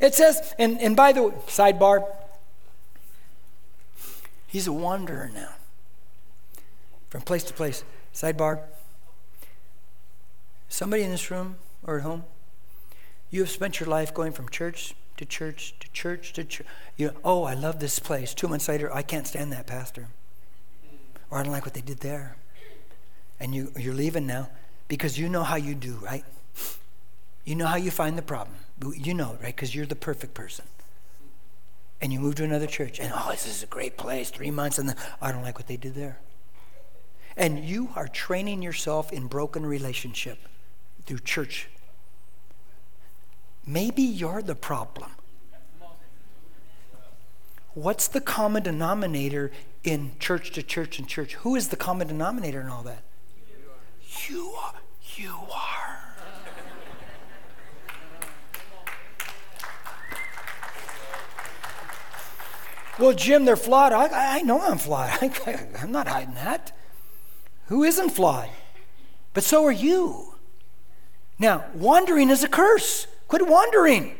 It 0.00 0.16
says, 0.16 0.52
and, 0.58 0.80
and 0.80 0.96
by 0.96 1.12
the 1.12 1.30
sidebar, 1.46 2.04
he's 4.48 4.66
a 4.66 4.72
wanderer 4.72 5.30
now 5.32 5.50
from 7.08 7.20
place 7.20 7.44
to 7.44 7.54
place. 7.54 7.84
Sidebar. 8.12 8.62
Somebody 10.68 11.04
in 11.04 11.12
this 11.12 11.30
room 11.30 11.54
or 11.84 11.98
at 11.98 12.02
home, 12.02 12.24
you 13.30 13.42
have 13.42 13.50
spent 13.50 13.78
your 13.78 13.88
life 13.88 14.12
going 14.12 14.32
from 14.32 14.48
church 14.48 14.96
to 15.18 15.24
church 15.24 15.72
to 15.78 15.88
church 15.92 16.32
to 16.32 16.42
church. 16.42 16.66
You, 16.96 17.12
oh, 17.22 17.44
I 17.44 17.54
love 17.54 17.78
this 17.78 18.00
place. 18.00 18.34
Two 18.34 18.48
months 18.48 18.66
later, 18.66 18.92
I 18.92 19.02
can't 19.02 19.24
stand 19.28 19.52
that 19.52 19.68
pastor. 19.68 20.08
Or 21.30 21.38
I 21.38 21.44
don't 21.44 21.52
like 21.52 21.64
what 21.64 21.74
they 21.74 21.80
did 21.80 22.00
there. 22.00 22.38
And 23.38 23.54
you, 23.54 23.70
you're 23.76 23.94
leaving 23.94 24.26
now 24.26 24.48
because 24.88 25.18
you 25.18 25.28
know 25.28 25.42
how 25.42 25.56
you 25.56 25.74
do, 25.74 25.98
right? 26.02 26.24
You 27.44 27.54
know 27.54 27.66
how 27.66 27.76
you 27.76 27.90
find 27.90 28.16
the 28.18 28.22
problem. 28.22 28.56
You 28.94 29.14
know, 29.14 29.38
right? 29.42 29.54
Because 29.54 29.74
you're 29.74 29.86
the 29.86 29.96
perfect 29.96 30.34
person. 30.34 30.64
and 32.00 32.12
you 32.12 32.20
move 32.20 32.34
to 32.36 32.44
another 32.44 32.66
church, 32.66 32.98
and 33.00 33.12
oh, 33.14 33.30
this 33.30 33.46
is 33.46 33.62
a 33.62 33.66
great 33.66 33.96
place, 33.96 34.30
three 34.30 34.50
months, 34.50 34.78
and 34.78 34.88
then, 34.88 34.96
I 35.20 35.32
don't 35.32 35.42
like 35.42 35.56
what 35.56 35.66
they 35.66 35.76
did 35.76 35.94
there. 35.94 36.18
And 37.36 37.64
you 37.64 37.90
are 37.94 38.08
training 38.08 38.62
yourself 38.62 39.12
in 39.12 39.26
broken 39.26 39.64
relationship 39.64 40.38
through 41.04 41.20
church. 41.20 41.68
Maybe 43.66 44.02
you're 44.02 44.42
the 44.42 44.54
problem. 44.54 45.10
What's 47.74 48.08
the 48.08 48.22
common 48.22 48.62
denominator 48.62 49.50
in 49.84 50.12
church 50.18 50.52
to 50.52 50.62
church 50.62 50.98
and 50.98 51.06
church? 51.06 51.34
Who 51.36 51.56
is 51.56 51.68
the 51.68 51.76
common 51.76 52.06
denominator 52.06 52.60
in 52.60 52.68
all 52.68 52.82
that? 52.84 53.02
You 54.28 54.52
are. 54.52 54.74
You 55.16 55.34
are. 55.54 55.98
Well, 62.98 63.12
Jim, 63.12 63.44
they're 63.44 63.56
flawed. 63.56 63.92
I, 63.92 64.38
I 64.38 64.42
know 64.42 64.60
I'm 64.60 64.78
flawed. 64.78 65.10
I, 65.20 65.66
I'm 65.80 65.92
not 65.92 66.08
hiding 66.08 66.34
that. 66.34 66.72
Who 67.66 67.84
isn't 67.84 68.10
flawed? 68.10 68.48
But 69.34 69.44
so 69.44 69.64
are 69.64 69.72
you. 69.72 70.34
Now, 71.38 71.66
wandering 71.74 72.30
is 72.30 72.42
a 72.42 72.48
curse. 72.48 73.06
Quit 73.28 73.46
wandering. 73.46 74.16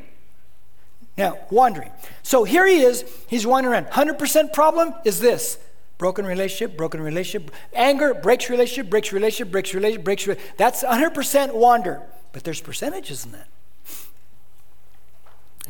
Now, 1.16 1.38
wandering. 1.50 1.90
So 2.22 2.44
here 2.44 2.66
he 2.66 2.82
is. 2.82 3.04
He's 3.26 3.46
wandering 3.46 3.72
around. 3.84 3.86
100% 3.92 4.52
problem 4.52 4.94
is 5.04 5.20
this 5.20 5.58
broken 5.98 6.26
relationship, 6.26 6.76
broken 6.76 7.00
relationship. 7.00 7.50
Anger 7.74 8.14
breaks 8.14 8.50
relationship, 8.50 8.90
breaks 8.90 9.12
relationship, 9.12 9.50
breaks 9.50 9.74
relationship, 9.74 10.04
breaks 10.04 10.26
relationship. 10.26 10.56
That's 10.56 10.84
100% 10.84 11.54
wander. 11.54 12.02
But 12.32 12.44
there's 12.44 12.60
percentages 12.60 13.24
in 13.24 13.32
that. 13.32 13.48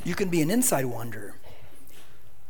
You 0.04 0.14
can 0.14 0.28
be 0.28 0.42
an 0.42 0.50
inside 0.50 0.84
wanderer. 0.86 1.34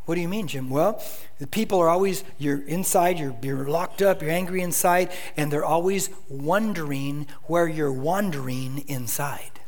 What 0.06 0.14
do 0.14 0.20
you 0.20 0.28
mean, 0.28 0.46
Jim? 0.46 0.70
Well, 0.70 1.02
the 1.38 1.48
people 1.48 1.80
are 1.80 1.88
always, 1.88 2.22
you're 2.38 2.62
inside, 2.62 3.18
you're, 3.18 3.34
you're 3.42 3.68
locked 3.68 4.02
up, 4.02 4.22
you're 4.22 4.30
angry 4.30 4.62
inside, 4.62 5.10
and 5.36 5.52
they're 5.52 5.64
always 5.64 6.10
wondering 6.28 7.26
where 7.44 7.66
you're 7.66 7.92
wandering 7.92 8.84
inside. 8.86 9.60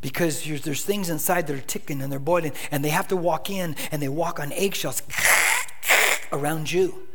Because 0.00 0.44
there's 0.44 0.84
things 0.84 1.10
inside 1.10 1.48
that 1.48 1.56
are 1.56 1.60
ticking 1.60 2.00
and 2.00 2.12
they're 2.12 2.20
boiling, 2.20 2.52
and 2.70 2.84
they 2.84 2.90
have 2.90 3.08
to 3.08 3.16
walk 3.16 3.50
in 3.50 3.74
and 3.90 4.00
they 4.00 4.08
walk 4.08 4.38
on 4.38 4.52
eggshells 4.52 5.02
around 6.32 6.70
you. 6.70 7.06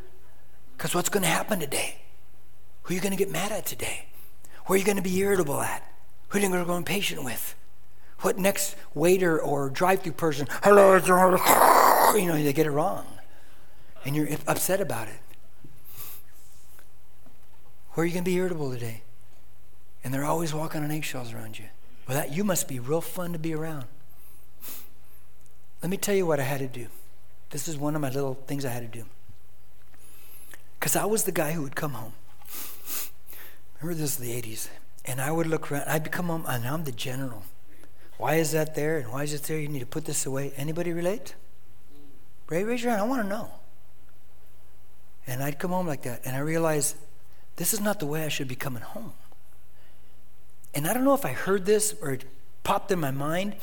Because 0.77 0.95
what's 0.95 1.09
going 1.09 1.23
to 1.23 1.29
happen 1.29 1.59
today? 1.59 1.97
Who 2.83 2.93
are 2.93 2.95
you 2.95 3.01
going 3.01 3.11
to 3.11 3.17
get 3.17 3.31
mad 3.31 3.51
at 3.51 3.65
today? 3.65 4.07
Where 4.65 4.75
are 4.75 4.79
you 4.79 4.85
going 4.85 4.97
to 4.97 5.03
be 5.03 5.17
irritable 5.17 5.61
at? 5.61 5.83
Who 6.29 6.37
are 6.37 6.41
you 6.41 6.47
going 6.47 6.59
to 6.59 6.65
go 6.65 6.75
impatient 6.75 7.23
with? 7.23 7.55
What 8.19 8.37
next 8.37 8.75
waiter 8.93 9.39
or 9.39 9.69
drive-through 9.69 10.13
person, 10.13 10.47
hello, 10.63 10.95
you 12.15 12.25
know, 12.25 12.41
they 12.41 12.53
get 12.53 12.65
it 12.65 12.71
wrong. 12.71 13.05
And 14.05 14.15
you're 14.15 14.27
upset 14.47 14.81
about 14.81 15.07
it. 15.07 15.19
Where 17.91 18.03
are 18.03 18.07
you 18.07 18.13
going 18.13 18.23
to 18.23 18.29
be 18.29 18.37
irritable 18.37 18.71
today? 18.71 19.03
And 20.03 20.13
they're 20.13 20.25
always 20.25 20.53
walking 20.53 20.83
on 20.83 20.91
eggshells 20.91 21.33
around 21.33 21.59
you. 21.59 21.65
Well, 22.07 22.17
that 22.17 22.33
you 22.33 22.43
must 22.43 22.67
be 22.67 22.79
real 22.79 23.01
fun 23.01 23.33
to 23.33 23.39
be 23.39 23.53
around. 23.53 23.85
Let 25.81 25.89
me 25.89 25.97
tell 25.97 26.15
you 26.15 26.25
what 26.25 26.39
I 26.39 26.43
had 26.43 26.59
to 26.59 26.67
do. 26.67 26.87
This 27.53 27.67
is 27.67 27.77
one 27.77 27.93
of 27.93 28.01
my 28.01 28.09
little 28.09 28.33
things 28.47 28.65
I 28.65 28.69
had 28.69 28.91
to 28.91 28.99
do. 28.99 29.05
Because 30.79 30.95
I 30.95 31.05
was 31.05 31.25
the 31.25 31.31
guy 31.31 31.51
who 31.51 31.61
would 31.61 31.75
come 31.75 31.91
home. 31.91 32.13
Remember, 33.79 34.01
this 34.01 34.13
is 34.13 34.17
the 34.17 34.31
80s. 34.41 34.69
And 35.05 35.21
I 35.21 35.29
would 35.29 35.45
look 35.45 35.71
around. 35.71 35.87
I'd 35.87 36.11
come 36.11 36.29
home, 36.29 36.47
um, 36.47 36.55
and 36.55 36.67
I'm 36.67 36.83
the 36.83 36.91
general. 36.91 37.43
Why 38.17 38.35
is 38.35 38.53
that 38.53 38.73
there? 38.73 38.97
And 38.97 39.11
why 39.11 39.21
is 39.21 39.35
it 39.35 39.43
there? 39.43 39.59
You 39.59 39.67
need 39.67 39.81
to 39.81 39.85
put 39.85 40.05
this 40.05 40.25
away. 40.25 40.51
Anybody 40.57 40.93
relate? 40.93 41.35
Ray, 42.49 42.63
raise 42.63 42.81
your 42.81 42.89
hand. 42.89 43.03
I 43.03 43.05
want 43.05 43.21
to 43.21 43.29
know. 43.29 43.51
And 45.27 45.43
I'd 45.43 45.59
come 45.59 45.69
home 45.69 45.85
like 45.85 46.01
that, 46.01 46.21
and 46.25 46.35
I 46.35 46.39
realized 46.39 46.95
this 47.57 47.71
is 47.71 47.79
not 47.79 47.99
the 47.99 48.07
way 48.07 48.25
I 48.25 48.29
should 48.29 48.47
be 48.47 48.55
coming 48.55 48.81
home. 48.81 49.13
And 50.73 50.87
I 50.87 50.93
don't 50.95 51.03
know 51.03 51.13
if 51.13 51.23
I 51.23 51.33
heard 51.33 51.67
this 51.67 51.93
or 52.01 52.13
it 52.13 52.25
popped 52.63 52.91
in 52.91 52.99
my 52.99 53.11
mind, 53.11 53.57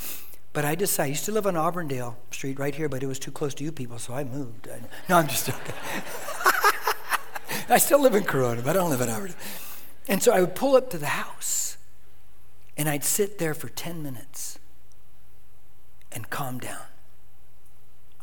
but 0.52 0.64
I 0.64 0.74
decided, 0.74 1.08
I 1.08 1.10
used 1.10 1.24
to 1.26 1.32
live 1.32 1.46
on 1.46 1.56
Auburndale 1.56 2.16
Street 2.30 2.58
right 2.58 2.74
here, 2.74 2.88
but 2.88 3.02
it 3.02 3.06
was 3.06 3.18
too 3.18 3.30
close 3.30 3.54
to 3.54 3.64
you 3.64 3.70
people, 3.70 3.98
so 3.98 4.14
I 4.14 4.24
moved. 4.24 4.68
I, 4.68 4.80
no, 5.08 5.16
I'm 5.16 5.28
just 5.28 5.46
joking. 5.46 5.74
I 7.68 7.78
still 7.78 8.00
live 8.00 8.14
in 8.14 8.24
Corona, 8.24 8.62
but 8.62 8.70
I 8.70 8.72
don't 8.74 8.90
live 8.90 9.00
in 9.00 9.08
Auburndale. 9.08 9.36
And 10.08 10.22
so 10.22 10.32
I 10.32 10.40
would 10.40 10.56
pull 10.56 10.74
up 10.74 10.90
to 10.90 10.98
the 10.98 11.06
house 11.06 11.76
and 12.76 12.88
I'd 12.88 13.04
sit 13.04 13.38
there 13.38 13.54
for 13.54 13.68
10 13.68 14.02
minutes 14.02 14.58
and 16.10 16.28
calm 16.30 16.58
down. 16.58 16.82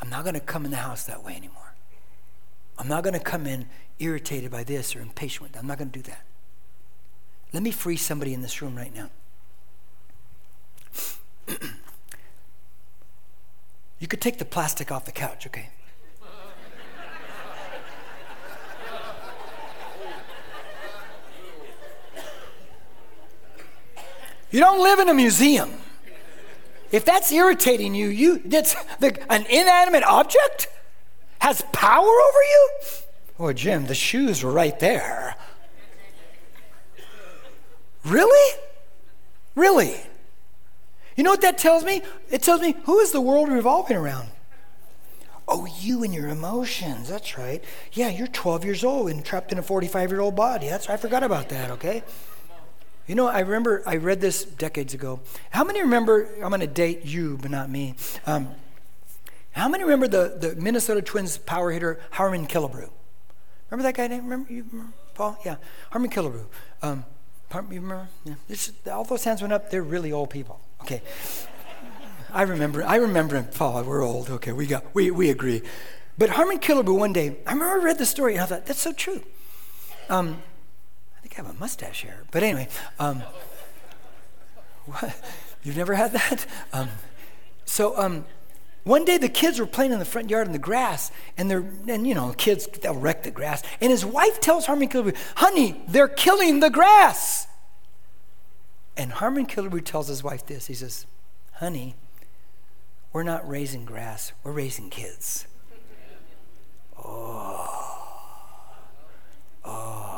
I'm 0.01 0.09
not 0.09 0.23
going 0.23 0.33
to 0.33 0.41
come 0.41 0.65
in 0.65 0.71
the 0.71 0.77
house 0.77 1.05
that 1.05 1.23
way 1.23 1.35
anymore. 1.35 1.75
I'm 2.77 2.87
not 2.87 3.03
going 3.03 3.13
to 3.13 3.19
come 3.19 3.47
in 3.47 3.67
irritated 3.99 4.51
by 4.51 4.63
this 4.63 4.95
or 4.95 5.01
impatient. 5.01 5.55
I'm 5.57 5.65
not 5.65 5.77
going 5.77 5.91
to 5.91 5.99
do 5.99 6.03
that. 6.09 6.23
Let 7.53 7.63
me 7.63 7.71
free 7.71 7.97
somebody 7.97 8.33
in 8.33 8.41
this 8.41 8.61
room 8.61 8.75
right 8.75 8.93
now. 8.93 9.09
you 13.99 14.07
could 14.07 14.21
take 14.21 14.37
the 14.37 14.45
plastic 14.45 14.91
off 14.91 15.05
the 15.05 15.11
couch, 15.11 15.47
okay? 15.47 15.69
You 24.49 24.61
don't 24.61 24.81
live 24.81 24.99
in 24.99 25.09
a 25.09 25.13
museum. 25.13 25.73
If 26.91 27.03
that's 27.03 27.31
irritating 27.31 27.93
you, 27.93 28.07
you 28.07 28.39
that's 28.39 28.75
the, 28.99 29.19
an 29.31 29.45
inanimate 29.49 30.03
object 30.03 30.69
has 31.39 31.61
power 31.73 32.05
over 32.05 32.41
you? 32.41 32.69
Oh, 33.39 33.53
Jim, 33.53 33.87
the 33.87 33.95
shoes 33.95 34.43
were 34.43 34.51
right 34.51 34.79
there. 34.79 35.35
Really? 38.05 38.59
Really? 39.55 39.99
You 41.17 41.23
know 41.23 41.31
what 41.31 41.41
that 41.41 41.57
tells 41.57 41.83
me? 41.83 42.03
It 42.29 42.43
tells 42.43 42.61
me 42.61 42.75
who 42.85 42.99
is 42.99 43.11
the 43.11 43.19
world 43.19 43.49
revolving 43.49 43.97
around? 43.97 44.29
Oh, 45.47 45.65
you 45.79 46.03
and 46.03 46.13
your 46.13 46.27
emotions. 46.27 47.09
That's 47.09 47.37
right. 47.37 47.63
Yeah, 47.93 48.09
you're 48.09 48.27
12 48.27 48.63
years 48.63 48.83
old 48.83 49.09
and 49.09 49.25
trapped 49.25 49.51
in 49.51 49.57
a 49.57 49.63
45 49.63 50.11
year 50.11 50.19
old 50.19 50.35
body. 50.35 50.69
That's 50.69 50.87
I 50.89 50.97
forgot 50.97 51.23
about 51.23 51.49
that, 51.49 51.71
okay? 51.71 52.03
You 53.07 53.15
know, 53.15 53.27
I 53.27 53.39
remember 53.39 53.81
I 53.85 53.95
read 53.95 54.21
this 54.21 54.43
decades 54.43 54.93
ago. 54.93 55.21
How 55.49 55.63
many 55.63 55.81
remember? 55.81 56.29
I'm 56.35 56.49
going 56.49 56.59
to 56.59 56.67
date 56.67 57.03
you, 57.03 57.37
but 57.41 57.49
not 57.49 57.69
me. 57.69 57.95
Um, 58.25 58.49
how 59.51 59.67
many 59.67 59.83
remember 59.83 60.07
the, 60.07 60.37
the 60.37 60.55
Minnesota 60.61 61.01
Twins 61.01 61.37
power 61.39 61.71
hitter 61.71 61.99
Harmon 62.11 62.45
Killebrew? 62.45 62.89
Remember 63.71 63.83
that 63.83 63.95
guy 63.95 64.07
name? 64.07 64.25
Remember 64.25 64.53
you, 64.53 64.65
remember, 64.71 64.93
Paul? 65.15 65.39
Yeah, 65.43 65.55
Harmon 65.91 66.11
Killebrew. 66.11 66.45
Um, 66.83 67.05
you 67.53 67.81
remember? 67.81 68.07
Yeah. 68.23 68.93
All 68.93 69.05
those 69.05 69.23
hands 69.23 69.41
went 69.41 69.53
up. 69.53 69.71
They're 69.71 69.81
really 69.81 70.11
old 70.11 70.29
people. 70.29 70.59
Okay. 70.81 71.01
I 72.33 72.43
remember. 72.43 72.83
I 72.83 72.97
remember. 72.97 73.41
Paul, 73.43 73.83
we're 73.83 74.03
old. 74.03 74.29
Okay, 74.29 74.51
we 74.51 74.67
got. 74.67 74.93
We 74.93 75.11
we 75.11 75.29
agree. 75.29 75.61
But 76.17 76.31
Harmon 76.31 76.59
Killebrew 76.59 76.97
one 76.97 77.13
day, 77.13 77.37
I 77.45 77.53
remember 77.53 77.79
I 77.79 77.83
read 77.83 77.99
the 77.99 78.05
story 78.05 78.33
and 78.33 78.41
I 78.41 78.45
thought 78.47 78.65
that's 78.65 78.81
so 78.81 78.91
true. 78.91 79.21
Um, 80.09 80.41
I 81.17 81.21
think 81.21 81.33
I 81.33 81.43
have 81.43 81.55
a 81.55 81.59
mustache 81.59 82.01
here. 82.01 82.23
But 82.31 82.41
anyway, 82.41 82.67
um, 82.97 83.21
you've 85.63 85.77
never 85.77 85.93
had 85.93 86.13
that? 86.13 86.45
Um, 86.73 86.89
so 87.65 87.97
um, 87.97 88.25
one 88.83 89.05
day 89.05 89.17
the 89.17 89.29
kids 89.29 89.59
were 89.59 89.67
playing 89.67 89.91
in 89.91 89.99
the 89.99 90.05
front 90.05 90.29
yard 90.29 90.47
in 90.47 90.53
the 90.53 90.59
grass, 90.59 91.11
and 91.37 91.51
they're, 91.51 91.65
and 91.87 92.07
you 92.07 92.15
know, 92.15 92.33
kids, 92.37 92.67
they'll 92.81 92.95
wreck 92.95 93.23
the 93.23 93.31
grass. 93.31 93.61
And 93.81 93.91
his 93.91 94.05
wife 94.05 94.39
tells 94.39 94.65
Harmon 94.65 94.89
Killebrew, 94.89 95.15
honey, 95.35 95.81
they're 95.87 96.07
killing 96.07 96.61
the 96.61 96.69
grass. 96.69 97.47
And 98.97 99.13
Harmon 99.13 99.45
Killebrew 99.45 99.85
tells 99.85 100.07
his 100.07 100.23
wife 100.23 100.45
this. 100.45 100.67
He 100.67 100.73
says, 100.73 101.05
honey, 101.53 101.95
we're 103.13 103.23
not 103.23 103.47
raising 103.47 103.85
grass, 103.85 104.33
we're 104.43 104.51
raising 104.51 104.89
kids. 104.89 105.47
Oh. 106.99 107.63
Oh 109.63 110.17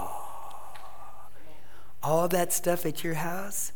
all 2.02 2.28
that 2.28 2.52
stuff 2.54 2.86
at 2.86 3.04
your 3.04 3.16
house, 3.16 3.72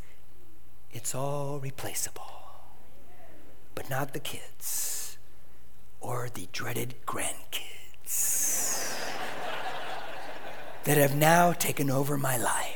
it's 0.91 1.13
all 1.13 1.59
replaceable. 1.59 2.23
But 3.75 3.89
not 3.89 4.13
the 4.13 4.19
kids 4.19 5.17
or 5.99 6.29
the 6.33 6.47
dreaded 6.51 6.95
grandkids 7.05 8.95
that 10.83 10.97
have 10.97 11.15
now 11.15 11.53
taken 11.53 11.89
over 11.89 12.17
my 12.17 12.37
life. 12.37 12.72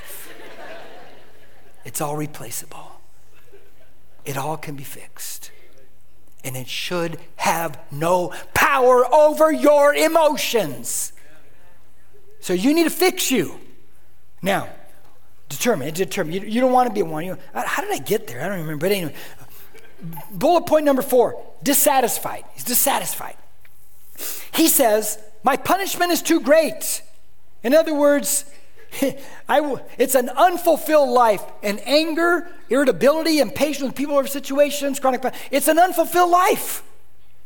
It's 1.87 2.01
all 2.01 2.15
replaceable. 2.15 3.01
It 4.25 4.37
all 4.37 4.57
can 4.57 4.75
be 4.75 4.83
fixed. 4.83 5.51
And 6.43 6.55
it 6.55 6.67
should 6.67 7.17
have 7.37 7.79
no 7.91 8.33
power 8.53 9.11
over 9.11 9.51
your 9.51 9.95
emotions. 9.95 11.13
So 12.39 12.53
you 12.53 12.73
need 12.73 12.83
to 12.83 12.89
fix 12.91 13.31
you. 13.31 13.59
Now, 14.41 14.69
Determined, 15.49 15.95
determined. 15.95 16.35
You, 16.35 16.41
you 16.49 16.61
don't 16.61 16.73
want 16.73 16.89
to 16.89 16.93
be 16.93 17.03
one. 17.03 17.23
You, 17.25 17.37
uh, 17.53 17.63
how 17.65 17.81
did 17.81 17.91
I 17.91 17.99
get 17.99 18.27
there? 18.27 18.41
I 18.41 18.49
don't 18.49 18.59
remember. 18.59 18.85
But 18.87 18.91
anyway, 18.91 19.13
uh, 19.39 19.45
bullet 20.31 20.65
point 20.65 20.85
number 20.85 21.01
four 21.01 21.41
dissatisfied. 21.63 22.43
He's 22.53 22.65
dissatisfied. 22.65 23.37
He 24.53 24.67
says, 24.67 25.19
My 25.43 25.55
punishment 25.55 26.11
is 26.11 26.21
too 26.21 26.41
great. 26.41 27.01
In 27.63 27.73
other 27.73 27.95
words, 27.95 28.45
I, 29.49 29.75
it's 29.97 30.15
an 30.15 30.29
unfulfilled 30.29 31.09
life, 31.09 31.43
and 31.61 31.79
anger, 31.85 32.47
irritability, 32.69 33.39
impatience 33.39 33.81
with 33.81 33.95
people 33.95 34.15
or 34.15 34.27
situations, 34.27 34.99
chronic. 34.99 35.23
It's 35.51 35.67
an 35.67 35.79
unfulfilled 35.79 36.31
life. 36.31 36.83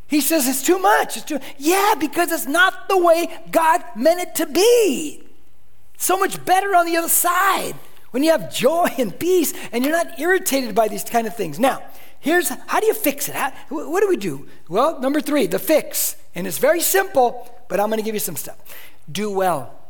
He 0.08 0.20
says 0.20 0.48
it's 0.48 0.62
too 0.62 0.78
much. 0.78 1.18
It's 1.18 1.26
too, 1.26 1.40
yeah, 1.58 1.94
because 1.98 2.32
it's 2.32 2.46
not 2.46 2.90
the 2.90 2.98
way 2.98 3.30
God 3.50 3.82
meant 3.96 4.20
it 4.20 4.36
to 4.36 4.46
be. 4.46 5.24
So 5.98 6.18
much 6.18 6.44
better 6.44 6.76
on 6.76 6.86
the 6.86 6.98
other 6.98 7.10
side 7.10 7.76
when 8.12 8.24
you 8.24 8.32
have 8.32 8.54
joy 8.54 8.90
and 8.98 9.18
peace 9.18 9.54
and 9.72 9.84
you're 9.86 9.94
not 9.94 10.20
irritated 10.20 10.76
by 10.76 10.90
these 10.90 11.04
kind 11.04 11.28
of 11.28 11.36
things. 11.36 11.60
Now, 11.60 11.82
here's 12.20 12.50
how 12.50 12.80
do 12.80 12.88
you 12.88 12.94
fix 12.94 13.30
it? 13.30 13.36
How, 13.36 13.52
what 13.70 14.02
do 14.02 14.10
we 14.10 14.18
do? 14.18 14.48
Well, 14.68 15.00
number 15.00 15.22
three, 15.22 15.48
the 15.48 15.60
fix. 15.60 16.18
And 16.36 16.46
it's 16.46 16.58
very 16.58 16.82
simple, 16.82 17.50
but 17.70 17.80
I'm 17.80 17.88
going 17.88 18.00
to 18.00 18.06
give 18.06 18.16
you 18.16 18.20
some 18.20 18.36
stuff. 18.36 18.58
Do 19.10 19.32
well. 19.32 19.81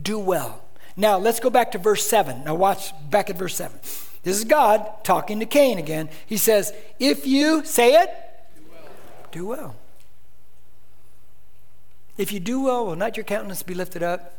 Do 0.00 0.18
well. 0.18 0.62
Now, 0.96 1.18
let's 1.18 1.40
go 1.40 1.50
back 1.50 1.72
to 1.72 1.78
verse 1.78 2.06
7. 2.06 2.44
Now, 2.44 2.54
watch 2.54 2.92
back 3.08 3.30
at 3.30 3.38
verse 3.38 3.54
7. 3.54 3.78
This 4.22 4.36
is 4.36 4.44
God 4.44 5.04
talking 5.04 5.40
to 5.40 5.46
Cain 5.46 5.78
again. 5.78 6.08
He 6.26 6.36
says, 6.36 6.72
If 6.98 7.26
you, 7.26 7.64
say 7.64 7.94
it, 7.94 8.10
do 8.56 8.62
well. 8.70 8.90
Do 9.30 9.46
well. 9.46 9.76
If 12.16 12.32
you 12.32 12.40
do 12.40 12.60
well, 12.62 12.84
will 12.84 12.96
not 12.96 13.16
your 13.16 13.24
countenance 13.24 13.62
be 13.62 13.74
lifted 13.74 14.02
up? 14.02 14.34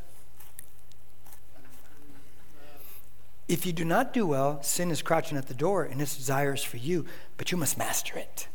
If 3.47 3.66
you 3.66 3.74
do 3.74 3.84
not 3.84 4.14
do 4.14 4.28
well, 4.28 4.62
sin 4.62 4.91
is 4.91 5.01
crouching 5.01 5.38
at 5.38 5.47
the 5.47 5.55
door 5.55 5.84
and 5.84 5.99
its 6.01 6.16
desires 6.16 6.64
for 6.64 6.78
you, 6.78 7.05
but 7.38 7.51
you 7.51 7.57
must 7.57 7.80
master 7.80 8.18
it. 8.18 8.47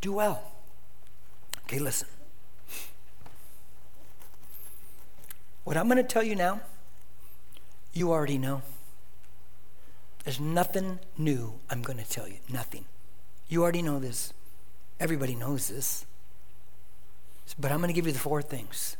Do 0.00 0.12
well. 0.12 0.42
Okay, 1.64 1.78
listen. 1.78 2.08
What 5.68 5.76
I'm 5.76 5.84
going 5.84 5.98
to 5.98 6.02
tell 6.02 6.22
you 6.22 6.34
now, 6.34 6.62
you 7.92 8.10
already 8.10 8.38
know. 8.38 8.62
There's 10.24 10.40
nothing 10.40 10.98
new 11.18 11.60
I'm 11.68 11.82
going 11.82 11.98
to 11.98 12.08
tell 12.08 12.26
you. 12.26 12.36
Nothing. 12.50 12.86
You 13.50 13.64
already 13.64 13.82
know 13.82 13.98
this. 13.98 14.32
Everybody 14.98 15.34
knows 15.34 15.68
this. 15.68 16.06
But 17.58 17.70
I'm 17.70 17.80
going 17.80 17.88
to 17.88 17.92
give 17.92 18.06
you 18.06 18.14
the 18.14 18.18
four 18.18 18.40
things. 18.40 18.96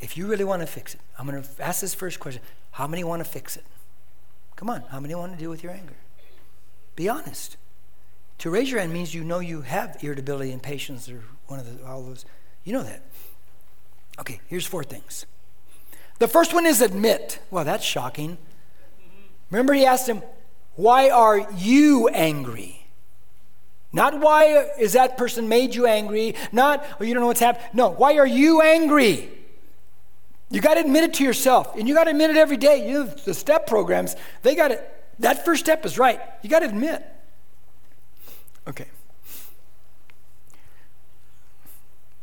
If 0.00 0.16
you 0.16 0.26
really 0.26 0.42
want 0.42 0.62
to 0.62 0.66
fix 0.66 0.96
it, 0.96 1.00
I'm 1.16 1.28
going 1.28 1.40
to 1.40 1.48
ask 1.62 1.80
this 1.80 1.94
first 1.94 2.18
question 2.18 2.42
how 2.72 2.88
many 2.88 3.04
want 3.04 3.24
to 3.24 3.30
fix 3.30 3.56
it? 3.56 3.64
Come 4.56 4.68
on, 4.68 4.82
how 4.90 4.98
many 4.98 5.14
want 5.14 5.30
to 5.30 5.38
deal 5.38 5.50
with 5.50 5.62
your 5.62 5.70
anger? 5.70 5.94
Be 6.96 7.08
honest. 7.08 7.56
To 8.38 8.50
raise 8.50 8.68
your 8.68 8.80
hand 8.80 8.92
means 8.92 9.14
you 9.14 9.22
know 9.22 9.38
you 9.38 9.60
have 9.60 9.96
irritability 10.02 10.50
and 10.50 10.60
patience 10.60 11.08
or 11.08 11.22
one 11.46 11.60
of 11.60 11.78
the, 11.78 11.86
all 11.86 12.02
those. 12.02 12.24
You 12.64 12.72
know 12.72 12.82
that. 12.82 13.02
Okay, 14.18 14.40
here's 14.48 14.66
four 14.66 14.82
things. 14.82 15.24
The 16.18 16.28
first 16.28 16.54
one 16.54 16.66
is 16.66 16.80
admit. 16.80 17.38
Well, 17.50 17.64
that's 17.64 17.84
shocking. 17.84 18.38
Remember, 19.50 19.74
he 19.74 19.84
asked 19.84 20.08
him, 20.08 20.22
Why 20.74 21.10
are 21.10 21.50
you 21.52 22.08
angry? 22.08 22.86
Not 23.92 24.20
why 24.20 24.68
is 24.78 24.92
that 24.92 25.16
person 25.16 25.48
made 25.48 25.74
you 25.74 25.86
angry? 25.86 26.34
Not, 26.52 26.84
oh, 27.00 27.04
you 27.04 27.14
don't 27.14 27.22
know 27.22 27.28
what's 27.28 27.40
happening. 27.40 27.68
No, 27.72 27.88
why 27.88 28.18
are 28.18 28.26
you 28.26 28.60
angry? 28.60 29.30
You 30.50 30.60
got 30.60 30.74
to 30.74 30.80
admit 30.80 31.04
it 31.04 31.14
to 31.14 31.24
yourself, 31.24 31.74
and 31.76 31.88
you 31.88 31.94
got 31.94 32.04
to 32.04 32.10
admit 32.10 32.30
it 32.30 32.36
every 32.36 32.56
day. 32.56 32.86
You 32.86 32.92
know, 32.92 33.04
the 33.04 33.34
step 33.34 33.66
programs, 33.66 34.14
they 34.42 34.54
got 34.54 34.70
it. 34.70 34.92
That 35.20 35.44
first 35.44 35.64
step 35.64 35.86
is 35.86 35.98
right. 35.98 36.20
You 36.42 36.50
got 36.50 36.58
to 36.60 36.66
admit. 36.66 37.04
Okay. 38.68 38.86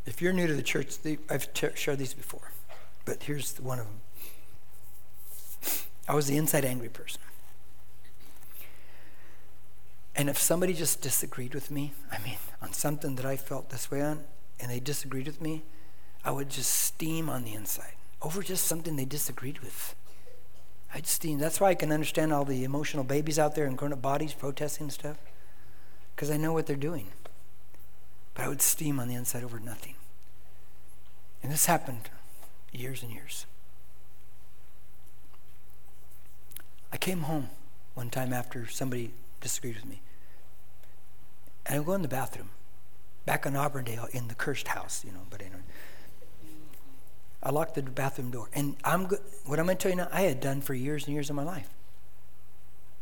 If 0.06 0.22
you're 0.22 0.32
new 0.32 0.46
to 0.46 0.54
the 0.54 0.62
church, 0.62 0.94
I've 1.28 1.48
shared 1.74 1.98
these 1.98 2.14
before, 2.14 2.52
but 3.04 3.22
here's 3.22 3.56
one 3.60 3.78
of 3.78 3.86
them. 3.86 4.00
I 6.08 6.14
was 6.14 6.26
the 6.26 6.36
inside 6.36 6.64
angry 6.64 6.88
person. 6.88 7.20
And 10.16 10.30
if 10.30 10.38
somebody 10.38 10.74
just 10.74 11.00
disagreed 11.00 11.54
with 11.54 11.70
me, 11.70 11.92
I 12.12 12.18
mean, 12.22 12.36
on 12.62 12.72
something 12.72 13.16
that 13.16 13.26
I 13.26 13.36
felt 13.36 13.70
this 13.70 13.90
way 13.90 14.02
on, 14.02 14.24
and 14.60 14.70
they 14.70 14.80
disagreed 14.80 15.26
with 15.26 15.40
me, 15.40 15.64
I 16.24 16.30
would 16.30 16.50
just 16.50 16.70
steam 16.70 17.28
on 17.28 17.44
the 17.44 17.54
inside 17.54 17.94
over 18.22 18.42
just 18.42 18.66
something 18.66 18.96
they 18.96 19.04
disagreed 19.04 19.60
with. 19.60 19.94
I 20.94 21.00
just, 21.00 21.22
that's 21.38 21.60
why 21.60 21.70
I 21.70 21.74
can 21.74 21.92
understand 21.92 22.32
all 22.32 22.44
the 22.44 22.64
emotional 22.64 23.04
babies 23.04 23.38
out 23.38 23.54
there 23.54 23.66
in 23.66 23.76
grown 23.76 23.92
up 23.92 24.00
bodies 24.00 24.32
protesting 24.32 24.84
and 24.84 24.92
stuff, 24.92 25.18
because 26.14 26.30
I 26.30 26.36
know 26.36 26.52
what 26.52 26.66
they're 26.66 26.76
doing. 26.76 27.08
But 28.34 28.44
I 28.44 28.48
would 28.48 28.62
steam 28.62 29.00
on 29.00 29.08
the 29.08 29.14
inside 29.14 29.44
over 29.44 29.58
nothing. 29.58 29.94
And 31.42 31.52
this 31.52 31.66
happened 31.66 32.08
years 32.74 33.02
and 33.02 33.12
years. 33.12 33.46
I 36.92 36.96
came 36.96 37.22
home 37.22 37.50
one 37.94 38.10
time 38.10 38.32
after 38.32 38.66
somebody 38.66 39.12
disagreed 39.40 39.76
with 39.76 39.86
me. 39.86 40.00
And 41.66 41.80
I 41.80 41.84
go 41.84 41.92
in 41.94 42.02
the 42.02 42.08
bathroom, 42.08 42.50
back 43.24 43.46
on 43.46 43.56
Auburndale 43.56 44.08
in 44.12 44.28
the 44.28 44.34
cursed 44.34 44.68
house, 44.68 45.04
you 45.04 45.12
know, 45.12 45.26
but 45.30 45.40
anyway. 45.40 45.60
I 47.42 47.50
locked 47.50 47.74
the 47.74 47.82
bathroom 47.82 48.30
door. 48.30 48.48
And 48.54 48.76
I'm 48.84 49.06
go- 49.06 49.18
what 49.44 49.58
I'm 49.58 49.66
going 49.66 49.76
to 49.76 49.82
tell 49.82 49.90
you 49.90 49.96
now, 49.96 50.08
I 50.12 50.22
had 50.22 50.40
done 50.40 50.60
for 50.60 50.74
years 50.74 51.04
and 51.06 51.14
years 51.14 51.30
of 51.30 51.36
my 51.36 51.42
life. 51.42 51.68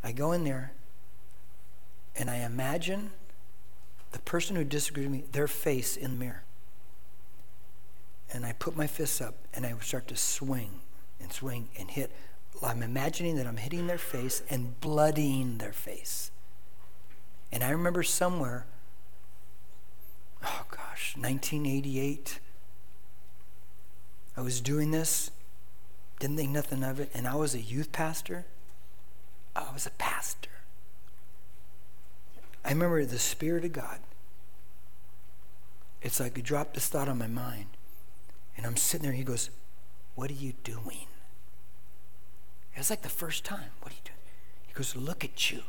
I 0.03 0.13
go 0.13 0.33
in 0.33 0.45
there 0.45 0.73
and 2.17 2.29
I 2.29 2.37
imagine 2.37 3.11
the 4.11 4.19
person 4.21 4.57
who 4.57 4.65
disagreed 4.65 5.07
with 5.07 5.13
me, 5.13 5.25
their 5.33 5.49
face 5.49 5.97
in 5.97 6.13
the 6.13 6.17
mirror. 6.17 6.43
And 8.33 8.47
I 8.47 8.53
put 8.53 8.77
my 8.77 8.87
fists 8.87 9.21
up 9.21 9.35
and 9.55 9.67
I 9.67 9.75
would 9.75 9.83
start 9.83 10.09
to 10.09 10.17
swing 10.17 10.81
and 11.21 11.33
swing 11.33 11.69
and 11.79 11.91
hit. 11.91 12.11
I'm 12.63 12.83
imagining 12.83 13.37
that 13.37 13.47
I'm 13.47 13.59
hitting 13.59 13.87
their 13.87 13.99
face 13.99 14.43
and 14.49 14.81
bloodying 14.81 15.59
their 15.59 15.73
face. 15.73 16.31
And 17.51 17.63
I 17.63 17.71
remember 17.71 18.03
somewhere, 18.03 18.67
oh 20.43 20.65
gosh, 20.71 21.15
1988 21.17 22.41
I 24.37 24.41
was 24.41 24.61
doing 24.61 24.91
this, 24.91 25.31
didn't 26.19 26.37
think 26.37 26.51
nothing 26.51 26.83
of 26.83 27.01
it, 27.01 27.11
and 27.13 27.27
I 27.27 27.35
was 27.35 27.55
a 27.55 27.61
youth 27.61 27.93
pastor. 27.93 28.47
I 29.55 29.71
was 29.73 29.87
a 29.87 29.91
pastor. 29.91 30.49
I 32.65 32.71
remember 32.71 33.05
the 33.05 33.19
Spirit 33.19 33.65
of 33.65 33.73
God. 33.73 33.99
It's 36.01 36.19
like 36.19 36.37
he 36.37 36.43
dropped 36.43 36.75
this 36.75 36.89
thought 36.89 37.09
on 37.09 37.19
my 37.19 37.27
mind. 37.27 37.67
And 38.57 38.67
I'm 38.67 38.77
sitting 38.77 39.05
there, 39.05 39.13
he 39.13 39.25
goes, 39.25 39.51
What 40.15 40.31
are 40.31 40.35
you 40.35 40.53
doing? 40.65 41.07
It 42.75 42.79
was 42.79 42.91
like 42.91 43.03
the 43.03 43.09
first 43.09 43.45
time. 43.45 43.71
What 43.81 43.93
are 43.93 43.97
you 43.97 44.03
doing? 44.05 44.19
He 44.67 44.73
goes, 44.73 44.97
Look 44.97 45.25
at 45.25 45.51
you. 45.51 45.63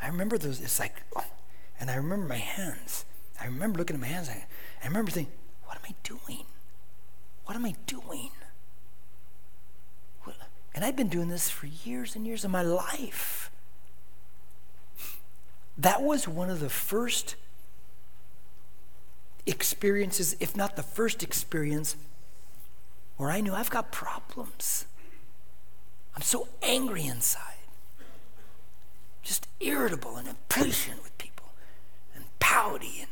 I 0.00 0.06
remember 0.08 0.38
those, 0.38 0.60
it's 0.60 0.78
like, 0.78 1.02
and 1.80 1.90
I 1.90 1.96
remember 1.96 2.26
my 2.26 2.36
hands. 2.36 3.04
I 3.40 3.46
remember 3.46 3.78
looking 3.78 3.94
at 3.94 4.00
my 4.00 4.06
hands. 4.06 4.28
I, 4.28 4.46
I 4.82 4.86
remember 4.86 5.10
thinking, 5.10 5.32
What 5.64 5.76
am 5.76 5.82
I 5.86 5.94
doing? 6.02 6.44
What 7.44 7.56
am 7.56 7.64
I 7.64 7.74
doing? 7.86 8.30
And 10.78 10.84
I've 10.84 10.94
been 10.94 11.08
doing 11.08 11.28
this 11.28 11.50
for 11.50 11.66
years 11.66 12.14
and 12.14 12.24
years 12.24 12.44
of 12.44 12.52
my 12.52 12.62
life. 12.62 13.50
That 15.76 16.02
was 16.02 16.28
one 16.28 16.50
of 16.50 16.60
the 16.60 16.70
first 16.70 17.34
experiences, 19.48 20.36
if 20.40 20.56
not 20.56 20.76
the 20.76 20.82
first 20.82 21.22
experience, 21.22 21.96
where 23.16 23.30
I 23.30 23.40
knew 23.40 23.52
I've 23.54 23.70
got 23.70 23.90
problems. 23.90 24.84
I'm 26.14 26.22
so 26.22 26.48
angry 26.62 27.04
inside, 27.04 27.58
just 29.22 29.48
irritable 29.60 30.16
and 30.16 30.28
impatient 30.28 31.02
with 31.02 31.16
people, 31.18 31.50
and 32.14 32.24
pouty 32.38 32.98
and 33.00 33.08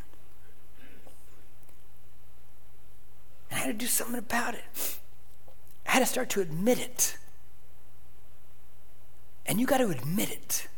And 3.51 3.61
I 3.61 3.67
had 3.67 3.79
to 3.79 3.85
do 3.85 3.87
something 3.87 4.19
about 4.19 4.55
it. 4.55 4.99
I 5.87 5.93
had 5.93 6.01
to 6.01 6.07
start 6.07 6.31
to 6.31 6.41
admit 6.41 6.79
it. 6.79 7.17
And 9.47 9.61
you 9.61 9.67
got 9.67 9.79
to 9.79 9.89
admit 9.89 10.31
it. 10.31 10.69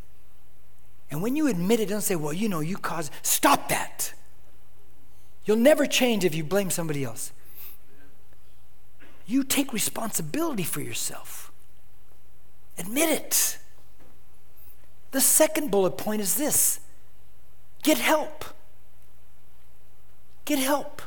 And 1.11 1.23
when 1.23 1.37
you 1.37 1.47
admit 1.47 1.81
it, 1.81 1.89
don't 1.89 2.03
say, 2.03 2.17
well, 2.17 2.33
you 2.33 2.49
know, 2.49 2.61
you 2.61 2.77
caused, 2.77 3.11
stop 3.23 3.71
that. 3.71 4.13
You'll 5.49 5.57
never 5.57 5.87
change 5.87 6.27
if 6.27 6.35
you 6.35 6.45
blame 6.45 6.69
somebody 6.69 7.03
else. 7.03 7.33
You 9.27 9.43
take 9.43 9.73
responsibility 9.73 10.63
for 10.63 10.83
yourself. 10.83 11.51
Admit 12.77 13.09
it. 13.09 13.59
The 15.13 15.23
second 15.23 15.71
bullet 15.71 15.97
point 15.97 16.21
is 16.21 16.35
this 16.35 16.81
get 17.83 17.97
help. 17.97 18.45
Get 20.45 20.59
help. 20.59 21.01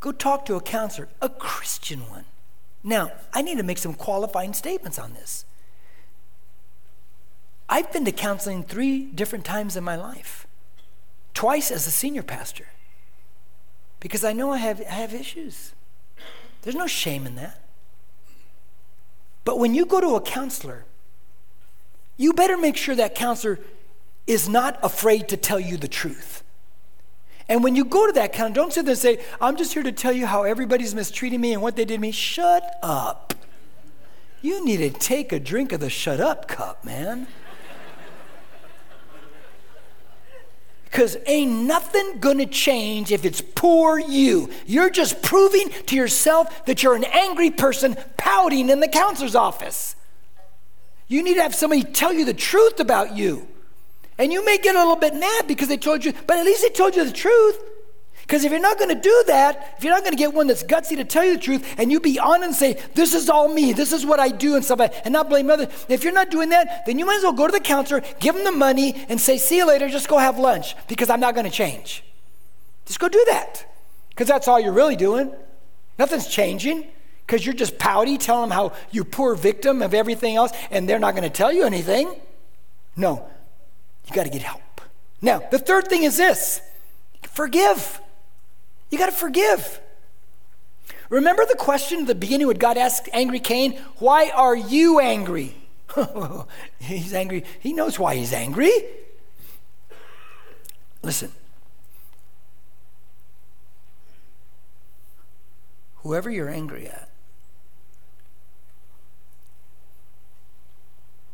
Go 0.00 0.10
talk 0.10 0.46
to 0.46 0.56
a 0.56 0.60
counselor, 0.60 1.08
a 1.22 1.28
Christian 1.28 2.10
one. 2.10 2.24
Now, 2.82 3.12
I 3.32 3.40
need 3.40 3.58
to 3.58 3.62
make 3.62 3.78
some 3.78 3.94
qualifying 3.94 4.52
statements 4.52 4.98
on 4.98 5.14
this. 5.14 5.44
I've 7.68 7.92
been 7.92 8.04
to 8.04 8.12
counseling 8.12 8.64
three 8.64 9.04
different 9.04 9.44
times 9.44 9.76
in 9.76 9.84
my 9.84 9.94
life, 9.94 10.43
twice 11.34 11.70
as 11.70 11.86
a 11.86 11.90
senior 11.90 12.22
pastor, 12.22 12.66
because 14.00 14.24
I 14.24 14.32
know 14.32 14.52
I 14.52 14.58
have, 14.58 14.80
I 14.80 14.94
have 14.94 15.12
issues. 15.12 15.72
There's 16.62 16.76
no 16.76 16.86
shame 16.86 17.26
in 17.26 17.34
that. 17.36 17.60
But 19.44 19.58
when 19.58 19.74
you 19.74 19.84
go 19.84 20.00
to 20.00 20.14
a 20.14 20.20
counselor, 20.20 20.84
you 22.16 22.32
better 22.32 22.56
make 22.56 22.76
sure 22.76 22.94
that 22.94 23.14
counselor 23.14 23.58
is 24.26 24.48
not 24.48 24.78
afraid 24.82 25.28
to 25.28 25.36
tell 25.36 25.60
you 25.60 25.76
the 25.76 25.88
truth. 25.88 26.42
And 27.48 27.62
when 27.62 27.76
you 27.76 27.84
go 27.84 28.06
to 28.06 28.12
that 28.14 28.32
counselor, 28.32 28.54
don't 28.54 28.72
sit 28.72 28.86
there 28.86 28.92
and 28.92 28.98
say, 28.98 29.22
I'm 29.40 29.56
just 29.56 29.74
here 29.74 29.82
to 29.82 29.92
tell 29.92 30.12
you 30.12 30.26
how 30.26 30.44
everybody's 30.44 30.94
mistreating 30.94 31.42
me 31.42 31.52
and 31.52 31.60
what 31.60 31.76
they 31.76 31.84
did 31.84 31.96
to 31.96 32.00
me. 32.00 32.10
Shut 32.10 32.78
up. 32.82 33.34
You 34.40 34.64
need 34.64 34.78
to 34.78 34.90
take 34.90 35.32
a 35.32 35.40
drink 35.40 35.72
of 35.72 35.80
the 35.80 35.90
shut 35.90 36.20
up 36.20 36.48
cup, 36.48 36.84
man. 36.84 37.26
Because 40.94 41.16
ain't 41.26 41.50
nothing 41.64 42.20
gonna 42.20 42.46
change 42.46 43.10
if 43.10 43.24
it's 43.24 43.40
poor 43.40 43.98
you. 43.98 44.48
You're 44.64 44.90
just 44.90 45.22
proving 45.22 45.70
to 45.86 45.96
yourself 45.96 46.64
that 46.66 46.84
you're 46.84 46.94
an 46.94 47.02
angry 47.02 47.50
person 47.50 47.96
pouting 48.16 48.70
in 48.70 48.78
the 48.78 48.86
counselor's 48.86 49.34
office. 49.34 49.96
You 51.08 51.24
need 51.24 51.34
to 51.34 51.42
have 51.42 51.52
somebody 51.52 51.82
tell 51.82 52.12
you 52.12 52.24
the 52.24 52.32
truth 52.32 52.78
about 52.78 53.16
you. 53.16 53.48
And 54.18 54.32
you 54.32 54.44
may 54.44 54.56
get 54.56 54.76
a 54.76 54.78
little 54.78 54.94
bit 54.94 55.16
mad 55.16 55.48
because 55.48 55.66
they 55.66 55.76
told 55.76 56.04
you, 56.04 56.12
but 56.28 56.36
at 56.36 56.44
least 56.44 56.62
they 56.62 56.68
told 56.68 56.94
you 56.94 57.04
the 57.04 57.10
truth. 57.10 57.58
Because 58.26 58.42
if 58.42 58.50
you're 58.50 58.60
not 58.60 58.78
going 58.78 58.88
to 58.88 59.00
do 59.00 59.24
that, 59.26 59.74
if 59.76 59.84
you're 59.84 59.92
not 59.92 60.02
going 60.02 60.12
to 60.12 60.18
get 60.18 60.32
one 60.32 60.46
that's 60.46 60.62
gutsy 60.62 60.96
to 60.96 61.04
tell 61.04 61.24
you 61.24 61.34
the 61.34 61.42
truth, 61.42 61.74
and 61.76 61.92
you 61.92 62.00
be 62.00 62.18
on 62.18 62.42
and 62.42 62.54
say, 62.54 62.80
This 62.94 63.12
is 63.12 63.28
all 63.28 63.52
me, 63.52 63.74
this 63.74 63.92
is 63.92 64.06
what 64.06 64.18
I 64.18 64.30
do, 64.30 64.56
and 64.56 64.64
stuff 64.64 64.80
and 64.80 65.12
not 65.12 65.28
blame 65.28 65.50
others, 65.50 65.68
if 65.90 66.04
you're 66.04 66.12
not 66.12 66.30
doing 66.30 66.48
that, 66.48 66.86
then 66.86 66.98
you 66.98 67.04
might 67.04 67.18
as 67.18 67.22
well 67.22 67.34
go 67.34 67.46
to 67.46 67.52
the 67.52 67.60
counselor, 67.60 68.02
give 68.20 68.34
them 68.34 68.44
the 68.44 68.52
money, 68.52 68.94
and 69.10 69.20
say, 69.20 69.36
See 69.36 69.58
you 69.58 69.66
later, 69.66 69.90
just 69.90 70.08
go 70.08 70.16
have 70.16 70.38
lunch, 70.38 70.74
because 70.88 71.10
I'm 71.10 71.20
not 71.20 71.34
going 71.34 71.44
to 71.44 71.52
change. 71.52 72.02
Just 72.86 72.98
go 72.98 73.08
do 73.08 73.22
that. 73.28 73.66
Because 74.08 74.28
that's 74.28 74.48
all 74.48 74.58
you're 74.58 74.72
really 74.72 74.96
doing. 74.96 75.30
Nothing's 75.98 76.26
changing. 76.26 76.86
Because 77.26 77.44
you're 77.44 77.54
just 77.54 77.78
pouty, 77.78 78.16
telling 78.16 78.48
them 78.48 78.56
how 78.56 78.72
you're 78.90 79.04
poor 79.04 79.34
victim 79.34 79.82
of 79.82 79.92
everything 79.92 80.36
else, 80.36 80.52
and 80.70 80.88
they're 80.88 80.98
not 80.98 81.12
going 81.12 81.24
to 81.24 81.30
tell 81.30 81.52
you 81.52 81.64
anything. 81.64 82.14
No, 82.96 83.26
you 84.06 84.14
got 84.14 84.24
to 84.24 84.30
get 84.30 84.42
help. 84.42 84.60
Now, 85.20 85.42
the 85.50 85.58
third 85.58 85.88
thing 85.88 86.04
is 86.04 86.16
this 86.16 86.60
forgive. 87.22 88.00
You 88.90 88.98
got 88.98 89.06
to 89.06 89.12
forgive. 89.12 89.80
Remember 91.10 91.44
the 91.46 91.56
question 91.56 92.02
at 92.02 92.06
the 92.06 92.14
beginning 92.14 92.46
when 92.46 92.56
God 92.56 92.76
asked 92.76 93.08
angry 93.12 93.40
Cain, 93.40 93.78
Why 93.98 94.30
are 94.30 94.56
you 94.56 95.00
angry? 95.00 95.56
he's 96.80 97.14
angry. 97.14 97.44
He 97.60 97.72
knows 97.72 97.98
why 97.98 98.16
he's 98.16 98.32
angry. 98.32 98.72
Listen. 101.02 101.32
Whoever 105.96 106.30
you're 106.30 106.50
angry 106.50 106.86
at, 106.86 107.08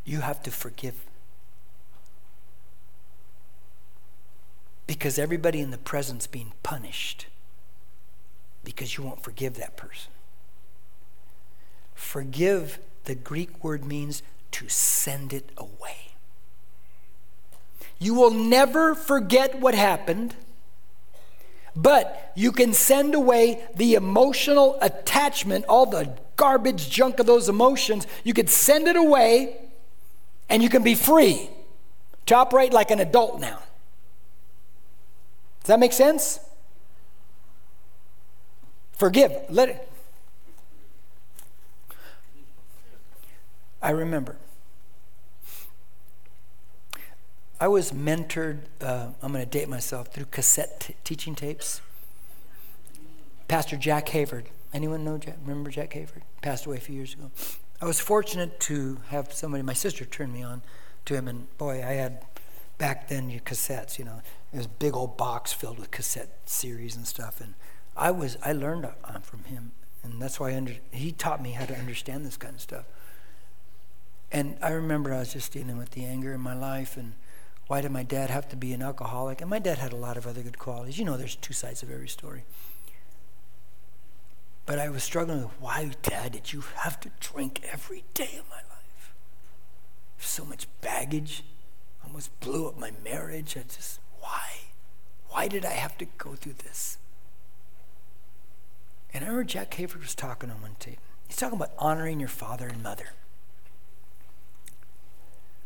you 0.05 0.21
have 0.21 0.43
to 0.45 0.51
forgive. 0.51 0.95
Because 4.87 5.19
everybody 5.19 5.61
in 5.61 5.71
the 5.71 5.79
presence 5.79 6.27
being 6.27 6.53
punished 6.63 7.27
because 8.65 8.97
you 8.97 9.05
won't 9.05 9.23
forgive 9.23 9.55
that 9.55 9.77
person. 9.77 10.13
Forgive, 11.95 12.79
the 13.05 13.15
Greek 13.15 13.63
word 13.63 13.85
means 13.85 14.23
to 14.53 14.69
send 14.69 15.33
it 15.33 15.51
away. 15.57 16.13
You 17.99 18.15
will 18.15 18.31
never 18.31 18.95
forget 18.95 19.61
what 19.61 19.75
happened, 19.75 20.35
but 21.77 22.33
you 22.35 22.51
can 22.53 22.73
send 22.73 23.15
away 23.15 23.63
the 23.77 23.95
emotional 23.95 24.79
attachment, 24.81 25.67
all 25.69 25.87
the 25.87 26.17
garbage 26.37 26.91
junk 26.91 27.21
of 27.21 27.27
those 27.27 27.49
emotions. 27.49 28.07
You 28.25 28.33
could 28.33 28.49
send 28.49 28.89
it 28.89 28.97
away 28.97 29.57
and 30.49 30.63
you 30.63 30.69
can 30.69 30.83
be 30.83 30.95
free 30.95 31.51
to 32.27 32.35
operate 32.35 32.73
like 32.73 32.91
an 32.91 33.01
adult 33.01 33.41
now. 33.41 33.59
Does 35.61 35.69
that 35.69 35.79
make 35.79 35.93
sense? 35.93 36.41
Forgive. 39.01 39.33
Let 39.49 39.71
it. 39.71 39.89
I 43.81 43.93
remember. 43.93 44.37
I 47.59 47.67
was 47.69 47.93
mentored, 47.93 48.59
uh, 48.83 49.07
I'm 49.23 49.33
going 49.33 49.43
to 49.43 49.51
date 49.51 49.71
myself, 49.71 50.09
through 50.09 50.27
cassette 50.27 50.81
t- 50.81 50.95
teaching 51.03 51.35
tapes. 51.35 51.81
Pastor 53.49 53.79
Jack 53.79 54.09
Hayford. 54.09 54.45
Anyone 54.75 55.03
know 55.03 55.17
Jack? 55.17 55.39
Remember 55.47 55.71
Jack 55.71 55.95
Hayford? 55.95 56.21
Passed 56.43 56.67
away 56.67 56.77
a 56.77 56.81
few 56.81 56.95
years 56.95 57.15
ago. 57.15 57.31
I 57.81 57.87
was 57.87 58.01
fortunate 58.01 58.61
to 58.61 58.99
have 59.09 59.33
somebody, 59.33 59.63
my 59.63 59.73
sister 59.73 60.05
turned 60.05 60.35
me 60.35 60.43
on 60.43 60.61
to 61.07 61.15
him, 61.15 61.27
and 61.27 61.47
boy, 61.57 61.77
I 61.77 61.93
had 61.93 62.23
back 62.77 63.09
then 63.09 63.31
your 63.31 63.41
cassettes, 63.41 63.99
you 63.99 64.05
know, 64.05 64.21
it 64.53 64.59
was 64.59 64.67
a 64.67 64.69
big 64.69 64.95
old 64.95 65.17
box 65.17 65.55
filled 65.55 65.79
with 65.79 65.91
cassette 65.91 66.37
series 66.45 66.97
and 66.97 67.07
stuff, 67.07 67.41
and 67.41 67.55
I 67.97 68.11
was 68.11 68.37
I 68.43 68.53
learned 68.53 68.87
uh, 68.87 69.19
from 69.21 69.45
him, 69.45 69.73
and 70.03 70.21
that's 70.21 70.41
why 70.41 70.55
under, 70.55 70.75
he 70.91 71.13
taught 71.13 71.43
me 71.43 71.53
how 71.53 71.67
to 71.67 71.77
understand 71.77 72.25
this 72.25 72.37
kind 72.37 72.55
of 72.55 72.61
stuff. 72.61 72.85
And 74.33 74.57
I 74.63 74.71
remember 74.71 75.13
I 75.13 75.19
was 75.19 75.33
just 75.33 75.53
dealing 75.53 75.77
with 75.77 75.91
the 75.91 76.05
anger 76.05 76.33
in 76.33 76.41
my 76.41 76.55
life, 76.55 76.97
and 76.97 77.15
why 77.67 77.81
did 77.81 77.91
my 77.91 78.03
dad 78.03 78.31
have 78.31 78.49
to 78.51 78.57
be 78.57 78.73
an 78.73 78.83
alcoholic? 78.83 79.41
And 79.41 79.51
my 79.51 79.59
dad 79.59 79.79
had 79.79 79.93
a 79.93 79.97
lot 79.97 80.17
of 80.17 80.27
other 80.27 80.43
good 80.43 80.59
qualities. 80.59 80.99
You 80.99 81.05
know, 81.05 81.17
there's 81.17 81.37
two 81.37 81.53
sides 81.53 81.83
of 81.83 81.91
every 81.91 82.09
story. 82.09 82.45
But 84.67 84.79
I 84.79 84.89
was 84.89 85.03
struggling 85.03 85.43
with 85.43 85.61
why, 85.61 85.91
Dad, 86.03 86.33
did 86.33 86.53
you 86.53 86.63
have 86.77 87.01
to 87.01 87.11
drink 87.19 87.61
every 87.73 88.05
day 88.15 88.37
of 88.39 88.49
my 88.49 88.57
life? 88.57 89.15
So 90.19 90.45
much 90.45 90.69
baggage. 90.81 91.43
Almost 92.05 92.39
blew 92.41 92.69
up 92.69 92.79
my 92.79 92.93
marriage. 93.03 93.57
I 93.57 93.63
just, 93.63 93.99
why? 94.21 94.49
Why 95.29 95.49
did 95.49 95.65
I 95.65 95.73
have 95.73 95.99
to 95.99 96.05
go 96.19 96.35
through 96.35 96.55
this? 96.65 96.99
And 99.13 99.25
I 99.25 99.29
remember 99.29 99.45
Jack 99.45 99.73
Hayford 99.73 100.01
was 100.01 100.15
talking 100.15 100.51
on 100.51 100.63
one 100.63 100.77
tape. 100.79 100.99
He's 101.27 101.37
talking 101.37 101.57
about 101.57 101.73
honoring 101.79 102.21
your 102.21 102.29
father 102.29 102.69
and 102.69 102.83
mother. 102.83 103.11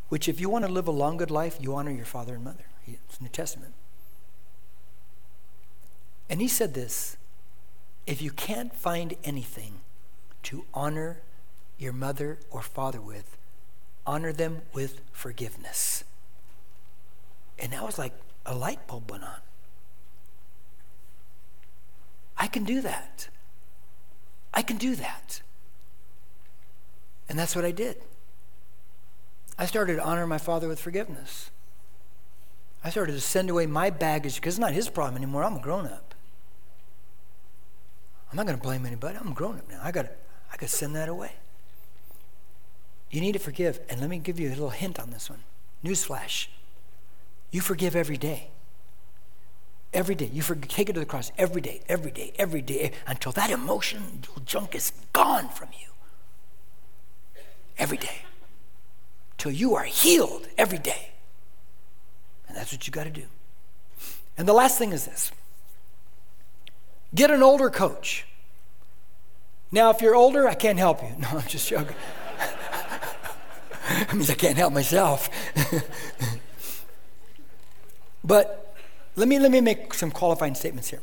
Which, 0.09 0.29
if 0.29 0.41
you 0.41 0.49
want 0.49 0.65
to 0.65 0.71
live 0.71 0.87
a 0.87 0.93
long, 0.93 1.17
good 1.17 1.31
life, 1.31 1.59
you 1.61 1.75
honor 1.75 1.91
your 1.91 2.05
father 2.05 2.35
and 2.35 2.45
mother. 2.45 2.65
It's 2.87 3.21
New 3.21 3.29
Testament. 3.29 3.75
And 6.29 6.41
he 6.41 6.49
said 6.49 6.75
this 6.75 7.17
if 8.07 8.21
you 8.21 8.31
can't 8.31 8.75
find 8.75 9.15
anything 9.25 9.81
to 10.45 10.65
honor 10.75 11.21
your 11.79 11.93
mother 11.93 12.39
or 12.51 12.61
father 12.61 13.01
with, 13.01 13.37
honor 14.07 14.33
them 14.33 14.63
with 14.73 15.01
forgiveness. 15.13 16.05
And 17.59 17.73
that 17.73 17.85
was 17.85 17.99
like 17.99 18.13
a 18.45 18.55
light 18.55 18.87
bulb 18.87 19.11
went 19.11 19.25
on. 19.25 19.39
I 22.37 22.47
can 22.47 22.65
do 22.65 22.81
that. 22.83 23.29
I 24.55 24.63
can 24.63 24.79
do 24.79 24.95
that. 24.97 25.43
And 27.29 27.39
that's 27.39 27.55
what 27.55 27.65
I 27.65 27.73
did. 27.73 27.97
I 29.59 29.67
started 29.67 29.97
to 29.97 30.03
honor 30.03 30.27
my 30.27 30.39
father 30.39 30.69
with 30.69 30.81
forgiveness. 30.81 31.51
I 32.83 32.91
started 32.91 33.13
to 33.13 33.21
send 33.21 33.51
away 33.51 33.67
my 33.67 33.91
baggage 33.91 34.37
because 34.37 34.55
it's 34.55 34.61
not 34.61 34.73
his 34.73 34.89
problem 34.89 35.17
anymore. 35.17 35.45
I'm 35.45 35.57
a 35.57 35.61
grown 35.61 35.87
up. 35.87 36.15
I'm 38.31 38.37
not 38.37 38.47
going 38.47 38.59
to 38.59 38.63
blame 38.63 38.87
anybody. 38.87 39.19
I'm 39.21 39.33
a 39.33 39.35
grown 39.35 39.59
up 39.59 39.69
now. 39.69 39.81
I 39.83 39.91
got 39.91 40.07
I 40.07 40.57
got 40.57 40.69
to 40.69 40.69
send 40.69 40.95
that 40.97 41.09
away. 41.09 41.33
You 43.11 43.21
need 43.21 43.33
to 43.33 43.39
forgive. 43.39 43.81
And 43.89 44.01
let 44.01 44.11
me 44.11 44.19
give 44.19 44.39
you 44.39 44.49
a 44.49 44.51
little 44.51 44.71
hint 44.71 45.01
on 45.01 45.11
this 45.11 45.31
one. 45.31 45.45
Newsflash. 45.85 46.49
You 47.51 47.61
forgive 47.61 47.95
every 47.95 48.17
day. 48.17 48.51
Every 49.95 50.17
day. 50.17 50.29
You 50.33 50.43
take 50.43 50.91
it 50.91 50.95
to 50.95 51.01
the 51.01 51.07
cross 51.07 51.31
every 51.39 51.63
day, 51.63 51.81
every 51.89 52.11
day, 52.11 52.33
every 52.37 52.61
day, 52.61 52.91
until 53.07 53.31
that 53.33 53.49
emotion 53.49 54.23
junk 54.45 54.75
is 54.75 54.93
gone 55.13 55.49
from 55.49 55.69
you. 55.81 55.87
Every 57.79 57.97
day. 57.97 58.23
Till 59.39 59.53
you 59.53 59.77
are 59.77 59.85
healed 59.85 60.49
every 60.59 60.79
day. 60.79 61.11
And 62.49 62.57
that's 62.57 62.73
what 62.73 62.89
you 62.89 62.93
got 62.93 63.05
to 63.05 63.11
do. 63.11 63.27
And 64.37 64.49
the 64.49 64.53
last 64.53 64.79
thing 64.79 64.91
is 64.93 65.05
this 65.05 65.31
get 67.15 67.31
an 67.31 67.43
older 67.43 67.71
coach. 67.71 68.27
Now, 69.71 69.91
if 69.91 70.01
you're 70.01 70.17
older, 70.17 70.49
I 70.49 70.55
can't 70.55 70.79
help 70.79 71.03
you. 71.03 71.15
No, 71.19 71.29
I'm 71.39 71.47
just 71.47 71.69
joking. 71.69 71.95
that 73.89 74.13
means 74.13 74.29
I 74.29 74.35
can't 74.35 74.57
help 74.57 74.73
myself. 74.73 75.31
but 78.25 78.64
let 79.17 79.29
me, 79.29 79.39
let 79.39 79.51
me 79.51 79.61
make 79.61 79.95
some 79.95 80.11
qualifying 80.11 80.55
statements 80.55 80.91
here. 80.91 81.03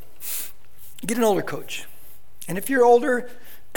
Get 1.05 1.17
an 1.17 1.23
older 1.23 1.41
coach. 1.41 1.85
And 2.47 2.57
if 2.57 2.69
you're 2.69 2.83
older, 2.83 3.29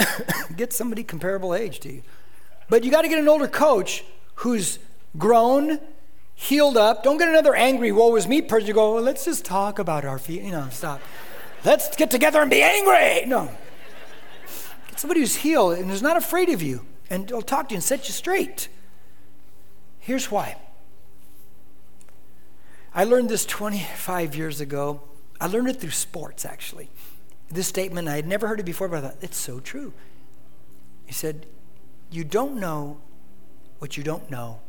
get 0.55 0.73
somebody 0.73 1.03
comparable 1.03 1.55
age 1.55 1.79
to 1.81 1.93
you. 1.93 2.03
But 2.69 2.83
you 2.83 2.91
got 2.91 3.03
to 3.03 3.07
get 3.07 3.19
an 3.19 3.27
older 3.27 3.47
coach 3.47 4.03
who's 4.35 4.79
grown, 5.17 5.79
healed 6.33 6.77
up. 6.77 7.03
Don't 7.03 7.17
get 7.17 7.29
another 7.29 7.55
angry, 7.55 7.91
woe 7.91 8.15
is 8.15 8.27
me 8.27 8.41
person. 8.41 8.67
You 8.67 8.73
go, 8.73 8.95
well, 8.95 9.03
let's 9.03 9.25
just 9.25 9.45
talk 9.45 9.79
about 9.79 10.03
our 10.03 10.19
feet. 10.19 10.41
You 10.41 10.51
know, 10.51 10.67
stop. 10.71 11.01
let's 11.63 11.95
get 11.95 12.11
together 12.11 12.41
and 12.41 12.49
be 12.49 12.61
angry. 12.61 13.25
No. 13.25 13.49
Get 14.89 14.99
somebody 14.99 15.21
who's 15.21 15.37
healed 15.37 15.77
and 15.77 15.91
is 15.91 16.01
not 16.01 16.17
afraid 16.17 16.49
of 16.49 16.61
you 16.61 16.85
and 17.09 17.29
will 17.31 17.41
talk 17.41 17.69
to 17.69 17.73
you 17.73 17.77
and 17.77 17.83
set 17.83 18.07
you 18.07 18.13
straight. 18.13 18.67
Here's 19.99 20.29
why. 20.29 20.57
I 22.95 23.03
learned 23.03 23.27
this 23.27 23.45
25 23.45 24.35
years 24.35 24.61
ago. 24.61 25.01
I 25.39 25.47
learned 25.47 25.67
it 25.67 25.81
through 25.81 25.91
sports, 25.91 26.45
actually. 26.45 26.89
This 27.49 27.67
statement, 27.67 28.07
I 28.07 28.15
had 28.15 28.25
never 28.25 28.47
heard 28.47 28.61
it 28.61 28.65
before, 28.65 28.87
but 28.87 29.03
I 29.03 29.09
thought, 29.09 29.17
it's 29.21 29.37
so 29.37 29.59
true. 29.59 29.91
He 31.05 31.13
said, 31.13 31.45
You 32.09 32.23
don't 32.23 32.55
know 32.57 33.01
what 33.79 33.97
you 33.97 34.03
don't 34.03 34.31
know, 34.31 34.61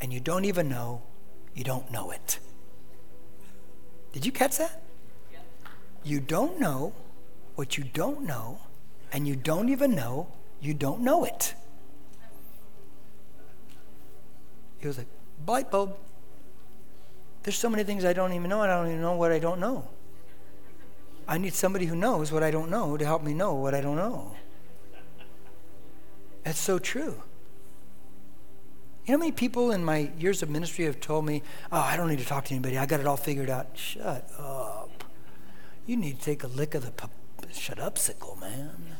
and 0.00 0.12
you 0.12 0.18
don't 0.18 0.44
even 0.44 0.68
know 0.68 1.02
you 1.54 1.64
don't 1.64 1.90
know 1.90 2.10
it. 2.10 2.38
Did 4.12 4.26
you 4.26 4.32
catch 4.32 4.58
that? 4.58 4.82
Yeah. 5.32 5.38
You 6.04 6.20
don't 6.20 6.60
know 6.60 6.92
what 7.54 7.78
you 7.78 7.84
don't 7.84 8.22
know, 8.22 8.60
and 9.12 9.26
you 9.26 9.36
don't 9.36 9.68
even 9.68 9.94
know 9.94 10.28
you 10.60 10.74
don't 10.74 11.00
know 11.00 11.24
it. 11.24 11.54
He 14.78 14.86
was 14.86 14.98
like, 14.98 15.08
light 15.46 15.70
bulb. 15.70 15.96
There's 17.48 17.56
so 17.56 17.70
many 17.70 17.82
things 17.82 18.04
I 18.04 18.12
don't 18.12 18.34
even 18.34 18.50
know, 18.50 18.60
and 18.60 18.70
I 18.70 18.76
don't 18.76 18.88
even 18.88 19.00
know 19.00 19.14
what 19.14 19.32
I 19.32 19.38
don't 19.38 19.58
know. 19.58 19.88
I 21.26 21.38
need 21.38 21.54
somebody 21.54 21.86
who 21.86 21.96
knows 21.96 22.30
what 22.30 22.42
I 22.42 22.50
don't 22.50 22.68
know 22.68 22.98
to 22.98 23.06
help 23.06 23.22
me 23.22 23.32
know 23.32 23.54
what 23.54 23.74
I 23.74 23.80
don't 23.80 23.96
know. 23.96 24.36
That's 26.44 26.58
so 26.58 26.78
true. 26.78 27.22
You 29.06 29.12
know 29.12 29.14
how 29.14 29.16
many 29.16 29.32
people 29.32 29.70
in 29.70 29.82
my 29.82 30.10
years 30.18 30.42
of 30.42 30.50
ministry 30.50 30.84
have 30.84 31.00
told 31.00 31.24
me, 31.24 31.42
oh, 31.72 31.80
I 31.80 31.96
don't 31.96 32.10
need 32.10 32.18
to 32.18 32.26
talk 32.26 32.44
to 32.44 32.50
anybody. 32.52 32.76
I 32.76 32.84
got 32.84 33.00
it 33.00 33.06
all 33.06 33.16
figured 33.16 33.48
out. 33.48 33.68
Shut 33.72 34.30
up. 34.38 35.04
You 35.86 35.96
need 35.96 36.18
to 36.18 36.22
take 36.22 36.42
a 36.42 36.48
lick 36.48 36.74
of 36.74 36.84
the 36.84 36.90
pu- 36.90 37.08
shut 37.50 37.78
up 37.78 37.96
sickle, 37.96 38.36
man. 38.38 38.98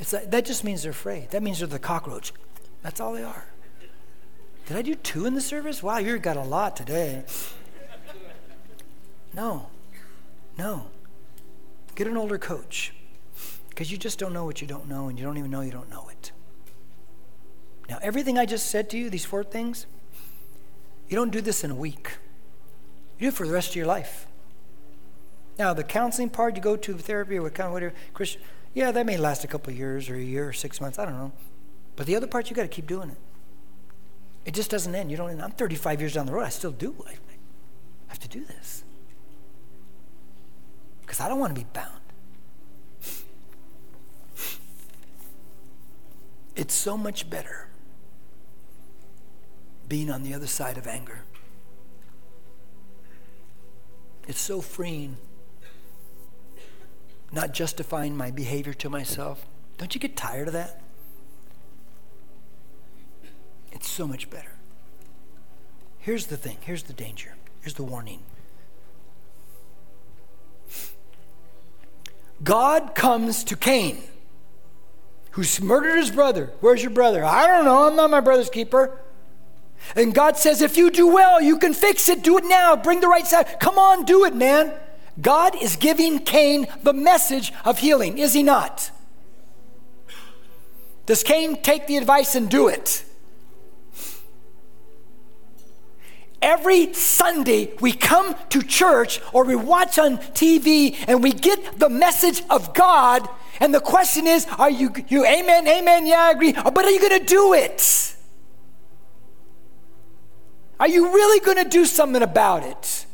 It's 0.00 0.12
like, 0.12 0.32
that 0.32 0.44
just 0.44 0.64
means 0.64 0.82
they're 0.82 0.90
afraid. 0.90 1.30
That 1.30 1.44
means 1.44 1.60
they're 1.60 1.68
the 1.68 1.78
cockroach. 1.78 2.32
That's 2.82 2.98
all 2.98 3.12
they 3.12 3.22
are. 3.22 3.46
Did 4.68 4.76
I 4.76 4.82
do 4.82 4.94
two 4.94 5.24
in 5.24 5.32
the 5.34 5.40
service? 5.40 5.82
Wow, 5.82 5.96
you 5.96 6.18
got 6.18 6.36
a 6.36 6.42
lot 6.42 6.76
today. 6.76 7.24
No, 9.32 9.70
no. 10.58 10.90
Get 11.94 12.06
an 12.06 12.18
older 12.18 12.36
coach 12.36 12.92
because 13.70 13.90
you 13.90 13.96
just 13.96 14.18
don't 14.18 14.34
know 14.34 14.44
what 14.44 14.60
you 14.60 14.66
don't 14.66 14.86
know 14.86 15.08
and 15.08 15.18
you 15.18 15.24
don't 15.24 15.38
even 15.38 15.50
know 15.50 15.62
you 15.62 15.70
don't 15.70 15.88
know 15.88 16.10
it. 16.10 16.32
Now, 17.88 17.98
everything 18.02 18.36
I 18.36 18.44
just 18.44 18.66
said 18.66 18.90
to 18.90 18.98
you, 18.98 19.08
these 19.08 19.24
four 19.24 19.42
things, 19.42 19.86
you 21.08 21.16
don't 21.16 21.30
do 21.30 21.40
this 21.40 21.64
in 21.64 21.70
a 21.70 21.74
week. 21.74 22.18
You 23.18 23.24
do 23.24 23.28
it 23.28 23.34
for 23.34 23.46
the 23.46 23.54
rest 23.54 23.70
of 23.70 23.76
your 23.76 23.86
life. 23.86 24.26
Now, 25.58 25.72
the 25.72 25.82
counseling 25.82 26.28
part, 26.28 26.56
you 26.56 26.60
go 26.60 26.76
to 26.76 26.92
therapy 26.92 27.38
or 27.38 27.42
whatever, 27.42 27.94
Christian, 28.12 28.42
yeah, 28.74 28.92
that 28.92 29.06
may 29.06 29.16
last 29.16 29.44
a 29.44 29.46
couple 29.46 29.72
years 29.72 30.10
or 30.10 30.16
a 30.16 30.22
year 30.22 30.46
or 30.46 30.52
six 30.52 30.78
months, 30.78 30.98
I 30.98 31.06
don't 31.06 31.16
know. 31.16 31.32
But 31.96 32.04
the 32.04 32.16
other 32.16 32.26
part, 32.26 32.50
you 32.50 32.54
got 32.54 32.62
to 32.62 32.68
keep 32.68 32.86
doing 32.86 33.08
it. 33.08 33.16
It 34.48 34.54
just 34.54 34.70
doesn't 34.70 34.94
end. 34.94 35.10
You 35.10 35.18
don't. 35.18 35.42
I'm 35.42 35.50
35 35.50 36.00
years 36.00 36.14
down 36.14 36.24
the 36.24 36.32
road. 36.32 36.44
I 36.44 36.48
still 36.48 36.70
do. 36.70 37.04
I 37.06 37.16
have 38.06 38.18
to 38.20 38.28
do 38.28 38.46
this 38.46 38.82
because 41.02 41.20
I 41.20 41.28
don't 41.28 41.38
want 41.38 41.54
to 41.54 41.60
be 41.60 41.66
bound. 41.74 42.00
It's 46.56 46.72
so 46.72 46.96
much 46.96 47.28
better 47.28 47.68
being 49.86 50.10
on 50.10 50.22
the 50.22 50.32
other 50.32 50.46
side 50.46 50.78
of 50.78 50.86
anger. 50.86 51.24
It's 54.26 54.40
so 54.40 54.62
freeing, 54.62 55.18
not 57.30 57.52
justifying 57.52 58.16
my 58.16 58.30
behavior 58.30 58.72
to 58.72 58.88
myself. 58.88 59.46
Don't 59.76 59.94
you 59.94 60.00
get 60.00 60.16
tired 60.16 60.46
of 60.48 60.54
that? 60.54 60.80
It's 63.72 63.88
so 63.88 64.06
much 64.06 64.30
better. 64.30 64.52
Here's 65.98 66.26
the 66.26 66.36
thing 66.36 66.58
here's 66.60 66.84
the 66.84 66.92
danger, 66.92 67.34
here's 67.60 67.74
the 67.74 67.84
warning. 67.84 68.20
God 72.42 72.94
comes 72.94 73.42
to 73.44 73.56
Cain 73.56 74.02
who's 75.38 75.60
murdered 75.62 75.94
his 75.94 76.10
brother. 76.10 76.52
Where's 76.60 76.82
your 76.82 76.90
brother? 76.90 77.24
I 77.24 77.46
don't 77.46 77.64
know. 77.64 77.86
I'm 77.86 77.94
not 77.94 78.10
my 78.10 78.18
brother's 78.18 78.50
keeper. 78.50 78.98
And 79.94 80.12
God 80.12 80.36
says, 80.36 80.60
if 80.62 80.76
you 80.76 80.90
do 80.90 81.06
well, 81.06 81.40
you 81.40 81.58
can 81.58 81.74
fix 81.74 82.08
it. 82.08 82.24
Do 82.24 82.38
it 82.38 82.44
now. 82.44 82.74
Bring 82.74 83.00
the 83.00 83.06
right 83.06 83.24
side. 83.24 83.60
Come 83.60 83.78
on, 83.78 84.04
do 84.04 84.24
it, 84.24 84.34
man. 84.34 84.72
God 85.20 85.54
is 85.62 85.76
giving 85.76 86.18
Cain 86.18 86.66
the 86.82 86.92
message 86.92 87.52
of 87.64 87.78
healing, 87.78 88.18
is 88.18 88.34
he 88.34 88.42
not? 88.42 88.90
Does 91.06 91.22
Cain 91.22 91.62
take 91.62 91.86
the 91.86 91.98
advice 91.98 92.34
and 92.34 92.50
do 92.50 92.66
it? 92.66 93.04
Every 96.40 96.92
Sunday, 96.94 97.72
we 97.80 97.92
come 97.92 98.36
to 98.50 98.62
church 98.62 99.20
or 99.32 99.44
we 99.44 99.56
watch 99.56 99.98
on 99.98 100.18
TV 100.18 100.96
and 101.08 101.22
we 101.22 101.32
get 101.32 101.78
the 101.78 101.88
message 101.88 102.42
of 102.48 102.74
God 102.74 103.28
and 103.60 103.74
the 103.74 103.80
question 103.80 104.26
is, 104.26 104.46
are 104.58 104.70
you, 104.70 104.92
you 105.08 105.24
amen, 105.24 105.66
amen, 105.66 106.06
yeah, 106.06 106.24
I 106.24 106.30
agree, 106.30 106.52
but 106.52 106.84
are 106.84 106.90
you 106.90 107.00
going 107.00 107.18
to 107.18 107.26
do 107.26 107.54
it? 107.54 108.14
Are 110.78 110.88
you 110.88 111.12
really 111.12 111.44
going 111.44 111.62
to 111.62 111.68
do 111.68 111.84
something 111.84 112.22
about 112.22 112.62
it? 112.62 113.06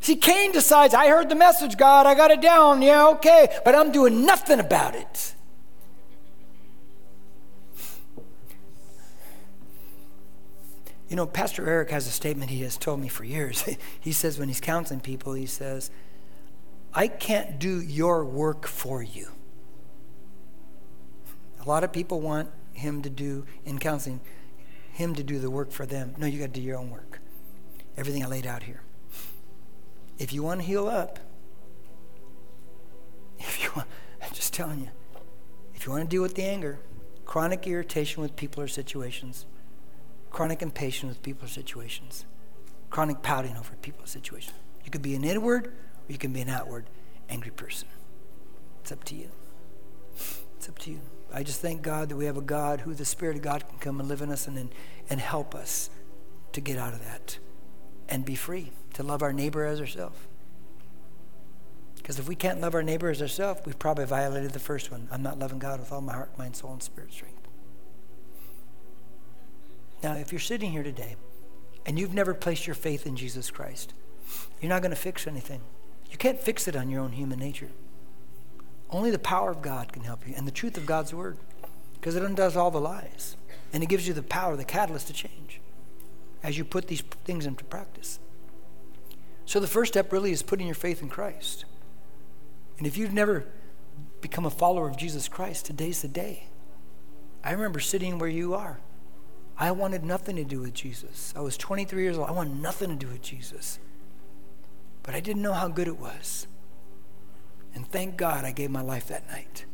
See, 0.00 0.16
Cain 0.16 0.52
decides, 0.52 0.94
I 0.94 1.08
heard 1.08 1.28
the 1.28 1.34
message, 1.34 1.76
God, 1.76 2.06
I 2.06 2.14
got 2.14 2.30
it 2.30 2.40
down, 2.40 2.82
yeah, 2.82 3.08
okay, 3.08 3.58
but 3.64 3.74
I'm 3.74 3.90
doing 3.90 4.24
nothing 4.26 4.60
about 4.60 4.94
it. 4.94 5.34
You 11.10 11.16
know, 11.16 11.26
Pastor 11.26 11.68
Eric 11.68 11.90
has 11.90 12.06
a 12.06 12.10
statement 12.10 12.50
he 12.50 12.62
has 12.62 12.76
told 12.76 13.00
me 13.00 13.08
for 13.08 13.24
years. 13.24 13.68
he 14.00 14.12
says 14.12 14.38
when 14.38 14.46
he's 14.46 14.60
counseling 14.60 15.00
people, 15.00 15.34
he 15.34 15.44
says, 15.44 15.90
I 16.94 17.08
can't 17.08 17.58
do 17.58 17.80
your 17.80 18.24
work 18.24 18.66
for 18.66 19.02
you. 19.02 19.28
A 21.64 21.68
lot 21.68 21.82
of 21.82 21.92
people 21.92 22.20
want 22.20 22.48
him 22.72 23.02
to 23.02 23.10
do, 23.10 23.44
in 23.64 23.80
counseling, 23.80 24.20
him 24.92 25.16
to 25.16 25.24
do 25.24 25.40
the 25.40 25.50
work 25.50 25.72
for 25.72 25.84
them. 25.84 26.14
No, 26.16 26.26
you 26.26 26.38
got 26.38 26.54
to 26.54 26.60
do 26.60 26.62
your 26.62 26.78
own 26.78 26.90
work. 26.90 27.18
Everything 27.96 28.22
I 28.22 28.28
laid 28.28 28.46
out 28.46 28.62
here. 28.62 28.82
If 30.16 30.32
you 30.32 30.44
want 30.44 30.60
to 30.60 30.66
heal 30.66 30.86
up, 30.86 31.18
if 33.40 33.62
you 33.62 33.70
want, 33.74 33.88
I'm 34.22 34.32
just 34.32 34.54
telling 34.54 34.78
you, 34.80 34.90
if 35.74 35.86
you 35.86 35.92
want 35.92 36.04
to 36.04 36.08
deal 36.08 36.22
with 36.22 36.36
the 36.36 36.44
anger, 36.44 36.78
chronic 37.24 37.66
irritation 37.66 38.22
with 38.22 38.36
people 38.36 38.62
or 38.62 38.68
situations, 38.68 39.46
chronic 40.30 40.62
impatience 40.62 41.10
with 41.10 41.22
people 41.22 41.44
or 41.44 41.48
situations, 41.48 42.24
chronic 42.88 43.22
pouting 43.22 43.56
over 43.56 43.74
people 43.82 44.04
or 44.04 44.06
situations, 44.06 44.56
you 44.84 44.90
could 44.90 45.02
be 45.02 45.14
an 45.14 45.24
inward 45.24 45.66
or 45.66 46.12
you 46.12 46.18
can 46.18 46.32
be 46.32 46.40
an 46.40 46.48
outward 46.48 46.86
angry 47.28 47.50
person. 47.50 47.88
It's 48.82 48.92
up 48.92 49.04
to 49.04 49.14
you. 49.14 49.28
It's 50.56 50.68
up 50.68 50.78
to 50.80 50.90
you. 50.90 51.00
I 51.32 51.42
just 51.42 51.60
thank 51.60 51.82
God 51.82 52.08
that 52.08 52.16
we 52.16 52.24
have 52.26 52.36
a 52.36 52.42
God 52.42 52.80
who 52.80 52.92
the 52.94 53.04
Spirit 53.04 53.36
of 53.36 53.42
God 53.42 53.68
can 53.68 53.78
come 53.78 54.00
and 54.00 54.08
live 54.08 54.20
in 54.20 54.30
us 54.30 54.48
and, 54.48 54.58
and, 54.58 54.74
and 55.08 55.20
help 55.20 55.54
us 55.54 55.90
to 56.52 56.60
get 56.60 56.76
out 56.76 56.92
of 56.92 57.04
that 57.04 57.38
and 58.08 58.24
be 58.24 58.34
free, 58.34 58.72
to 58.94 59.02
love 59.02 59.22
our 59.22 59.32
neighbor 59.32 59.64
as 59.64 59.80
ourselves. 59.80 60.18
Because 61.96 62.18
if 62.18 62.28
we 62.28 62.34
can't 62.34 62.60
love 62.60 62.74
our 62.74 62.82
neighbor 62.82 63.08
as 63.08 63.22
ourselves, 63.22 63.60
we've 63.64 63.78
probably 63.78 64.06
violated 64.06 64.50
the 64.50 64.58
first 64.58 64.90
one. 64.90 65.06
I'm 65.12 65.22
not 65.22 65.38
loving 65.38 65.60
God 65.60 65.78
with 65.78 65.92
all 65.92 66.00
my 66.00 66.14
heart, 66.14 66.36
mind, 66.36 66.56
soul, 66.56 66.72
and 66.72 66.82
spirit 66.82 67.12
strength. 67.12 67.29
Now, 70.02 70.14
if 70.14 70.32
you're 70.32 70.38
sitting 70.40 70.72
here 70.72 70.82
today 70.82 71.16
and 71.84 71.98
you've 71.98 72.14
never 72.14 72.34
placed 72.34 72.66
your 72.66 72.74
faith 72.74 73.06
in 73.06 73.16
Jesus 73.16 73.50
Christ, 73.50 73.94
you're 74.60 74.70
not 74.70 74.82
going 74.82 74.90
to 74.90 74.96
fix 74.96 75.26
anything. 75.26 75.60
You 76.10 76.16
can't 76.16 76.40
fix 76.40 76.66
it 76.66 76.76
on 76.76 76.90
your 76.90 77.02
own 77.02 77.12
human 77.12 77.38
nature. 77.38 77.70
Only 78.90 79.10
the 79.10 79.18
power 79.18 79.50
of 79.50 79.62
God 79.62 79.92
can 79.92 80.02
help 80.02 80.26
you 80.26 80.34
and 80.36 80.46
the 80.46 80.52
truth 80.52 80.76
of 80.76 80.86
God's 80.86 81.14
word 81.14 81.38
because 81.94 82.16
it 82.16 82.22
undoes 82.22 82.56
all 82.56 82.70
the 82.70 82.80
lies. 82.80 83.36
And 83.72 83.82
it 83.82 83.88
gives 83.88 84.08
you 84.08 84.14
the 84.14 84.22
power, 84.22 84.56
the 84.56 84.64
catalyst 84.64 85.06
to 85.08 85.12
change 85.12 85.60
as 86.42 86.58
you 86.58 86.64
put 86.64 86.88
these 86.88 87.02
things 87.24 87.46
into 87.46 87.64
practice. 87.64 88.18
So 89.44 89.60
the 89.60 89.66
first 89.66 89.92
step 89.92 90.12
really 90.12 90.32
is 90.32 90.42
putting 90.42 90.66
your 90.66 90.74
faith 90.74 91.02
in 91.02 91.08
Christ. 91.08 91.64
And 92.78 92.86
if 92.86 92.96
you've 92.96 93.12
never 93.12 93.46
become 94.20 94.46
a 94.46 94.50
follower 94.50 94.88
of 94.88 94.96
Jesus 94.96 95.28
Christ, 95.28 95.66
today's 95.66 96.02
the 96.02 96.08
day. 96.08 96.44
I 97.44 97.52
remember 97.52 97.80
sitting 97.80 98.18
where 98.18 98.28
you 98.28 98.54
are. 98.54 98.80
I 99.60 99.70
wanted 99.72 100.02
nothing 100.02 100.36
to 100.36 100.44
do 100.44 100.60
with 100.60 100.72
Jesus. 100.72 101.34
I 101.36 101.40
was 101.40 101.56
23 101.58 102.02
years 102.02 102.16
old. 102.16 102.28
I 102.28 102.32
wanted 102.32 102.60
nothing 102.60 102.88
to 102.88 102.96
do 102.96 103.06
with 103.08 103.20
Jesus. 103.20 103.78
But 105.02 105.14
I 105.14 105.20
didn't 105.20 105.42
know 105.42 105.52
how 105.52 105.68
good 105.68 105.86
it 105.86 105.98
was. 105.98 106.46
And 107.74 107.86
thank 107.86 108.16
God 108.16 108.44
I 108.44 108.52
gave 108.52 108.70
my 108.70 108.80
life 108.80 109.06
that 109.08 109.28
night. 109.28 109.66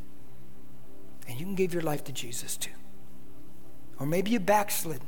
and 1.29 1.39
you 1.39 1.45
can 1.45 1.55
give 1.55 1.75
your 1.75 1.83
life 1.83 2.05
to 2.05 2.13
Jesus 2.13 2.57
too. 2.57 2.71
Or 3.99 4.07
maybe 4.07 4.31
you 4.31 4.41
backslid. 4.41 5.01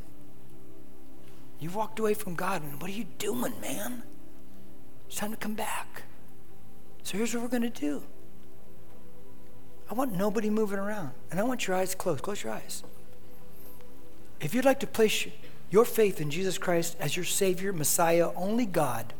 You 1.61 1.71
walked 1.71 1.99
away 1.99 2.15
from 2.15 2.35
God, 2.35 2.63
and 2.63 2.81
what 2.81 2.91
are 2.91 2.95
you 2.95 3.07
doing, 3.19 3.61
man? 3.61 4.03
It's 5.07 5.17
time 5.17 5.31
to 5.31 5.37
come 5.37 5.55
back. 5.55 6.03
So 7.03 7.17
here's 7.17 7.35
what 7.35 7.43
we're 7.43 7.49
going 7.49 7.63
to 7.63 7.71
do. 7.71 8.03
I 9.91 9.95
want 9.95 10.13
nobody 10.13 10.51
moving 10.51 10.79
around, 10.79 11.13
and 11.31 11.41
I 11.41 11.43
want 11.43 11.67
your 11.67 11.77
eyes 11.77 11.95
closed. 11.95 12.23
Close 12.23 12.43
your 12.43 12.53
eyes. 12.53 12.85
If 14.41 14.55
you'd 14.55 14.65
like 14.65 14.81
to 14.81 14.87
place 14.87 15.27
your 15.71 15.85
faith 15.85 16.21
in 16.21 16.31
Jesus 16.31 16.59
Christ 16.59 16.97
as 17.01 17.17
your 17.17 17.25
Savior, 17.25 17.73
Messiah, 17.73 18.31
only 18.37 18.67
God, 18.67 19.13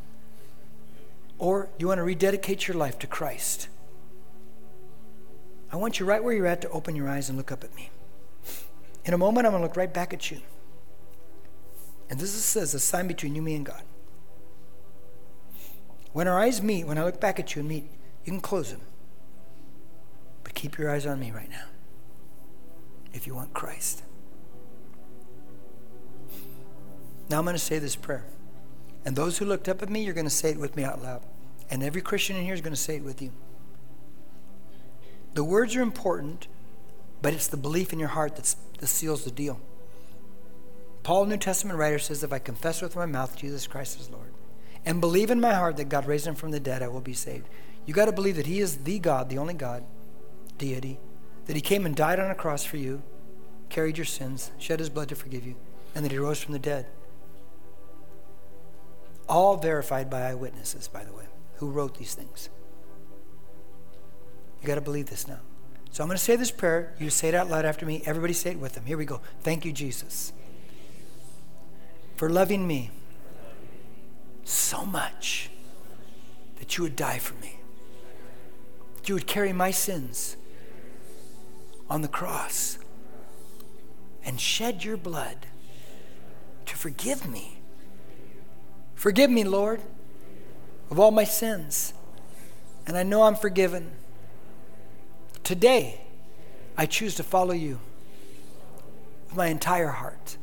or 1.39 1.69
you 1.79 1.89
want 1.89 1.99
to 1.99 2.05
rededicate 2.05 2.69
your 2.69 2.77
life 2.77 2.99
to 3.01 3.07
Christ, 3.07 3.69
I 5.71 5.77
want 5.77 6.01
you 6.01 6.07
right 6.07 6.23
where 6.23 6.33
you're 6.33 6.47
at 6.47 6.61
to 6.63 6.71
open 6.71 6.97
your 6.97 7.09
eyes 7.09 7.29
and 7.29 7.37
look 7.37 7.53
up 7.53 7.63
at 7.63 7.75
me. 7.75 7.91
In 9.05 9.15
a 9.15 9.19
moment, 9.19 9.47
I'm 9.47 9.53
going 9.53 9.63
to 9.63 9.67
look 9.69 9.77
right 9.77 9.93
back 9.93 10.13
at 10.13 10.31
you. 10.31 10.41
And 12.11 12.19
this 12.19 12.35
is 12.35 12.45
says 12.45 12.73
a 12.73 12.79
sign 12.79 13.07
between 13.07 13.35
you, 13.35 13.43
me, 13.43 13.55
and 13.55 13.67
God. 13.67 13.83
When 16.13 16.27
our 16.27 16.41
eyes 16.41 16.63
meet, 16.63 16.87
when 16.87 16.97
I 16.97 17.05
look 17.05 17.21
back 17.21 17.39
at 17.39 17.55
you 17.55 17.61
and 17.61 17.69
meet, 17.69 17.85
you 18.25 18.33
can 18.33 18.41
close 18.41 18.71
them. 18.71 18.81
But 20.43 20.55
keep 20.55 20.79
your 20.79 20.91
eyes 20.91 21.07
on 21.07 21.21
me 21.21 21.31
right 21.31 21.51
now 21.51 21.67
if 23.13 23.27
you 23.27 23.35
want 23.35 23.53
Christ. 23.53 24.03
Now 27.29 27.39
I'm 27.39 27.45
going 27.45 27.55
to 27.55 27.59
say 27.59 27.79
this 27.79 27.97
prayer. 27.97 28.25
And 29.05 29.17
those 29.17 29.39
who 29.39 29.45
looked 29.45 29.69
up 29.69 29.83
at 29.83 29.91
me, 29.91 30.05
you're 30.05 30.15
going 30.15 30.27
to 30.27 30.31
say 30.31 30.51
it 30.51 30.59
with 30.59 30.77
me 30.77 30.85
out 30.85 31.03
loud. 31.03 31.23
And 31.71 31.83
every 31.83 32.03
Christian 32.03 32.37
in 32.37 32.45
here 32.45 32.55
is 32.55 32.61
going 32.61 32.75
to 32.75 32.81
say 32.81 32.97
it 32.97 33.05
with 33.05 33.21
you. 33.21 33.33
The 35.35 35.45
words 35.45 35.77
are 35.77 35.83
important, 35.83 36.49
but 37.23 37.35
it's 37.35 37.47
the 37.47 37.57
belief 37.57 37.93
in 37.93 37.99
your 37.99 38.09
heart 38.09 38.37
that 38.37 38.89
seals 38.89 39.25
the 39.25 39.31
deal. 39.31 39.61
Paul, 41.03 41.27
New 41.27 41.37
Testament 41.37 41.79
writer, 41.79 41.99
says, 41.99 42.23
If 42.23 42.33
I 42.33 42.39
confess 42.39 42.83
with 42.83 42.97
my 42.97 43.07
mouth 43.07 43.37
Jesus 43.37 43.67
Christ 43.67 44.01
is 44.01 44.11
Lord 44.11 44.33
and 44.85 45.01
believe 45.01 45.31
in 45.31 45.41
my 45.41 45.55
heart 45.55 45.77
that 45.77 45.89
God 45.89 46.07
raised 46.07 46.27
him 46.27 46.35
from 46.35 46.51
the 46.51 46.61
dead, 46.61 46.83
I 46.83 46.89
will 46.89 47.01
be 47.01 47.15
saved. 47.15 47.49
You 47.87 47.95
got 47.95 48.07
to 48.07 48.13
believe 48.13 48.37
that 48.37 48.47
he 48.47 48.61
is 48.61 48.79
the 48.79 48.99
God, 48.99 49.29
the 49.29 49.39
only 49.39 49.55
God, 49.55 49.85
deity, 50.59 50.99
that 51.47 51.57
he 51.57 51.63
came 51.63 51.87
and 51.87 51.97
died 51.97 52.21
on 52.21 52.31
a 52.31 52.35
cross 52.35 52.65
for 52.65 52.77
you, 52.77 53.03
carried 53.71 53.97
your 53.97 54.05
sins, 54.05 54.51
shed 54.59 54.81
his 54.81 54.91
blood 54.91 55.09
to 55.09 55.15
forgive 55.15 55.47
you, 55.47 55.57
and 55.95 56.05
that 56.05 56.13
he 56.13 56.19
rose 56.19 56.43
from 56.43 56.53
the 56.53 56.59
dead. 56.59 56.87
All 59.29 59.57
verified 59.57 60.09
by 60.09 60.23
eyewitnesses, 60.23 60.89
by 60.89 61.05
the 61.05 61.13
way, 61.13 61.25
who 61.57 61.71
wrote 61.71 61.99
these 61.99 62.15
things. 62.15 62.49
You 64.61 64.67
got 64.67 64.77
to 64.77 64.81
believe 64.81 65.11
this 65.11 65.29
now. 65.29 65.41
So 65.91 66.03
I'm 66.03 66.09
going 66.09 66.19
to 66.19 66.23
say 66.23 66.37
this 66.37 66.51
prayer. 66.51 66.95
You 66.99 67.11
say 67.11 67.29
it 67.29 67.35
out 67.35 67.49
loud 67.49 67.65
after 67.65 67.87
me. 67.87 68.03
Everybody 68.05 68.33
say 68.33 68.51
it 68.51 68.59
with 68.59 68.75
them. 68.75 68.85
Here 68.85 68.97
we 68.97 69.05
go. 69.05 69.21
Thank 69.41 69.65
you, 69.65 69.73
Jesus, 69.73 70.33
for 72.17 72.29
loving 72.29 72.67
me 72.67 72.91
so 74.45 74.85
much 74.85 75.51
that 76.59 76.77
you 76.77 76.85
would 76.85 76.97
die 76.97 77.19
for 77.19 77.35
me, 77.35 77.59
that 78.97 79.09
you 79.09 79.15
would 79.15 79.27
carry 79.27 79.53
my 79.53 79.71
sins 79.71 80.37
on 81.89 82.03
the 82.03 82.09
cross 82.09 82.79
and 84.25 84.41
shed 84.41 84.85
your 84.85 84.97
blood 84.97 85.47
to 86.67 86.77
forgive 86.77 87.29
me. 87.29 87.58
Forgive 88.99 89.31
me, 89.31 89.45
Lord, 89.45 89.81
of 90.91 90.99
all 90.99 91.13
my 91.13 91.23
sins. 91.23 91.95
And 92.85 92.97
I 92.99 93.05
know 93.05 93.23
I'm 93.23 93.37
forgiven. 93.37 93.93
Today, 95.45 96.01
I 96.77 96.87
choose 96.87 97.15
to 97.15 97.23
follow 97.23 97.55
you 97.55 97.79
with 99.29 99.37
my 99.37 99.47
entire 99.47 99.91
heart. 99.91 100.37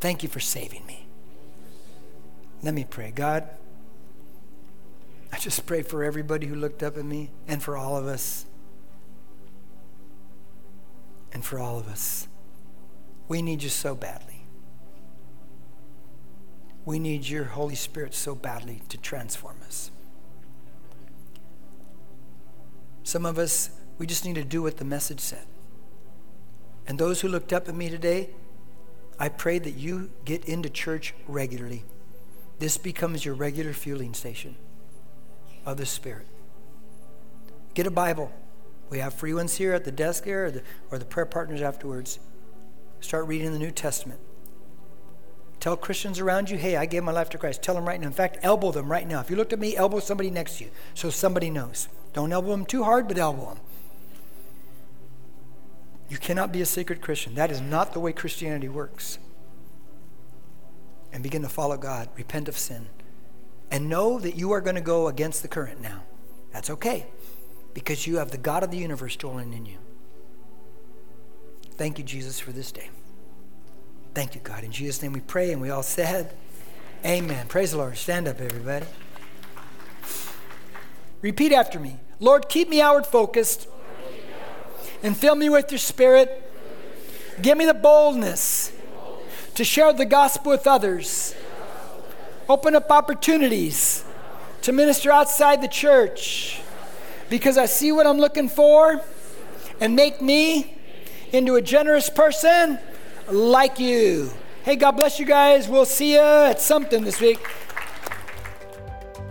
Thank 0.00 0.22
you 0.22 0.28
for 0.28 0.40
saving 0.40 0.84
me. 0.84 1.06
Let 2.62 2.74
me 2.74 2.84
pray. 2.84 3.12
God, 3.12 3.48
I 5.32 5.38
just 5.38 5.64
pray 5.64 5.80
for 5.80 6.04
everybody 6.04 6.48
who 6.48 6.54
looked 6.54 6.82
up 6.82 6.98
at 6.98 7.04
me 7.06 7.30
and 7.48 7.62
for 7.62 7.78
all 7.78 7.96
of 7.96 8.06
us. 8.06 8.44
And 11.32 11.42
for 11.42 11.58
all 11.58 11.78
of 11.78 11.88
us. 11.88 12.28
We 13.26 13.40
need 13.40 13.62
you 13.62 13.70
so 13.70 13.94
badly. 13.94 14.29
We 16.84 16.98
need 16.98 17.28
your 17.28 17.44
Holy 17.44 17.74
Spirit 17.74 18.14
so 18.14 18.34
badly 18.34 18.82
to 18.88 18.96
transform 18.96 19.56
us. 19.66 19.90
Some 23.02 23.26
of 23.26 23.38
us, 23.38 23.70
we 23.98 24.06
just 24.06 24.24
need 24.24 24.36
to 24.36 24.44
do 24.44 24.62
what 24.62 24.76
the 24.76 24.84
message 24.84 25.20
said. 25.20 25.46
And 26.86 26.98
those 26.98 27.20
who 27.20 27.28
looked 27.28 27.52
up 27.52 27.68
at 27.68 27.74
me 27.74 27.88
today, 27.88 28.30
I 29.18 29.28
pray 29.28 29.58
that 29.58 29.72
you 29.72 30.10
get 30.24 30.44
into 30.46 30.70
church 30.70 31.14
regularly. 31.26 31.84
This 32.58 32.78
becomes 32.78 33.24
your 33.24 33.34
regular 33.34 33.72
fueling 33.72 34.14
station 34.14 34.56
of 35.66 35.76
the 35.76 35.86
Spirit. 35.86 36.26
Get 37.74 37.86
a 37.86 37.90
Bible. 37.90 38.32
We 38.90 38.98
have 38.98 39.14
free 39.14 39.34
ones 39.34 39.56
here 39.56 39.72
at 39.72 39.84
the 39.84 39.92
desk 39.92 40.24
here 40.24 40.46
or 40.46 40.50
the, 40.50 40.62
or 40.90 40.98
the 40.98 41.04
prayer 41.04 41.26
partners 41.26 41.62
afterwards. 41.62 42.18
Start 43.00 43.26
reading 43.26 43.52
the 43.52 43.58
New 43.58 43.70
Testament. 43.70 44.20
Tell 45.60 45.76
Christians 45.76 46.18
around 46.18 46.48
you, 46.48 46.56
hey, 46.56 46.76
I 46.76 46.86
gave 46.86 47.04
my 47.04 47.12
life 47.12 47.28
to 47.30 47.38
Christ. 47.38 47.62
Tell 47.62 47.74
them 47.74 47.86
right 47.86 48.00
now. 48.00 48.06
In 48.06 48.14
fact, 48.14 48.38
elbow 48.42 48.72
them 48.72 48.90
right 48.90 49.06
now. 49.06 49.20
If 49.20 49.28
you 49.28 49.36
looked 49.36 49.52
at 49.52 49.58
me, 49.58 49.76
elbow 49.76 50.00
somebody 50.00 50.30
next 50.30 50.56
to 50.58 50.64
you 50.64 50.70
so 50.94 51.10
somebody 51.10 51.50
knows. 51.50 51.88
Don't 52.14 52.32
elbow 52.32 52.50
them 52.50 52.64
too 52.64 52.82
hard, 52.82 53.06
but 53.06 53.18
elbow 53.18 53.50
them. 53.50 53.60
You 56.08 56.16
cannot 56.16 56.50
be 56.50 56.62
a 56.62 56.66
secret 56.66 57.02
Christian. 57.02 57.34
That 57.34 57.50
is 57.50 57.60
not 57.60 57.92
the 57.92 58.00
way 58.00 58.12
Christianity 58.12 58.68
works 58.68 59.18
and 61.12 61.22
begin 61.22 61.42
to 61.42 61.48
follow 61.48 61.76
God, 61.76 62.08
repent 62.16 62.48
of 62.48 62.56
sin, 62.56 62.88
and 63.70 63.88
know 63.88 64.18
that 64.18 64.36
you 64.36 64.50
are 64.52 64.60
going 64.60 64.76
to 64.76 64.80
go 64.80 65.08
against 65.08 65.42
the 65.42 65.48
current 65.48 65.80
now. 65.80 66.02
That's 66.52 66.70
okay 66.70 67.06
because 67.74 68.06
you 68.06 68.16
have 68.16 68.30
the 68.30 68.38
God 68.38 68.64
of 68.64 68.70
the 68.70 68.78
universe 68.78 69.14
dwelling 69.14 69.52
in 69.52 69.66
you. 69.66 69.78
Thank 71.72 71.98
you, 71.98 72.04
Jesus, 72.04 72.40
for 72.40 72.50
this 72.50 72.72
day. 72.72 72.90
Thank 74.12 74.34
you, 74.34 74.40
God. 74.42 74.64
In 74.64 74.72
Jesus' 74.72 75.02
name 75.02 75.12
we 75.12 75.20
pray, 75.20 75.52
and 75.52 75.60
we 75.60 75.70
all 75.70 75.84
said, 75.84 76.32
Amen. 77.04 77.46
Praise 77.46 77.70
the 77.70 77.78
Lord. 77.78 77.96
Stand 77.96 78.26
up, 78.26 78.40
everybody. 78.40 78.86
Repeat 81.22 81.52
after 81.52 81.78
me 81.78 81.98
Lord, 82.18 82.48
keep 82.48 82.68
me 82.68 82.82
outward 82.82 83.06
focused 83.06 83.66
and 85.02 85.16
fill 85.16 85.34
me 85.34 85.48
with 85.48 85.70
your 85.72 85.78
spirit. 85.78 86.42
Give 87.40 87.56
me 87.56 87.64
the 87.64 87.72
boldness 87.72 88.72
to 89.54 89.64
share 89.64 89.92
the 89.94 90.04
gospel 90.04 90.52
with 90.52 90.66
others. 90.66 91.34
Open 92.48 92.74
up 92.74 92.90
opportunities 92.90 94.04
to 94.62 94.72
minister 94.72 95.10
outside 95.10 95.62
the 95.62 95.68
church 95.68 96.60
because 97.30 97.56
I 97.56 97.64
see 97.64 97.92
what 97.92 98.06
I'm 98.06 98.18
looking 98.18 98.48
for 98.48 99.02
and 99.80 99.96
make 99.96 100.20
me 100.20 100.76
into 101.32 101.54
a 101.54 101.62
generous 101.62 102.10
person 102.10 102.78
like 103.32 103.78
you. 103.78 104.30
Hey, 104.62 104.76
God 104.76 104.92
bless 104.92 105.18
you 105.18 105.26
guys. 105.26 105.68
We'll 105.68 105.84
see 105.84 106.14
you 106.14 106.20
at 106.20 106.60
something 106.60 107.04
this 107.04 107.20
week. 107.20 107.38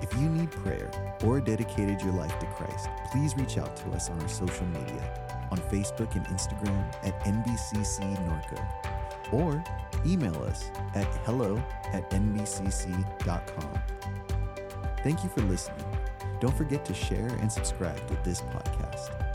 If 0.02 0.14
you 0.14 0.30
need 0.30 0.52
prayer 0.52 0.92
or 1.24 1.40
dedicated 1.40 2.02
your 2.02 2.14
life 2.14 2.38
to 2.40 2.46
Christ, 2.48 2.90
please 3.12 3.36
reach 3.38 3.58
out 3.58 3.76
to 3.78 3.90
us 3.92 4.10
on 4.10 4.20
our 4.22 4.28
social 4.28 4.66
media 4.68 5.30
on 5.52 5.58
Facebook 5.58 6.16
and 6.16 6.26
Instagram 6.28 6.94
at 7.04 7.20
NBCC 7.22 8.00
Norco 8.28 9.34
or 9.34 9.64
email 10.06 10.36
us 10.44 10.72
at 10.96 11.06
hello 11.26 11.58
at 11.94 12.10
nbcc.com. 12.12 13.80
Thank 15.04 15.24
you 15.24 15.30
for 15.30 15.42
listening. 15.42 15.86
Don't 16.40 16.56
forget 16.56 16.86
to 16.86 16.94
share 16.94 17.28
and 17.28 17.52
subscribe 17.52 18.06
to 18.08 18.18
this 18.24 18.42
podcast. 18.42 19.29